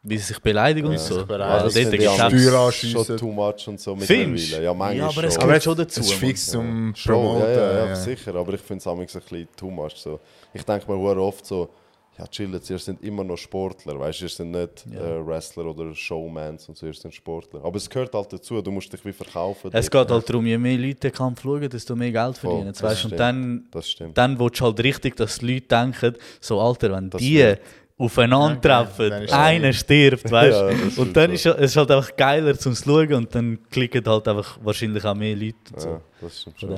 [0.06, 1.26] Wie sie sich beleidigen und Ja, so.
[1.26, 1.64] beleidigen.
[1.64, 4.64] Also das dort am Steuer schon too much und so mittlerweile.
[4.64, 6.02] Ja, manchmal Ja, aber es gehört schon dazu.
[6.02, 7.42] Es ist fix zum Promoten.
[7.44, 7.96] ja, ja, ja, ja.
[7.96, 9.94] sicher, aber ich finde es manchmal ein bisschen too much.
[9.96, 10.20] So.
[10.54, 11.70] Ich denke mir oft so,
[12.18, 15.00] ja chill jetzt, ihr sind immer noch Sportler, weißt du, ihr sind nicht Ja.
[15.02, 17.64] äh, Wrestler oder Showmans und so, ihr sind Sportler.
[17.66, 19.72] Aber es gehört halt dazu, du musst dich wie verkaufen.
[19.74, 22.68] Es geht halt darum, je mehr Leute den Kampf schauen, desto mehr Geld verdienen.
[22.68, 23.04] das Weißt?
[23.06, 23.20] Und stimmt.
[23.20, 24.18] dann, Das stimmt.
[24.18, 27.62] dann willst du halt richtig, dass die Leute denken, so Alter, wenn Das die wird-
[27.96, 30.58] aufeinandertreffen, dann ist einer stirbt, weißt
[30.98, 34.58] Ja, und dann ist es halt einfach geiler zum Schauen und dann klicken halt einfach
[34.64, 35.90] wahrscheinlich auch mehr Leute und so.
[35.90, 36.70] Ja, das stimmt Von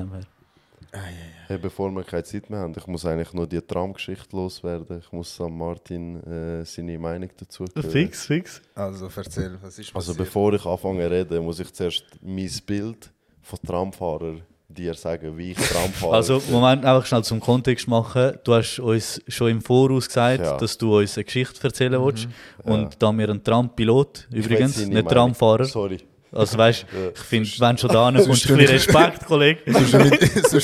[0.96, 1.04] schon.
[1.04, 1.32] dem her.
[1.48, 4.98] Hey, bevor wir keine Zeit mehr haben, ich muss eigentlich nur die Traumgeschichte loswerden.
[5.00, 7.90] Ich muss an Martin äh, seine Meinung dazu hören.
[7.90, 8.60] Fix, fix.
[8.74, 10.18] Also erzähl, was ist Also passiert?
[10.18, 14.36] bevor ich anfange zu reden, muss ich zuerst mein Bild von Tramfahrer
[14.68, 16.14] dir sagen, wie ich Tram fahre.
[16.14, 18.32] Also, Moment, einfach schnell zum Kontext machen.
[18.42, 20.56] Du hast uns schon im Voraus gesagt, Ja.
[20.56, 22.26] dass du uns eine Geschichte erzählen willst.
[22.64, 22.90] Und Ja.
[22.98, 25.08] da wir ein Trampilot, übrigens, nicht Meinung.
[25.08, 25.64] Tramfahrer.
[25.66, 25.98] Sorry.
[26.36, 29.60] Also weißt Ja, ich finde, sonst- wenn schon da kommst, ein bisschen Respekt, Kollege.
[29.72, 29.92] Sollst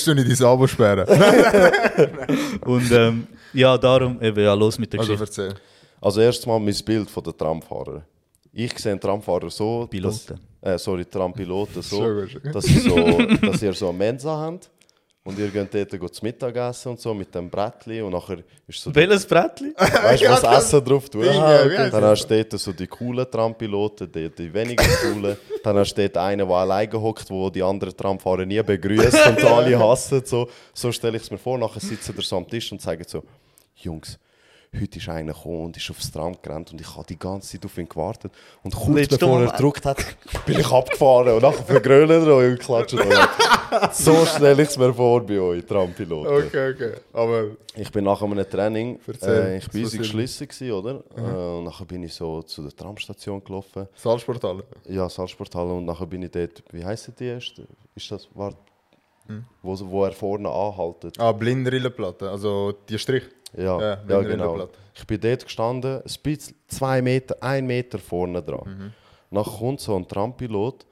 [0.08, 1.06] du nicht, du dein Abo sperren?
[2.64, 5.42] Und ähm, ja, darum eben ja, los mit der Also Geschichte.
[5.42, 5.60] erzähl.
[6.00, 8.02] Also erstmal mein Bild von den Tramfahrer.
[8.52, 10.38] Ich sehe einen Tramfahrer so, Piloten.
[10.60, 14.70] Dass, äh, sorry, Trampiloten so, dass, ihr so, dass ihr so eine Mensa habt
[15.24, 18.82] und ihr geht dort go zu Mittagessen und so mit dem Brettli und nachher ist
[18.82, 18.92] so...
[18.94, 19.72] Welches Brettli?
[19.76, 21.24] Weißt du, was Essen drauf tut?
[21.24, 25.36] Ja, heisst Dann hast du dort so die coolen Trampiloten, die, die weniger coolen.
[25.62, 29.44] Dann hast du dort einen, der alleine hockt, der die anderen Tramfahrer nie begrüßt und
[29.44, 30.22] alle hassen.
[30.24, 31.56] So, so stelle ich es mir vor.
[31.56, 33.22] Nachher sitzen sie so am Tisch und sagen so:
[33.76, 34.18] Jungs,
[34.74, 37.64] heute ist einer gekommen und ist aufs Tram gerannt und ich habe die ganze Zeit
[37.64, 38.32] auf ihn gewartet.
[38.62, 39.52] Und kurz Letzter bevor er Moment.
[39.56, 39.98] gedruckt hat,
[40.46, 43.28] bin ich abgefahren und nachher vergrölen wir euch und klatschen euch.
[43.92, 46.46] so stelle ich es mir vor bei euch, Trampiloten.
[46.46, 46.92] Okay, okay.
[47.12, 47.44] Aber
[47.74, 49.98] Ich bin nach einem Training, äh, ich passiert?
[49.98, 51.02] geschlissen gewesen, oder?
[51.16, 53.88] Äh, und nachher bin ich so zu der Tramstation gelaufen.
[53.94, 54.64] Salzportale.
[54.88, 57.66] Ja, Salzporthalle und nachher bin ich dort, wie heisst die erste?
[57.94, 58.54] Ist das, war,
[59.62, 61.18] wo, wo er vorne anhaltet?
[61.20, 63.24] Ah, Blindrillenplatte, also die Strich.
[63.56, 64.68] Ja, Ja, ja, genau.
[64.94, 68.62] Ich bin dort gestanden, ein bisschen, zwei Meter, ein Meter vorne dran.
[68.64, 68.92] Mhm.
[69.30, 70.86] Nachher kommt so ein Trampilot.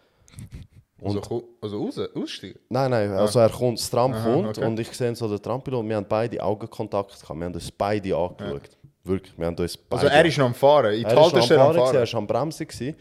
[1.03, 2.59] Also, also raus, aussteigen.
[2.69, 4.67] Nein, nein, also er kommt, das Tram Aha, kommt okay.
[4.67, 8.15] und ich sehe so den Trampilot, wir haben beide Augenkontakt gehabt, wir haben uns beide
[8.15, 8.69] angeschaut.
[9.05, 11.63] Wirklich, wir haben uns beide Also er ist noch am Fahren, in die er Haltestelle
[11.63, 12.95] am Fahren, er ist am Bremsen,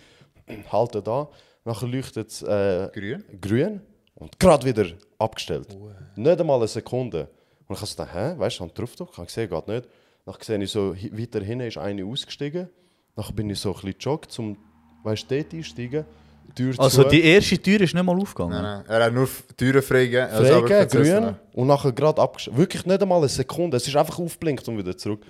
[0.72, 1.28] haltet an,
[1.66, 3.24] nachher leuchtet es äh, Grün?
[3.42, 3.82] grün
[4.16, 4.86] und gerade wieder
[5.18, 5.78] abgestellt.
[6.16, 7.28] Nicht einmal eine Sekunde.
[7.70, 9.88] Und ich habe gedacht, hä, weißt du, ich drauf gedrückt, ich habe gesehen, geht nicht.
[10.26, 12.68] Nachher sehe ich so, weiter hinten ist eine ausgestiegen.
[13.16, 14.58] Nachher bin ich so ein bisschen gejoggt, um,
[15.04, 16.06] weißt du, dort einsteigen.
[16.56, 17.10] Tür Also zu.
[17.10, 18.54] die erste Tür ist nicht mal aufgegangen.
[18.62, 20.30] Nein, nein, er hat nur Türen freigegeben.
[20.32, 22.58] also Freigegeben, grün und nachher gerade abgestellt.
[22.58, 23.78] Wirklich nicht einmal eine Sekunde.
[23.78, 25.22] Es ist einfach aufblinkt und wieder zurück.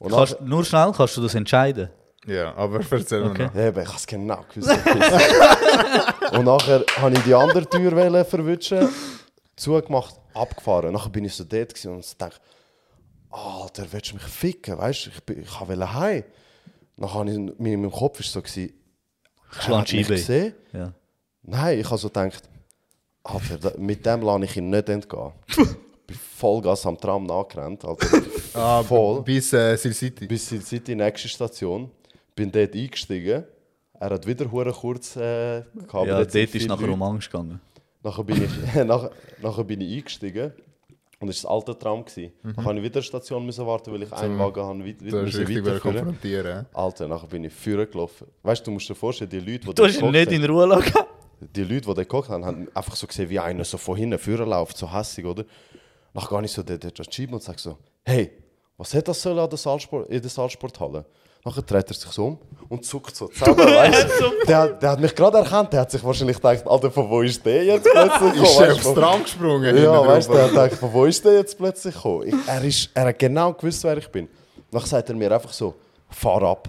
[0.00, 1.90] Und Kannst, nur schnell kannst du das entscheiden.
[2.26, 3.44] Ja, aber erzähl Okay.
[3.46, 3.54] noch.
[3.54, 4.70] Eben, ich habe es genau gewusst.
[6.32, 8.88] und nachher habe ich die andere Tür verwischen,
[9.60, 10.92] zugemacht, abgefahren.
[10.92, 12.40] Nachher bin ich so dort und dachte,
[13.30, 14.76] Alter, willst du mich ficken?
[14.78, 16.24] Weißt du, ich, bin- ich wollte heim.
[16.96, 18.72] Dann habe ich, in meinem Kopf war so, gewesen,
[19.50, 20.54] Schlag hat mich gesehen.
[20.72, 20.92] Ja.
[21.42, 22.42] Nein, ich habe so gedacht,
[23.22, 25.32] Alter, mit dem lasse ich ihn nicht entgehen.
[25.46, 25.56] ich
[26.06, 28.22] bin Vollgas am Tram nachgerannt, Alter.
[28.54, 29.22] Ah, Voll.
[29.22, 30.26] Bis äh, Sil City.
[30.26, 31.88] Bis in die nächste Station.
[32.34, 33.44] Bin dort eingestiegen.
[33.94, 36.92] Er hat wieder hure kurz äh, gehabt, ja, dort ist nachher Leute.
[36.92, 37.60] um Angst gegangen.
[38.02, 39.10] Nachher bin ich, nachher,
[39.42, 40.52] nachher bin ich eingestiegen.
[41.20, 42.02] Und es war das alte Tram.
[42.04, 42.32] Gewesen.
[42.42, 45.12] Dann musste ich wieder eine Station müssen warten, weil ich einen Wagen habe, Du hast
[45.12, 46.66] müssen richtig wieder konfrontieren.
[46.72, 48.26] Alter, nachher bin ich vorne gelaufen.
[48.42, 50.64] Weißt du, du musst dir vorstellen, die Leute, die Du hast ihn nicht in Ruhe
[50.66, 50.94] lassen.
[51.40, 54.18] die Leute, die dort geguckt haben, haben einfach so gesehen, wie einer so von hinten
[54.18, 55.44] vorne läuft, so hässig, oder?
[56.14, 58.30] Nachher gehe ich so dort schieben und sage so, hey,
[58.78, 61.04] was hat das sollen an der Salzsport, in der Salzsporthalle?
[61.44, 62.38] Nachher dreht er sich so um
[62.68, 64.46] und zuckt so zusammen, weißt du?
[64.46, 67.44] Der, der hat mich gerade erkannt, der hat sich wahrscheinlich gedacht, Alter, von wo ist
[67.44, 68.44] der jetzt plötzlich gekommen?
[68.44, 68.94] Ist er aufs?
[68.94, 69.76] Tram gesprungen?
[69.76, 72.28] Ja, weißt du, der hat gedacht, von wo ist der jetzt plötzlich gekommen?
[72.28, 74.28] Ich, er, ist, er hat genau gewusst, wer ich bin.
[74.70, 75.74] Nachher sagt er mir einfach so,
[76.10, 76.68] fahr ab.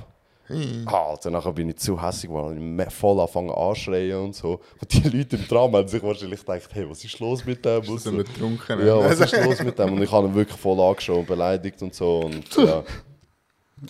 [0.85, 2.77] Alter, nachher bin ich zu hässlich geworden.
[2.79, 4.59] Ich voll angefangen anschreien und so.
[4.81, 7.81] Und die Leute im Tram haben sich wahrscheinlich gedacht, hey, was ist los mit dem?
[7.83, 8.73] Ist er so.
[8.83, 9.93] Ja, was ist los mit dem?
[9.93, 12.19] Und ich habe ihn wirklich voll angeschaut und beleidigt und so.
[12.19, 12.83] Und, ja.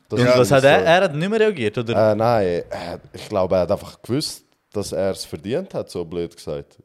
[0.09, 0.67] Das Und was hat so.
[0.67, 0.83] er?
[0.85, 2.11] Er hat nicht mehr reagiert, oder?
[2.11, 2.63] Äh, nein,
[3.13, 6.77] ich glaube, er hat einfach gewusst, dass er es verdient hat, so blöd gesagt.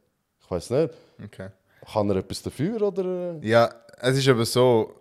[0.42, 0.94] Ich weiß nicht.
[1.24, 1.48] Okay.
[1.92, 3.36] Kann er etwas dafür oder?
[3.42, 4.92] Ja, es ist eben so,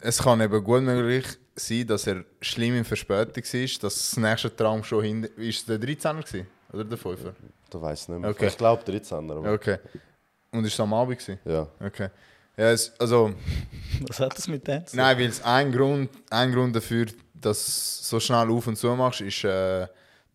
[0.00, 1.26] es kann eben gut möglich
[1.56, 5.28] sein, dass er schlimm in Verspätung war, dass das nächste Tram schon hinter...
[5.38, 6.46] Ist es der 13er gewesen?
[6.72, 7.32] Oder der 5er?
[7.70, 8.30] Du weißt nicht mehr.
[8.30, 8.46] Okay.
[8.48, 9.30] Ich glaube 13er.
[9.36, 9.78] Aber, Okay.
[10.52, 11.38] Und ist es am Abend gewesen?
[11.44, 11.66] ja.
[11.84, 12.08] Okay.
[12.56, 13.32] Ja, es, also...
[14.08, 14.84] Was hat das mit dem?
[14.84, 14.96] zu tun?
[15.04, 17.06] Nein, weil es ein Grund, ein Grund dafür,
[17.40, 19.86] dass du so schnell auf und zu machst, ist, äh,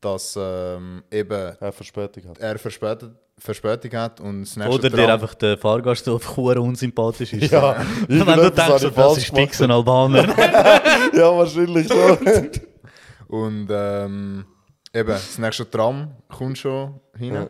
[0.01, 2.37] dass ähm, eben Er Verspätung hat.
[2.39, 7.33] er verspätet, Verspätung hat und das nächste Oder dir einfach der Fahrgast auf Hure unsympathisch
[7.33, 7.51] ist.
[7.51, 7.75] Ja,
[8.07, 10.23] Wenn du denkst, das falsch ist fix ein Albaner.
[11.13, 12.17] Ja, wahrscheinlich so.
[13.27, 14.45] Und ähm,
[14.93, 17.47] eben, das nächste Tram kommt schon hin.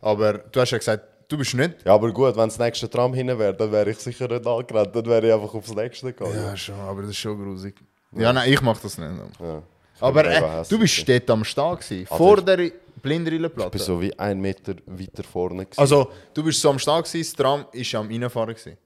[0.00, 1.84] Aber du hast ja gesagt, du bist nicht.
[1.84, 4.94] ja, aber gut, wenn das nächste Tram hin wäre, dann wäre ich sicher nicht angerannt.
[4.94, 6.36] Dann wäre ich einfach aufs nächste gegangen.
[6.36, 7.74] Ja, schon, aber das ist schon grusig.
[8.18, 9.10] Ja, nein, ich mach das nicht.
[9.40, 9.62] Ja.
[10.00, 13.70] Aber äh, du bist dort am Start gewesen, Also vor ich- der Ich Blindrillenplatte.
[13.70, 15.64] bin so wie ein Meter weiter vorne.
[15.64, 15.78] Gewesen.
[15.80, 18.76] Also, du bist so am Start gewesen, das Tram ist am Reinfahren gewesen.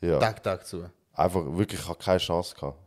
[0.00, 0.18] ja.
[0.18, 0.84] Tag, Tag zu.
[1.14, 2.54] Einfach wirklich, ich hatte keine Chance.
[2.54, 2.78] Gehabt.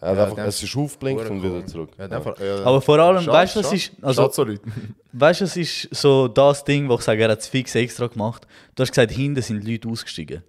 [0.00, 1.90] Er Ja, einfach, es ist aufgeblinkt und wieder zurück.
[1.98, 2.64] Ja, Ja.
[2.64, 3.92] Aber vor allem, Schade, weißt du, was ist.
[4.00, 4.46] Also, so
[5.12, 8.06] weißt du, es ist so das Ding, wo ich sage, er hat es fix extra
[8.06, 8.46] gemacht.
[8.76, 10.42] Du hast gesagt, hinten sind die Leute ausgestiegen.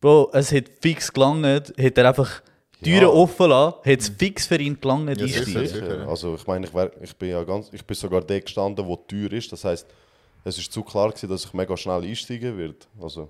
[0.00, 1.44] Bro, es hat fix gelangt,
[1.78, 2.42] hat er einfach
[2.82, 3.08] Türen Ja.
[3.08, 5.66] offen lassen, hat es fix für ihn gelangt, Ja, sicher, einsteigen.
[5.68, 5.90] sicher.
[5.98, 6.08] Sicher.
[6.08, 8.96] Also ich meine, ich, wär, ich bin ja ganz, ich bin sogar dort gestanden, wo
[8.96, 9.50] die Tür ist.
[9.52, 9.86] Das heißt,
[10.44, 12.76] es ist zu klar gewesen, dass ich mega schnell einsteigen würde.
[13.00, 13.28] Also,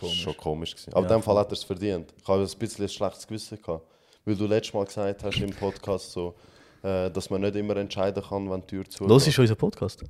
[0.00, 0.92] das ist schon komisch gewesen.
[0.92, 2.12] Aber in dem Fall hat er es verdient.
[2.20, 3.84] Ich habe ein bisschen ein schlechtes Gewissen gehabt,
[4.24, 6.34] weil du letztes Mal gesagt hast im Podcast so,
[6.82, 10.04] äh, dass man nicht immer entscheiden kann, wenn die Tür zu Los ist unser Podcast.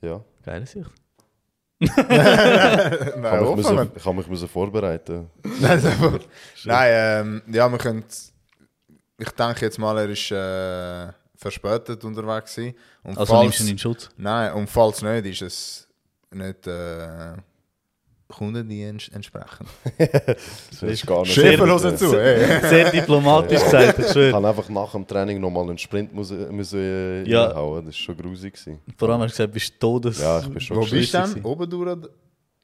[0.00, 0.20] Ja.
[0.42, 0.90] Geile Sicht.
[1.82, 5.28] Ich Nein, habe mich, müssen, mich müssen vorbereiten.
[5.60, 6.20] Nein,
[6.64, 8.04] Nein, ähm, ja, wir können.
[9.18, 12.76] Ich denke jetzt mal, er ist äh, verspätet unterwegs gewesen.
[13.02, 14.10] Und Also nimmst du ihn in Schutz.
[14.16, 15.88] Nein, und falls nicht, ist es
[16.30, 17.32] nicht äh,
[18.32, 19.68] Kundendienst entsprechend.
[19.98, 22.12] Das ist gar nicht hören zu.
[22.18, 22.60] Hey.
[22.68, 27.22] Sehr diplomatisch gesagt, ich habe einfach nach dem Training nochmal einen Sprint müssen, müssen äh,
[27.28, 27.44] Ja.
[27.46, 27.86] reinhauen.
[27.86, 28.54] Das war schon grusig.
[28.54, 28.80] Gewesen.
[28.96, 30.20] Vor allem hast du gesagt, bist du todes.
[30.20, 31.26] Ja, ich bin schon Wo bist du denn?
[31.30, 31.44] gewesen.
[31.44, 31.98] Oben durch?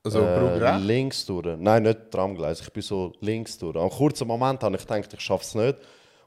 [0.05, 1.57] Also äh, links durch.
[1.59, 3.77] Nein, nicht Tramgleis, ich bin so links durch.
[3.77, 5.77] Am kurzen Moment habe ich gedacht, ich schaffe es nicht.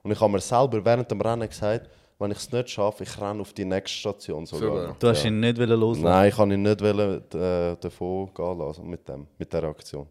[0.04, 1.90] Und ich habe mir selber während dem Rennen gesagt,
[2.22, 4.70] wenn ich es nicht schaffe, ich renne auf die nächste Station sogar.
[4.70, 4.96] Sogar.
[5.00, 5.30] Du hast ja.
[5.30, 6.04] ihn nicht wollen loslassen.
[6.04, 10.08] Nein, ich kann ihn nicht wollen, äh, davon gehen lassen mit, dem, mit dieser Aktion.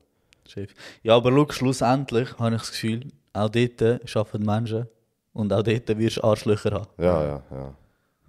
[0.47, 0.75] Chef.
[1.03, 3.83] Ja, aber schau, schlussendlich habe ich das Gefühl, auch dort
[4.17, 4.89] arbeiten Menschen
[5.33, 6.89] und auch dort wirst du Arschlöcher haben.
[6.99, 7.75] Ja, ja, ja.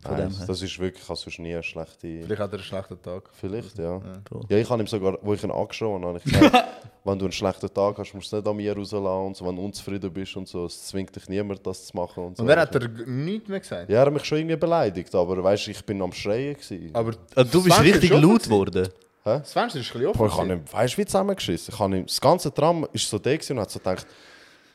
[0.03, 0.47] Von Nein, dem her.
[0.47, 2.23] das ist wirklich, also ist nie eine schlechte...
[2.23, 3.29] Vielleicht hat er einen schlechten Tag.
[3.33, 4.01] Vielleicht, ja.
[4.23, 4.45] Bro.
[4.49, 6.65] Ja, ich habe ihm sogar, wo ich ihn angeschaut habe, ich gesagt,
[7.03, 9.45] wenn du einen schlechten Tag hast, musst du es nicht an mir rauslassen und so,
[9.45, 12.43] wenn du unzufrieden bist und so, es zwingt dich niemand, das zu machen und so.
[12.43, 13.89] Und er hat er nichts mehr gesagt.
[13.89, 16.55] Ja, er hat mich schon irgendwie beleidigt, aber weißt du, ich bin am Schreien.
[16.55, 16.89] Gewesen.
[16.93, 18.87] Aber Ah, du bist richtig laut geworden.
[19.23, 20.17] Das Fenster ist ein bisschen offen.
[20.17, 21.73] Boah, ich habe ihm, weißt du, wie zusammengeschissen.
[21.75, 24.07] Ich habe ihm, das ganze Tram ist so da gewesen und hat so gedacht,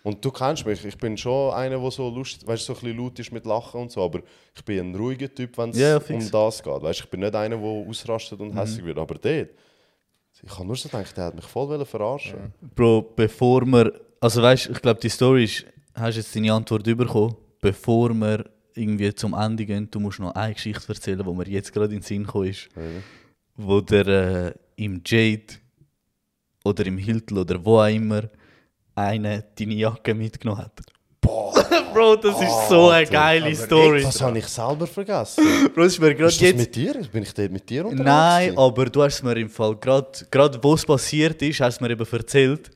[0.06, 2.96] und du kennst mich, ich bin schon einer, der so lust, weißt, so ein bisschen
[2.96, 4.20] laut ist mit Lachen und so, aber
[4.54, 6.26] ich bin ein ruhiger Typ, wenn es Ja, ja, fix.
[6.26, 6.80] um das geht.
[6.80, 9.48] Weißt, ich bin nicht einer, der ausrastet und hässlich wird, aber dort,
[10.44, 12.54] ich habe nur so gedacht, der hat mich voll verarschen.
[12.76, 14.00] Bro, bevor wir.
[14.20, 15.66] Also weißt ich glaube, die Story ist.
[15.92, 17.34] Hast jetzt deine Antwort bekommen.
[17.60, 18.44] Bevor wir
[18.74, 22.00] irgendwie zum Ende gehen, du musst noch eine Geschichte erzählen, wo mir jetzt gerade in
[22.00, 22.68] den Sinn gekommen ist.
[23.56, 25.54] Wo der äh, im Jade
[26.64, 28.28] oder im Hilton oder wo auch immer
[28.96, 30.80] eine deine Jacke mitgenommen hat.
[31.20, 31.54] Boah.
[31.92, 34.02] Bro, das ist so eine geile Story.
[34.02, 35.44] Das habe ich selber vergessen.
[35.74, 36.56] Bro, ist mir gerade jetzt.
[36.56, 36.94] mit dir?
[37.12, 38.04] Bin ich dort mit dir unterwegs?
[38.04, 38.58] Nein, gewesen?
[38.58, 41.90] aber du hast mir im Fall gerade, gerade wo es passiert ist, hast du mir
[41.92, 42.70] eben erzählt.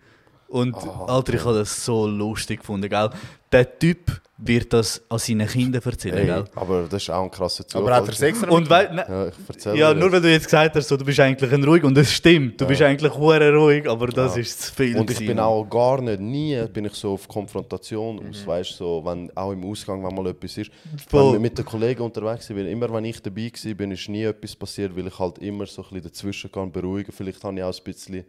[0.48, 3.10] Und Ah, Alter, ich habe das so lustig gefunden, gell?
[3.52, 6.44] Der Typ wird das an seinen Kindern erzählen, gell?
[6.54, 7.82] aber das ist auch ein krasser Zufall.
[7.82, 9.32] Aber hat er Sex Und weil, ne,
[9.64, 11.94] Ja, ja, nur weil du jetzt gesagt hast, so, du bist eigentlich ein ruhig und
[11.96, 14.96] das stimmt, du bist eigentlich hure ruhig, aber das ist zu viel.
[14.96, 18.30] Und ich bin auch gar nicht, nie bin ich so auf Konfrontation Mhm.
[18.30, 20.70] aus, weißt so, wenn auch im Ausgang, wenn mal etwas ist.
[21.08, 21.34] Voll.
[21.34, 24.56] Wenn mit den Kollegen unterwegs waren, immer wenn ich dabei war, bin, ist nie etwas
[24.56, 27.12] passiert, weil ich halt immer so ein bisschen dazwischen kann beruhigen.
[27.12, 28.24] Vielleicht habe ich auch ein bisschen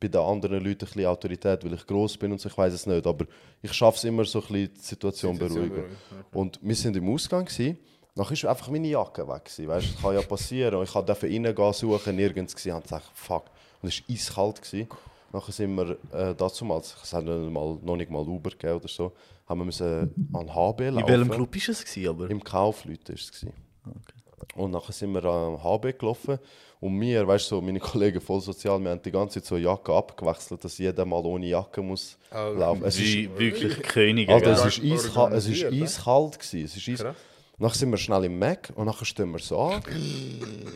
[0.00, 2.72] bei den anderen Leuten ein bisschen Autorität, weil ich groß bin und so, ich weiß
[2.72, 3.26] es nicht, aber
[3.60, 5.84] ich schaffe es immer so ein bisschen die Situation, Situation beruhigen.
[6.32, 7.78] Und wir sind im Ausgang gewesen,
[8.14, 9.46] Nachher ist einfach meine Jacke weg.
[9.46, 9.94] Gewesen, weißt?
[9.94, 10.74] Das kann ja passieren.
[10.74, 12.74] Und ich durfte reingehen, suchen, nirgends gesehen.
[12.74, 13.44] Und gesagt, fuck.
[13.80, 14.60] Und es war eiskalt.
[14.60, 14.88] Gewesen.
[15.32, 19.12] Nachher sind wir äh, damals, es hat mal, noch nicht mal Uber gegeben oder so,
[19.46, 20.98] haben wir müssen an HB laufen.
[20.98, 22.06] In welchem Club war es?
[22.06, 22.30] Aber?
[22.30, 23.32] Im Kaufleute war es.
[23.32, 23.54] gewesen.
[24.54, 26.38] Und nachher sind wir am HB gelaufen.
[26.80, 29.56] Und wir, weißt du, so, meine Kollegen voll sozial, wir haben die ganze Zeit so
[29.56, 32.84] Jacke abgewechselt, dass jeder mal ohne Jacke muss Oh, laufen.
[32.84, 34.48] Es ist, Wie, wirklich Könige, gell?
[34.50, 36.64] es ist, eiskalt, es ist eiskalt gewesen.
[36.64, 37.16] Es ist eis Krass.
[37.58, 39.82] Nachher sind wir schnell im Mac und nachher stehen wir so an.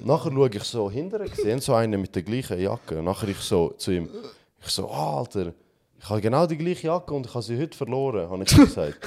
[0.04, 2.98] nachher schaue ich so hinterher, sehe so einen mit der gleichen Jacke.
[2.98, 4.08] Und nachher ich so zu ihm,
[4.62, 5.52] ich so, ah, Alter,
[5.98, 8.98] ich habe genau die gleiche Jacke und ich habe sie heute verloren, habe ich gesagt.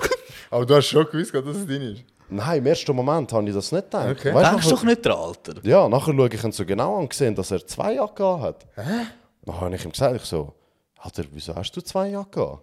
[0.50, 2.04] Aber du hast schon gewusst, dass es dein ist.
[2.28, 4.08] Nein, im ersten Moment habe ich das nicht gedacht.
[4.10, 4.34] Okay.
[4.34, 5.52] Weißt du, Denkst nachher- doch nicht dran, Alter.
[5.62, 8.66] Ja, nachher schaue ich ihn so genau an und gesehen, dass er zwei Jacken hat.
[8.74, 9.06] Hä?
[9.44, 10.52] Dann habe ich ihm gesagt, ich so,
[11.06, 12.58] Alter, wieso hast du zwei Jacken an?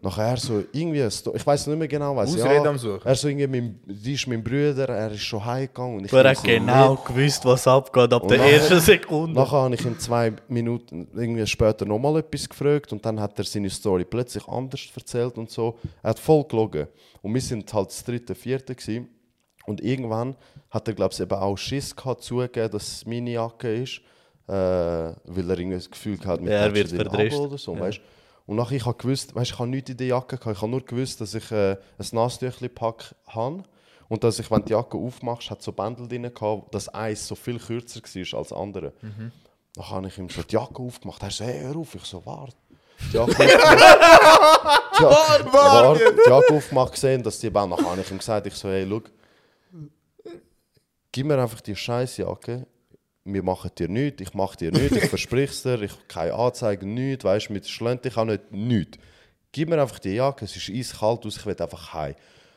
[0.00, 2.32] nachher er so, irgendwie, Sto- ich weiß nicht mehr genau was.
[2.32, 3.00] Ausrede am Suchen.
[3.04, 5.96] Er so, irgendwie, mein, die ist mein Bruder, er ist schon heimgegangen.
[5.98, 9.34] Und ich Du hast so, genau gewusst, was abgeht ab der nachher- ersten Sekunde.
[9.40, 13.44] Nachher habe ich ihn zwei Minuten irgendwie später nochmal etwas gefragt und dann hat er
[13.44, 15.76] seine Story plötzlich anders erzählt und so.
[16.02, 16.86] Er hat voll gelogen.
[17.22, 19.08] Und wir sind halt das dritte, vierte gewesen.
[19.66, 20.36] Und irgendwann
[20.70, 24.00] hat er, glaube ich, eben auch Schiss gehabt, zugeben, dass es meine Jacke ist,
[24.46, 27.06] äh, weil er irgendwie das Gefühl hat, mit Ja, er der wird.
[27.08, 28.00] Abo oder so, weißt?
[28.46, 30.70] Und nachher ich habe gewusst, weißt, ich habe nichts in der Jacke gehabt, ich habe
[30.70, 33.62] nur gewusst, dass ich äh, ein Nasstüchli pack habe
[34.08, 37.34] und dass ich, wenn die Jacke aufmachst, hat so Bändel drin gehabt, dass eins so
[37.34, 38.92] viel kürzer war als andere.
[39.76, 41.22] Dann habe ich ihm so die Jacke aufgemacht.
[41.22, 41.94] Er so, hey, hör auf.
[41.94, 42.54] Ich so, warte.
[43.10, 45.00] Die Jacke aufgemacht.
[45.00, 46.14] Jacke, warte.
[46.14, 47.76] Die Jacke aufgemacht, gesehen, dass die Bänder.
[47.76, 49.00] Dann habe ich ihm gesagt, ich so, hey, schau,
[51.10, 52.66] gib mir einfach die scheiß Jacke.
[53.24, 56.86] Wir machen dir nichts, ich mache dir nichts, ich versprich es dir, ich keine Anzeige,
[56.86, 58.98] nichts, weißt du, mit Schlönt ich auch nicht, nichts.
[59.52, 62.14] Gib mir einfach die Jacke, es ist eiskalt aus, ich will einfach heim.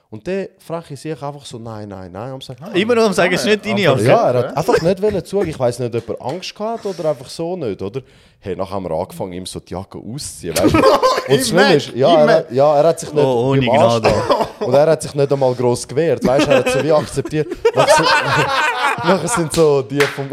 [0.10, 2.32] Und dann frage ich sich einfach so, nein, nein, nein.
[2.32, 4.04] Und sagt, Immer noch am sagen, es ist nicht deine Jacke.
[4.04, 5.50] ja, er hat einfach nicht wollen zugeben.
[5.50, 8.02] Ich weiß nicht, ob er Angst gehabt hat oder einfach so nicht, oder?
[8.40, 10.78] Hey, nachher haben wir angefangen, ihm so die Jacke auszuziehen, weißt du?
[11.28, 14.14] Und das Schlimme ist, ja, er, hat- ja, er hat sich nicht Oh, ohne Gnade.
[14.62, 16.52] Und er hat sich nicht einmal gross gewehrt, weißt du?
[16.52, 17.48] Er hat so wie akzeptiert.
[17.76, 20.30] Nachher sind, nachher sind so die vom,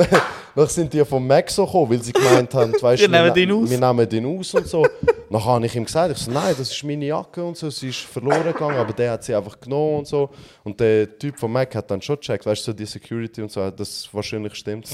[0.55, 3.53] nachher sind die vom Mac so gekommen, weil sie gemeint haben, weißt Wir nehmen den
[3.53, 3.71] aus.
[3.71, 4.87] wir nehmen den aus und so.
[5.31, 7.89] Nachher habe ich ihm gesagt, ich so, nein, das ist meine Jacke und so, sie
[7.89, 10.31] ist verloren gegangen, aber der hat sie einfach genommen und so.
[10.63, 13.51] Und der Typ von Mac hat dann schon gecheckt, weißt du, so die Security und
[13.51, 14.89] so, das wahrscheinlich stimmt.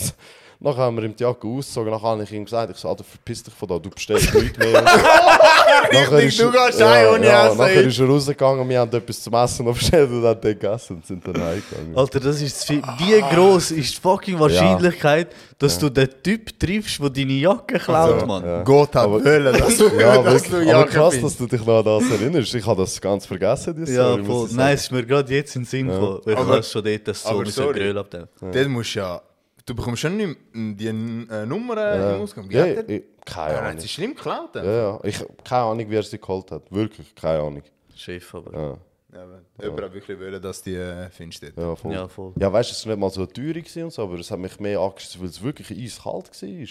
[0.63, 3.03] Nachher haben wir ihm die Jacke ausgezogen, nachher habe ich ihm gesagt, ich so, Alter,
[3.03, 4.83] verpiss dich von da, du bestellst nichts mehr.
[4.83, 7.59] nachher Richtig, du gehst heim ohne ja, Essen.
[7.59, 10.97] Nachher ist er rausgegangen, wir haben etwas zum Essen noch bestellt und haben dann gegessen
[10.97, 11.97] und sind dann heimgegangen.
[11.97, 12.83] Alter, das ist viel.
[12.99, 18.13] Wie groß ist die fucking Wahrscheinlichkeit, dass du den Typ triffst, der deine Jacke klaut,
[18.15, 18.45] Also, Mann?
[18.45, 18.63] ja.
[18.63, 20.51] Gott hat Aber- wollen, dass du, Ja, dass wirklich.
[20.51, 22.55] du aber Jacke krass, dass du dich noch an das erinnerst.
[22.55, 24.49] Ich habe das ganz vergessen, die Ja, Story, voll.
[24.53, 26.21] Nein, es ist mir gerade jetzt in den Sinn gekommen.
[26.25, 27.79] weil Ich Aber- habe schon dort das so aber sorry.
[27.79, 28.29] Grill abnehmen.
[28.41, 29.23] Dort musst du ja...
[29.67, 32.17] Du bekommst schon nicht die äh, Nummer Ja.
[32.17, 32.49] im Ausgang.
[32.49, 32.89] Wie Ja, hat er...
[32.89, 33.81] ich, keine Er hat Ahnung.
[33.81, 34.55] sie schlimm geklaut.
[34.55, 35.01] Ja, ja.
[35.05, 36.71] Ich keine Ahnung, wie er sie geholt hat.
[36.73, 37.63] Wirklich, keine Ahnung.
[37.95, 38.53] Chef, aber.
[38.53, 38.79] Ja,
[39.13, 41.57] Ja, aber jemand hat wirklich wollen, dass die äh, findest dort.
[41.59, 41.93] ja voll.
[41.93, 42.33] Ja, voll.
[42.39, 44.39] Ja, weißt du, es war nicht mal so teuer gewesen und so, aber es hat
[44.39, 46.67] mich mehr angeschissen, weil es wirklich eiskalt war.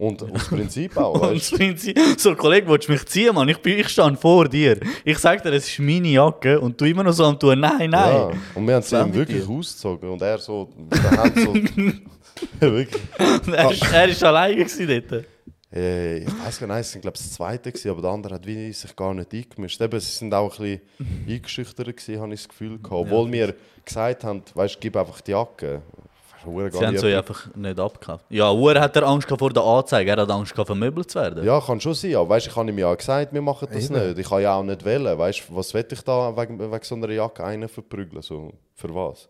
[0.00, 3.46] Und aus Prinzip auch, weißt Prinzip, so, Kollege, willst du mich ziehen, Mann?
[3.50, 4.80] Ich, bin, ich stehe vor dir.
[5.04, 7.90] Ich sag dir, es ist meine Jacke und du immer noch so am tun, nein,
[7.90, 8.14] nein.
[8.14, 8.30] Ja.
[8.54, 9.50] Und wir haben sie ihm mit wirklich dir?
[9.50, 11.54] ausgezogen und er so, der Hand so.
[12.60, 13.02] wirklich.
[13.52, 15.26] Er, ist, er ist alleine gewesen dort.
[15.70, 18.34] Äh, ich weiß gar nicht, es waren glaube ich das zweite, gewesen, aber der andere
[18.36, 19.82] hat wie sich gar nicht eingemischt.
[19.82, 22.92] Eben, sie sind auch ein bisschen eingeschüchtert gewesen, habe ich das Gefühl gehabt.
[22.92, 25.82] Obwohl wir gesagt haben, weißt du, gib einfach die Jacke.
[26.44, 26.50] Sie
[26.86, 28.24] haben jemand- einfach nicht abgekauft.
[28.30, 30.10] Ja, Uhr hat er Angst vor der Anzeige.
[30.10, 31.44] Er hat Angst gehabt, vermöbelt zu werden.
[31.44, 34.06] Ja, kann schon sein, aber weißt, ich habe ihm ja gesagt, wir machen das Eben.
[34.08, 34.18] nicht.
[34.18, 35.18] Ich kann ja auch nicht wählen.
[35.18, 38.22] Weißt, was will ich da wegen, wegen so einer Jacke einen verprügeln?
[38.22, 39.28] So, für was?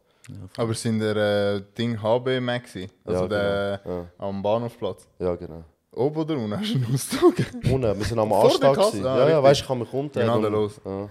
[0.57, 1.17] Aber sind der
[1.57, 2.89] äh, Ding HB Maxi?
[3.05, 4.07] Also Ja, der genau.
[4.19, 5.09] am Bahnhofplatz?
[5.19, 5.65] Ja, genau.
[5.93, 7.47] Oben oder unten hast du ihn ausgezogen?
[7.73, 8.79] Unten, wir sind am Anstag.
[8.79, 10.17] Ah, Ja, ja, weißt, ich kann mich unten.
[10.21, 10.81] Genau, los.
[10.85, 11.09] Ja.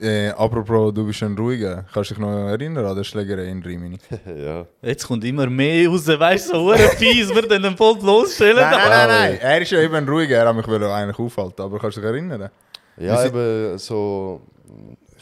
[0.00, 1.84] Äh, apropos, du bist ein ruhiger.
[1.92, 3.98] Kannst du dich noch erinnern an die Schlägerei in Rimini?
[4.36, 4.66] ja.
[4.82, 8.56] Jetzt kommt immer mehr raus, weißt du, so fies, wir dann den voll losstellen.
[8.56, 9.38] nein, nein, nein, nein.
[9.40, 10.38] Er ist ja eben ein ruhiger.
[10.38, 11.62] Er hat mich eigentlich aufhalten.
[11.62, 12.50] Aber kannst du dich erinnern?
[12.96, 14.40] Ja, Wir eben so.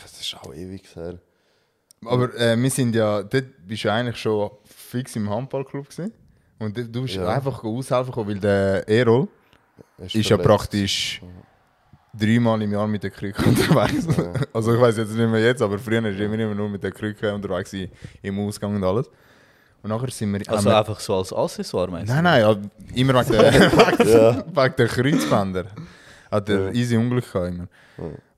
[0.01, 1.19] Das ist auch ewig her.
[2.07, 6.13] Aber äh, wir sind ja, dort bist du eigentlich schon fix im Handballclub gewesen.
[6.59, 7.29] Und du bist Ja.
[7.29, 9.29] einfach aushelfen gekommen, weil der Erol
[9.99, 11.21] Er ist ja praktisch
[12.19, 14.07] dreimal im Jahr mit der Krücke unterwegs.
[14.53, 16.93] Also ich weiß jetzt nicht mehr jetzt, aber früher war ich immer nur mit der
[16.93, 17.75] Krücke unterwegs
[18.23, 19.09] im Ausgang und alles.
[19.83, 20.41] Und nachher sind wir...
[20.49, 22.15] Also wir- einfach so als Accessoire, meinst du?
[22.15, 22.57] Nein, nein, ja,
[22.95, 25.65] immer wegen der, wegen der, wegen der Kreuzbänder.
[26.31, 27.67] Hat er easy Unglück gehabt immer.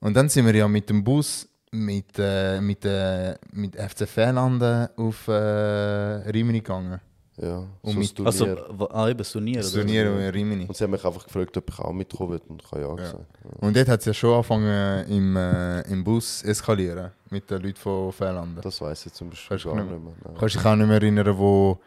[0.00, 4.88] Und dann sind wir ja mit dem Bus mit, äh, mit, äh, mit FC Fählanden
[4.96, 7.00] auf äh, Rimini gegangen.
[7.45, 8.64] Ja, Und so mit- Also, Turnier.
[8.68, 9.57] wa- ah, eben das Turnier.
[9.57, 9.72] Das?
[9.72, 10.66] Turnier in Rimini.
[10.66, 12.40] Und sie haben mich einfach gefragt, ob ich auch mitkommen will.
[12.49, 13.24] Und ich habe ja gesagt.
[13.61, 17.76] Und dort hat es ja schon angefangen im, äh, im Bus eskalieren mit den Leuten
[17.78, 18.61] von Fählanden.
[18.62, 19.99] Das weiß ich zum Beispiel Kannst du gar nicht mehr-.
[20.24, 20.34] Nein.
[20.38, 21.80] Kannst du dich auch nicht mehr erinnern, wo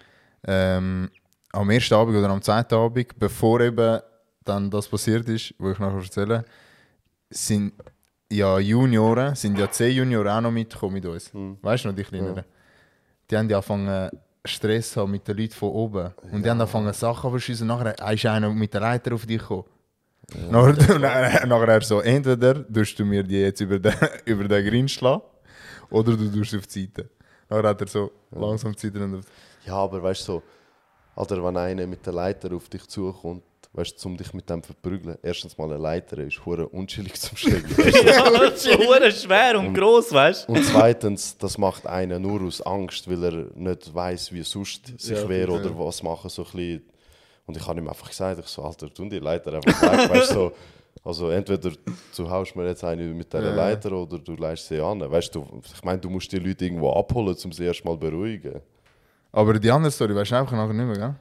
[0.45, 1.09] ähm,
[1.53, 4.01] am ersten Abend oder am zweiten Abend, bevor eben
[4.43, 6.43] dann das passiert ist, wo ich nachher erzähle,
[7.29, 7.73] sind
[8.29, 11.31] ja Junioren, sind ja zehn Junioren auch noch mitgekommen mit uns.
[11.33, 12.43] Weißt du noch, die Kleineren?
[13.31, 14.09] Die haben ja angefangen
[14.47, 16.11] Stress haben mit den Leuten von oben.
[16.31, 17.67] Und die haben angefangen Sachen zu verschießen.
[17.67, 19.65] Nachher ist einer mit der Leiter auf dich gekommen.
[20.49, 23.93] Nachher, nachher, nachher er so, entweder tust du mir die jetzt über den,
[24.25, 25.21] über den Grin schlagen,
[25.89, 27.09] oder du tust auf die Seite.
[27.49, 29.21] Nachher hat er so langsam die Seite
[29.65, 30.43] Ja, aber weißt du, so,
[31.15, 33.43] Alter, wenn einer mit der Leiter auf dich zukommt,
[33.75, 37.19] weißt du, um dich mit dem zu verprügeln, erstens mal eine Leiter ist hure unchillig
[37.19, 37.65] zum Stellen.
[38.05, 40.53] Ja, das ist hure schwer und gross, weißt du?
[40.53, 45.17] Und zweitens, das macht einen nur aus Angst, weil er nicht weiß, wie sonst sich
[45.17, 45.47] Ja, ja.
[45.49, 46.29] oder was machen.
[46.29, 46.81] So ein bisschen.
[47.47, 50.09] Und ich habe ihm einfach gesagt, ich so, Alter, tun die Leiter einfach weg.
[50.09, 50.51] weißt, du, so,
[51.03, 51.71] also entweder
[52.15, 53.55] du haust mir jetzt eine mit dieser Ja.
[53.55, 54.99] Leiter oder du leist sie an.
[55.01, 55.45] Weißt du,
[55.75, 58.61] ich meine, du musst die Leute irgendwo abholen, um sie erstmal beruhigen.
[59.31, 61.15] Aber die andere Story weißt du einfach nachher nicht mehr, gell?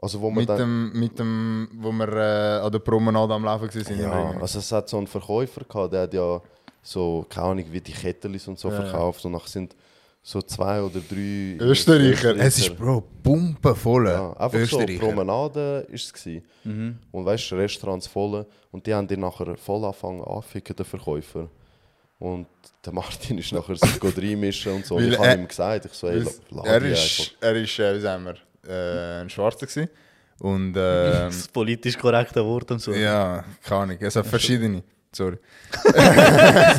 [0.00, 3.44] Also wo man Mit dann, dem, mit dem, wo wir äh, an der Promenade am
[3.44, 4.00] Laufen waren.
[4.00, 6.40] ja, also es hat so einen Verkäufer gehabt, der hat ja
[6.82, 9.24] so, keine Ahnung, wie die Kettelis und so Ja, verkauft.
[9.24, 9.74] Und nachher sind
[10.22, 12.36] so zwei oder drei Österreicher.
[12.36, 14.06] Es ist, Bro, pumpenvoll.
[14.08, 15.00] Ja, einfach so Österreicher.
[15.00, 16.12] Promenade war es.
[16.12, 16.98] gewesen.
[17.10, 18.46] Und weißt du, Restaurants voll.
[18.70, 21.48] Und die haben die nachher voll angefangen anficken, den Verkäufer.
[22.20, 22.46] Und
[22.84, 24.96] der Martin ist nachher sich reinmischen und so.
[24.96, 27.78] Und ich habe er- ihm gesagt, ich so, ey, er la die ist, er ist
[27.78, 28.34] wie sagen wir,
[28.68, 29.88] äh, ein Schwarzer gewesen.
[30.40, 32.92] Und ähm, Das politisch korrekte Wort und so.
[32.92, 33.96] ja, keine Ahnung.
[34.00, 34.82] Es hat verschiedene.
[35.12, 35.38] Sorry.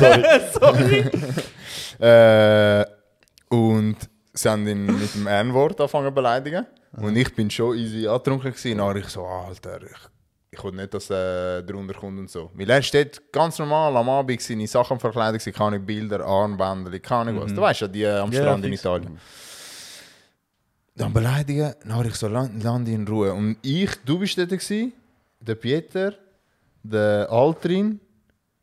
[0.54, 1.10] Sorry.
[2.00, 2.86] Äh,
[3.50, 3.98] und
[4.34, 6.66] sie haben ihn mit dem N-Wort angefangen zu beleidigen.
[6.94, 8.78] Und ich bin schon easy angetrunken gewesen.
[8.78, 9.98] Nachher ich so, Alter, ich,
[10.58, 12.52] ich will nicht, dass er drunter kommt und so.
[12.54, 17.42] Weil er steht ganz normal am Abend seine Sachen verkleidet, keine Bilder, Armbänder, keine Ahnung
[17.44, 17.54] was.
[17.54, 18.84] Du weißt ja, die äh, am Strand in fix.
[21.00, 23.34] Dann beleidigen, nachher ich so, land, land in Ruhe.
[23.34, 24.92] Und ich, du bist dort gewesen,
[25.40, 26.14] der Pieter,
[26.84, 28.02] der Altrin,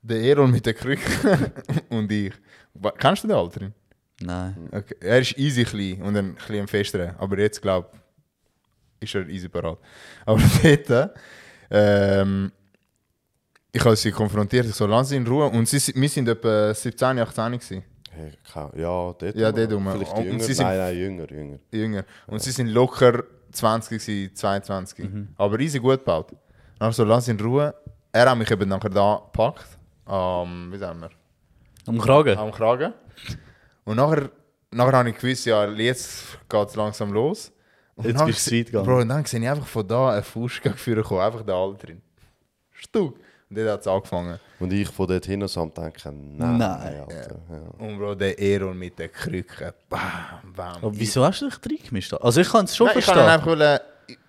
[0.03, 1.51] der Erol mit der Krücke
[1.89, 2.34] und ich.
[2.99, 3.72] Kennst du den Altrin?
[4.20, 4.68] Nein.
[4.70, 4.97] Okay.
[5.01, 7.14] Er ist easy klein und ein bisschen fester.
[7.18, 7.89] Aber jetzt glaube
[9.01, 9.78] ist er easy parat.
[10.26, 11.12] Aber dort,
[11.70, 12.53] ähm,
[13.72, 15.47] ich habe sie konfrontiert, ich so, lass sie in Ruhe.
[15.47, 17.82] Und sie, wir sind etwa 17, 18 gewesen,
[18.76, 19.34] ja, dort.
[19.34, 19.88] Ja, dort rum.
[19.92, 20.40] Vielleicht Und jünger.
[20.44, 21.58] sie sind- nein, nein, jünger, jünger.
[21.72, 22.04] jünger.
[22.26, 25.08] Und sie sind locker 20 gewesen, 22.
[25.36, 26.32] Aber easy gut gebaut.
[26.78, 27.74] Dann so, lass in Ruhe.
[28.12, 29.66] Er hat mich eben nachher da gepackt,
[30.06, 31.10] am, wie sagen wir,
[31.86, 32.36] Am Kragen.
[32.38, 32.92] am Kragen.
[33.84, 34.30] Und nachher,
[34.70, 37.52] nachher habe ich gewusst, ja, jetzt geht es langsam los.
[37.94, 38.84] Und Jetzt bist du weit gegangen.
[38.86, 41.74] Bro, und dann sehe ich einfach von da einen Fuß geführt kommen, einfach da alle
[41.76, 42.02] drin.
[42.72, 43.18] Stuck.
[43.49, 44.40] Und dort hat es angefangen.
[44.59, 47.01] Und ich von dort hin so am denken, nein, Nein.
[47.01, 47.36] Alter.
[47.51, 47.86] Ja.
[47.86, 49.72] Und Bro, der Eron mit den Krücken.
[49.88, 50.76] Bam, bam.
[50.76, 52.14] Aber wieso hast du dich reingemischt?
[52.14, 53.30] Also ich kann es schon Nein, ich kann verstehen.
[53.30, 53.80] einfach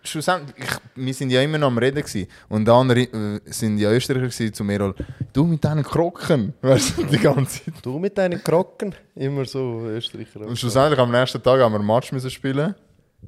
[0.04, 2.28] schlussendlich, ich, wir sind ja immer noch am Reden gewesen.
[2.50, 4.94] Und die anderen äh, sind ja Österreicher gewesen zu mir,
[5.34, 7.74] du mit deinen Krocken, weißt du, die ganze Zeit.
[7.82, 10.42] Du mit deinen Krocken, immer so Österreicher.
[10.42, 12.76] Und schlussendlich am nächsten Tag haben wir einen Match müssen spielen.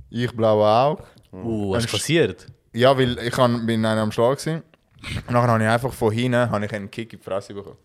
[0.10, 1.04] Ich blaue Auge.
[1.32, 2.48] Uh, was ist Ein passiert?
[2.74, 4.64] Ja, weil ich han, bin einer am Schlag gewesen.
[5.28, 7.78] Und dann habe ich einfach von hinten habe ich einen Kick in die Fresse bekommen.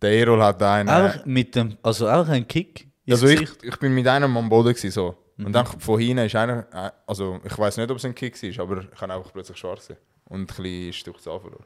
[0.00, 0.88] Der Erol hat einen...
[0.88, 4.48] Einfach mit dem, also einfach ein Kick ins also ich, ich bin mit einem am
[4.48, 5.16] Boden gewesen, so.
[5.36, 5.46] Mhm.
[5.46, 6.66] Und dann von hinten ist einer...
[6.72, 9.56] äh, Also ich weiß nicht, ob es ein Kick war, aber ich habe einfach plötzlich
[9.58, 9.88] schwarz.
[10.26, 11.64] Und ein bisschen Stück zu verloren.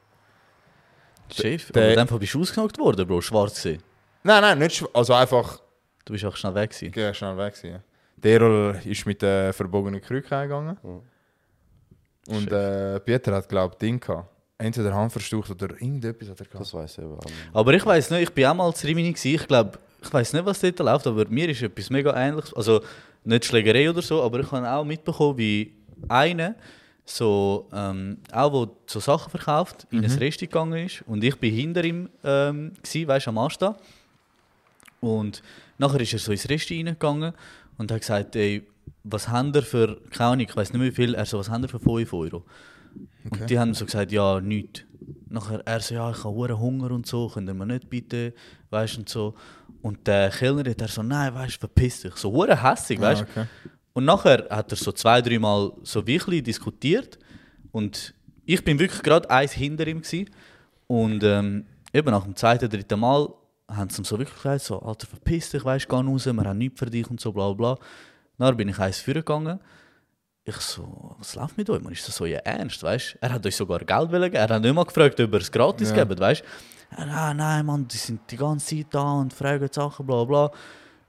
[1.31, 3.65] Chef, aber in dem Fall bist du ausgenockt worden, Bro, schwarz.
[3.65, 3.79] Nein,
[4.23, 5.59] nein, nicht schw- Also einfach
[6.05, 6.93] Du bist auch schnell weg gewesen.
[6.97, 7.71] ja, schnell weg gewesen.
[7.73, 7.79] ja.
[8.15, 10.77] Der Erol ist mit der verbogenen Krücke eingegangen.
[12.29, 14.29] Und äh, Peter hat, glaube ich, Ding gehabt.
[14.59, 16.61] Entweder Handverstucht oder irgendetwas hat er gehabt.
[16.61, 17.35] Das weiß ich auch nicht.
[17.53, 19.35] Aber ich weiß nicht, ich bin auch mal zu Rimini gewesen.
[19.35, 22.53] Ich glaube, ich weiß nicht, was dort läuft, aber mir ist etwas mega ähnliches.
[22.55, 22.81] Also
[23.23, 25.73] nicht Schlägerei oder so, aber ich habe auch mitbekommen, wie
[26.07, 26.55] einer
[27.05, 31.03] so, ähm, auch wo so Sachen verkauft, in ein Rest gegangen ist.
[31.05, 33.77] Und ich bin hinter ihm, ähm, gsi, weißt, am Asta.
[34.99, 35.41] Und
[35.77, 37.33] nachher ist er so ins Rest reingegangen
[37.77, 38.65] und hat gesagt, ey,
[39.03, 41.49] was haben ihr für, keine Ahnung, ich weiß nicht mehr wie viel, er so, was
[41.49, 42.43] haben ihr für 5 Euro?
[43.29, 44.83] Und die haben so gesagt, ja, nichts.
[45.29, 48.33] Nachher er so, ja, ich habe Hunger und so, könnt ihr mir nicht bitte,
[48.69, 49.35] weißt du, und so.
[49.81, 52.15] Und der Kellner hat er so, nein, weißt du, verpiss dich.
[52.15, 53.25] So hure hässig, weißt du.
[53.25, 53.45] Ah, okay.
[53.93, 57.17] Und nachher hat er so zwei, drei Mal so wirklich diskutiert.
[57.71, 58.13] Und
[58.45, 60.29] ich bin wirklich gerade eins hinter ihm gewesen.
[60.87, 63.27] Und ähm, eben nach dem zweiten, dritten Mal
[63.69, 66.57] haben sie ihm so wirklich gesagt, so, Alter, verpiss dich, weißt, geh raus, wir haben
[66.57, 67.77] nichts für dich und so, bla bla.
[68.37, 69.59] Dann bin ich eins vorgegangen.
[70.49, 71.81] Ich so, was läuft mit euch?
[71.81, 74.33] Man ist das so ja ernst, weißt Er hat euch sogar Geld geben.
[74.33, 75.95] Er hat nicht mal gefragt, ob ihr es gratis Ja.
[76.05, 77.05] geben, weißt du?
[77.05, 80.49] Nein, nein, Mann, die sind die ganze Zeit da und fragen Sachen, bla bla.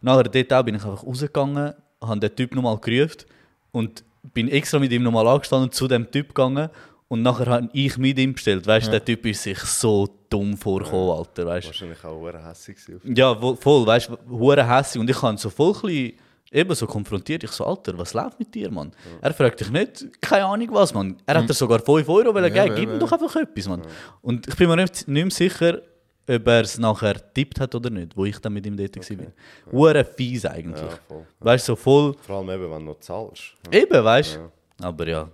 [0.01, 1.73] Nachher dort auch bin ich einfach rausgegangen,
[2.03, 3.27] habe den Typ nochmal gerufen
[3.71, 4.03] und
[4.35, 6.69] bin extra mit ihm nochmal angestanden zu dem Typ gegangen
[7.07, 8.67] und nachher habe ich mit ihm bestellt.
[8.67, 11.69] Weißt du, der Typ ist sich so dumm vorgekommen, Alter, weißt?
[11.69, 13.15] Wahrscheinlich auch hässlich gewesen.
[13.15, 15.01] Ja, voll, weißt du, hure hässlich.
[15.01, 16.13] Und ich habe so voll ein bisschen
[16.53, 17.45] eben so konfrontiert.
[17.45, 18.93] Ich so, Alter, was läuft mit dir, Mann?
[19.21, 21.17] Er fragt dich nicht, keine Ahnung was, Mann.
[21.27, 22.99] Er hat dir sogar 5 Euro wollen Ja, geben, gib ja, ihm ja.
[22.99, 23.83] doch einfach etwas, Mann.
[24.23, 25.83] Und ich bin mir nicht, nicht mehr sicher,
[26.31, 29.27] ob er es nachher tippt hat oder nicht, wo ich dann mit ihm dort war.
[29.73, 30.81] Hure fies eigentlich.
[30.91, 31.27] Ja, voll.
[31.41, 33.55] Weißt du, so voll, Vor allem eben, wenn du noch zahlst.
[33.73, 34.85] eben, weißt du?
[34.87, 35.29] Aber ja,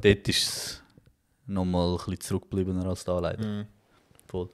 [0.00, 0.82] dort ist es
[1.46, 3.46] nochmal ein bisschen zurückgebliebener als da leider.
[3.46, 3.66] Mhm.
[4.26, 4.48] Voll.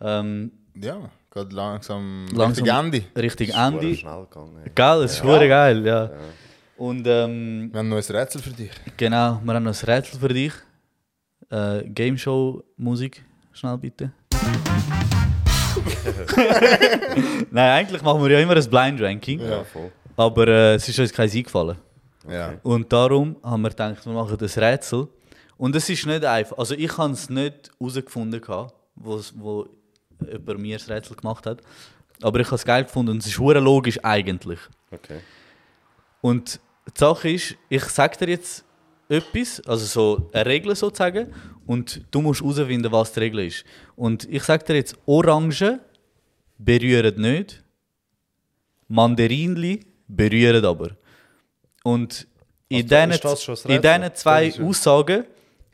[0.00, 2.64] Ähm, Ja, geht langsam, Langsam.
[2.64, 3.02] Richtung Ende.
[3.16, 4.56] Richtig ist schnell gegangen.
[4.64, 4.70] ey.
[4.74, 6.10] Geil, es ist hure geil, ja.
[6.76, 8.70] Und ähm, Wir haben noch ein Rätsel für dich.
[8.96, 10.52] genau, wir haben noch ein Rätsel für dich.
[11.50, 14.10] Äh, Game Show Musik, schnell bitte.
[17.50, 19.90] Nein, eigentlich machen wir ja immer ein Blind Ranking, Ja, voll.
[20.16, 21.76] aber äh, es ist uns kein eingefallen.
[22.28, 22.54] Ja.
[22.62, 25.08] Und darum haben wir gedacht, wir machen das Rätsel.
[25.56, 28.42] Und es ist nicht einfach, also ich habe es nicht herausgefunden,
[28.96, 29.66] wo
[30.20, 31.60] jemand mir das Rätsel gemacht hat.
[32.22, 34.58] Aber ich habe es geil gefunden und es ist hure logisch eigentlich.
[34.90, 35.20] Okay.
[36.20, 38.64] Und die Sache ist, ich sage dir jetzt
[39.08, 41.32] etwas, also so eine Regel sozusagen,
[41.66, 43.64] und du musst herausfinden, was die Regel ist.
[43.96, 45.80] Und ich sage dir jetzt, Orangen
[46.58, 47.62] berühren nicht,
[48.88, 50.90] Mandarinli berühren aber.
[51.82, 52.26] Und
[52.68, 55.24] in Also, diesen in diesen zwei Aussagen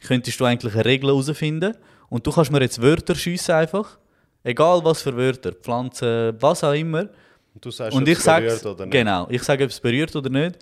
[0.01, 1.75] könntest du eigentlich eine Regel herausfinden.
[2.09, 3.99] Und du kannst mir jetzt Wörter schiessen einfach.
[4.45, 7.09] Egal was für Wörter, Pflanzen, was auch immer.
[7.55, 8.93] Und du sagst, Und ob ich es sage berührt oder nicht.
[8.93, 10.59] genau, ich sage, ob es berührt oder nicht.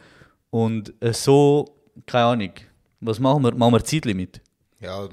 [0.50, 1.64] Und äh, so,
[2.06, 2.52] keine Ahnung,
[3.00, 3.54] was machen wir?
[3.54, 4.40] Machen wir Zeitlimit.
[4.80, 5.06] Ja,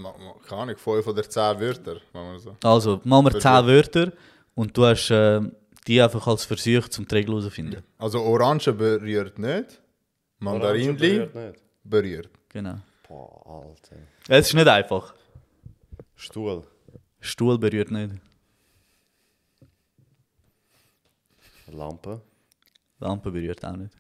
[0.48, 2.56] keine Ahnung, 5 oder 10 Wörter, machen wir so.
[2.64, 3.42] Also machen wir Berührt.
[3.44, 4.12] 10 Wörter
[4.56, 5.42] und du hast äh,
[5.86, 7.84] die einfach als Versuch zum die Regel herauszufinden.
[7.98, 9.80] Also Orange berührt nicht, Orange
[10.40, 11.60] Mandarinli berührt nicht.
[11.84, 12.30] berührt.
[12.50, 12.76] Genau.
[13.08, 13.96] Boah, Alter.
[14.28, 15.14] Es ist nicht einfach.
[16.16, 16.64] Stuhl.
[17.20, 18.16] Stuhl berührt nicht.
[21.72, 22.22] Lampe.
[23.00, 23.98] Lampe berührt auch nicht.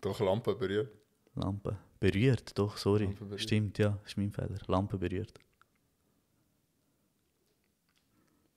[0.00, 0.92] Doch Lampe berührt.
[1.34, 1.78] Lampe.
[2.00, 3.04] Berührt, doch, sorry.
[3.04, 3.40] Lampe berührt.
[3.40, 4.58] Stimmt, ja, ist mein Fehler.
[4.66, 5.32] Lampe berührt.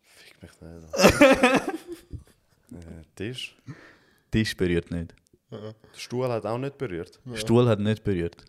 [0.01, 0.93] Fick mich nicht.
[2.87, 3.57] äh, Tisch.
[4.29, 5.15] Tisch berührt nicht.
[5.49, 7.19] Der Stuhl hat auch nicht berührt.
[7.33, 8.45] Stuhl hat nicht berührt.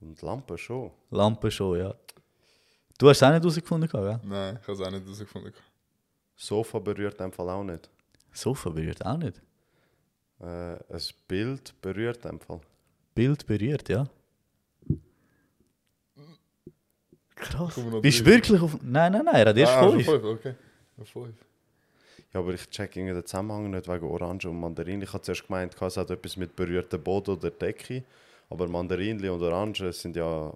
[0.00, 0.90] Und Lampe schon.
[1.10, 1.94] Lampe schon, ja.
[2.98, 4.20] Du hast es auch nicht herausgefunden, gell?
[4.24, 5.52] Nein, ich habe es auch nicht herausgefunden.
[6.34, 7.90] Sofa berührt in dem Fall auch nicht.
[8.36, 9.42] Sofa berührt auch nicht.
[10.40, 12.60] Äh, ein Bild berührt in dem Fall.
[13.14, 14.06] Bild berührt, ja.
[17.34, 17.78] Krass.
[18.00, 18.78] Bist du wirklich auf.
[18.82, 20.04] Nein, nein, nein, er hat erst ah, fünf.
[20.04, 20.54] fünf, okay.
[21.04, 21.34] Fünf.
[22.32, 25.02] Ja, aber ich check irgendwie den Zusammenhang nicht wegen Orange und Mandarin.
[25.02, 28.04] Ich habe zuerst gemeint, es hat etwas mit berührtem Boden oder Decke.
[28.48, 30.52] Aber Mandarinli und Orange sind ja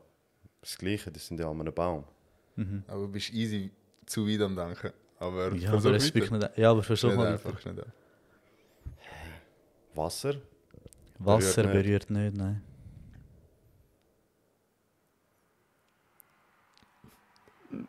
[0.60, 2.04] das Gleiche, die sind ja an einem Baum.
[2.86, 3.70] Aber du bist easy
[4.06, 4.92] zu weit am Denken.
[5.20, 6.58] Aber Ja, versuch aber es wirklich nicht.
[6.58, 7.26] Ja, aber versuch Nicht mal.
[7.32, 7.84] einfach, nicht.
[9.94, 10.34] Wasser?
[11.18, 11.74] Wasser Berührt
[12.10, 12.10] nicht.
[12.10, 12.62] berührt nicht, nein.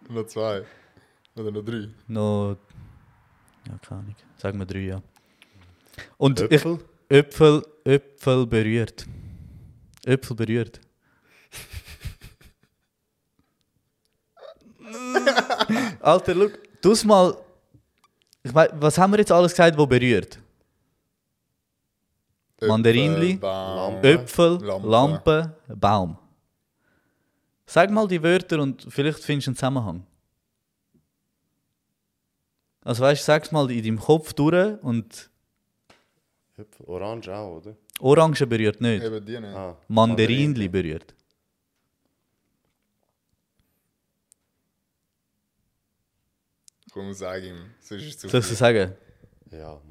[0.10, 0.64] Noch zwei.
[1.36, 1.88] Oder noch drei.
[2.08, 2.58] Noch.
[3.68, 4.16] Ja, keine Ahnung.
[4.38, 5.02] Sagen wir drei, ja.
[6.18, 6.80] Und Äpfel?
[7.10, 9.06] Ich, Äpfel, Äpfel berührt.
[10.06, 10.82] Äpfel berührt.
[16.02, 17.38] Alter, look, du mal.
[18.44, 20.40] Ich mein, was haben wir jetzt alles gesagt, wo berührt?
[22.62, 24.14] Mandarinli, Äpfel, Lampe.
[24.14, 24.88] Äpfel, Lampe.
[24.88, 26.18] Lampe, Baum.
[27.66, 30.06] Sag mal die Wörter und vielleicht findest du einen Zusammenhang.
[32.84, 35.30] Also weißt du, sag's mal in deinem Kopf durch und
[36.58, 36.86] Äpfel.
[36.86, 37.76] Orange auch, oder?
[38.00, 39.04] Orange berührt nicht.
[39.04, 39.56] Eben die nicht.
[39.56, 41.16] Ah, Mandarinli berührt.
[46.94, 47.56] Komm, sag ihm.
[47.80, 48.94] Sonst ist es zu Soll ich sagen?
[49.52, 49.82] Ja, Mann.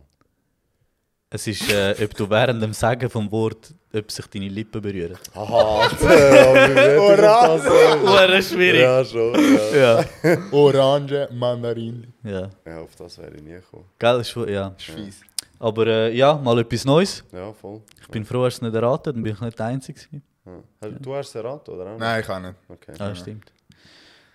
[1.32, 5.16] Es ist, äh, ob du während dem Sagen vom Wort, ob sich deine Lippen berühren.
[5.34, 5.88] Haha,
[6.98, 7.70] Orange!
[8.03, 8.80] Hure schwierig.
[8.80, 9.34] Ja, schon.
[9.74, 10.05] Ja.
[10.24, 10.38] Ja.
[10.51, 12.12] Orange Mandarin.
[12.24, 12.51] ja.
[12.66, 13.84] ja, auf das wäre ich nie gekommen.
[13.98, 14.70] Gell, ist, schon- ja.
[14.70, 15.20] Das ist fies.
[15.61, 17.22] Aber äh, ja, mal etwas Neues.
[17.32, 17.80] Ja, voll.
[18.01, 20.01] Ich bin froh, hast du es nicht erraten, dann bin ich nicht der Einzige.
[20.46, 20.88] Ja.
[21.01, 21.96] Du hast es erraten, oder?
[21.96, 22.55] Nein, ich kann nicht.
[22.68, 22.92] Okay.
[22.98, 23.53] Ja, stimmt.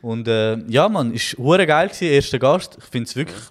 [0.02, 2.78] Und äh, ja, man, ist hure geil gewesen, erster Gast.
[2.80, 3.42] Ich finde es wirklich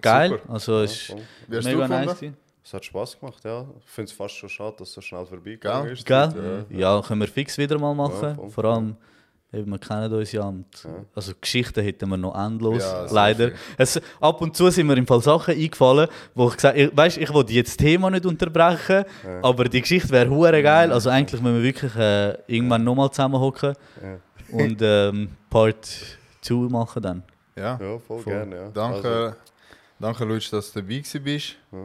[0.00, 0.30] geil.
[0.30, 0.52] Super.
[0.52, 1.14] Also Ja, es ist
[1.50, 2.14] hast du mega nice.
[2.18, 2.36] gewesen.
[2.64, 3.66] Es hat Spass gemacht, ja.
[3.84, 5.92] Ich finde es fast schon schade, dass es so schnell vorbeigegangen Gell?
[5.92, 6.06] ist.
[6.06, 6.66] Gell?
[6.70, 6.96] Ja.
[6.96, 8.36] Ja, können wir fix wieder mal machen.
[8.40, 8.48] Ja.
[8.48, 8.96] Vor allem,
[9.52, 10.52] eben, wir kennen uns ja.
[11.14, 13.50] Also Geschichten hätten wir noch endlos, Ja, leider.
[13.76, 17.18] Es, ab und zu sind mir im Fall Sachen eingefallen, wo ich gesagt habe, weißt,
[17.18, 19.04] ich wollte jetzt das Thema nicht unterbrechen,
[19.42, 20.92] aber die Geschichte wäre hure geil.
[20.92, 24.18] Also eigentlich müssen wir wirklich äh, irgendwann nochmal zusammenhocken Ja.
[24.52, 25.88] Und ähm, Part
[26.42, 27.22] 2 machen dann.
[27.56, 28.24] Ja, Ja, voll, voll.
[28.24, 28.56] gerne.
[28.56, 28.68] Ja.
[28.70, 29.34] Danke, Also,
[29.98, 31.56] danke Luigi, dass du dabei bist.
[31.72, 31.78] Ja.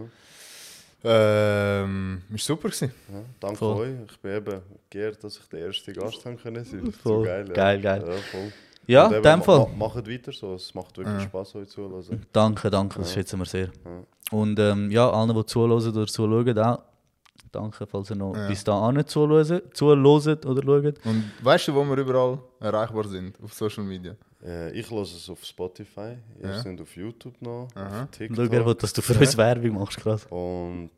[1.07, 2.91] Ähm, ist super gewesen.
[3.13, 3.77] ja, danke Voll.
[3.81, 4.11] euch.
[4.11, 6.65] Ich bin eben geehrt, dass ich der erste Gast sein können.
[6.65, 6.91] sein.
[7.03, 7.53] So geil, ja.
[7.53, 8.03] Geil, geil.
[8.07, 8.51] Ja, voll.
[8.87, 9.67] Ja, in dem Fall.
[9.77, 11.21] ma- Macht weiter so, es macht wirklich Ja.
[11.21, 12.25] Spaß, euch zuzuhören.
[12.31, 13.69] Danke, danke, das schätzen wir sehr.
[14.31, 16.79] Und ähm, ja, allen, die zuhören oder zuschauen, auch
[17.55, 18.47] danke, falls ihr noch Ja.
[18.47, 21.05] bis da nicht zuhören, zuhören oder schaut.
[21.05, 23.37] Und weißt du, wo wir überall erreichbar sind?
[23.43, 24.15] Auf Social Media.
[24.43, 26.61] Äh, ich höre es auf Spotify, ihr Ja.
[26.61, 27.85] sind auf YouTube noch, Aha.
[27.85, 28.51] auf Schau, TikTok.
[28.51, 30.25] will, dass du für uns Werbung machst, krass.
[30.29, 30.91] Und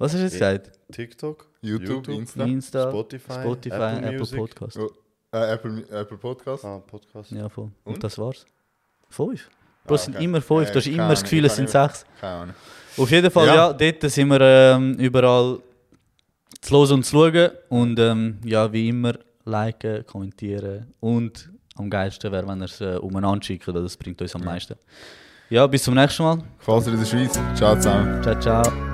[0.00, 0.52] Was hast du jetzt Ja.
[0.56, 0.78] gesagt?
[0.92, 2.44] TikTok, YouTube, Insta.
[2.44, 4.36] Insta, Spotify, Spotify, Apple Apple.
[4.38, 4.78] Podcast.
[4.78, 4.90] Oh,
[5.32, 6.64] äh, Apple, Apple Podcast.
[6.64, 7.30] Ah, Podcast.
[7.32, 7.70] Ja, voll.
[7.84, 8.04] Und, Und?
[8.04, 8.46] das war's.
[9.08, 9.50] Fünf.
[9.84, 10.24] Bro, es sind okay.
[10.24, 10.66] immer fünf.
[10.68, 12.04] Ja, Du hast immer das Gefühl, es sind sechs.
[12.20, 12.54] Keine Ahnung.
[12.96, 13.72] Auf jeden Fall, ja, Ja.
[13.72, 15.58] dort sind wir ähm, überall
[16.60, 17.50] zu hören und zu schauen.
[17.68, 20.92] Und ähm, ja, wie immer, liken, kommentieren.
[21.00, 24.74] Und am geilsten wäre, wenn ihr es äh, umeinander schickt, das bringt uns am meisten.
[25.50, 26.38] Ja, bis zum nächsten Mal.
[26.58, 27.38] Falls ihr in der Schweiz.
[27.54, 28.22] Ciao zusammen.
[28.22, 28.87] Ciao, ciao.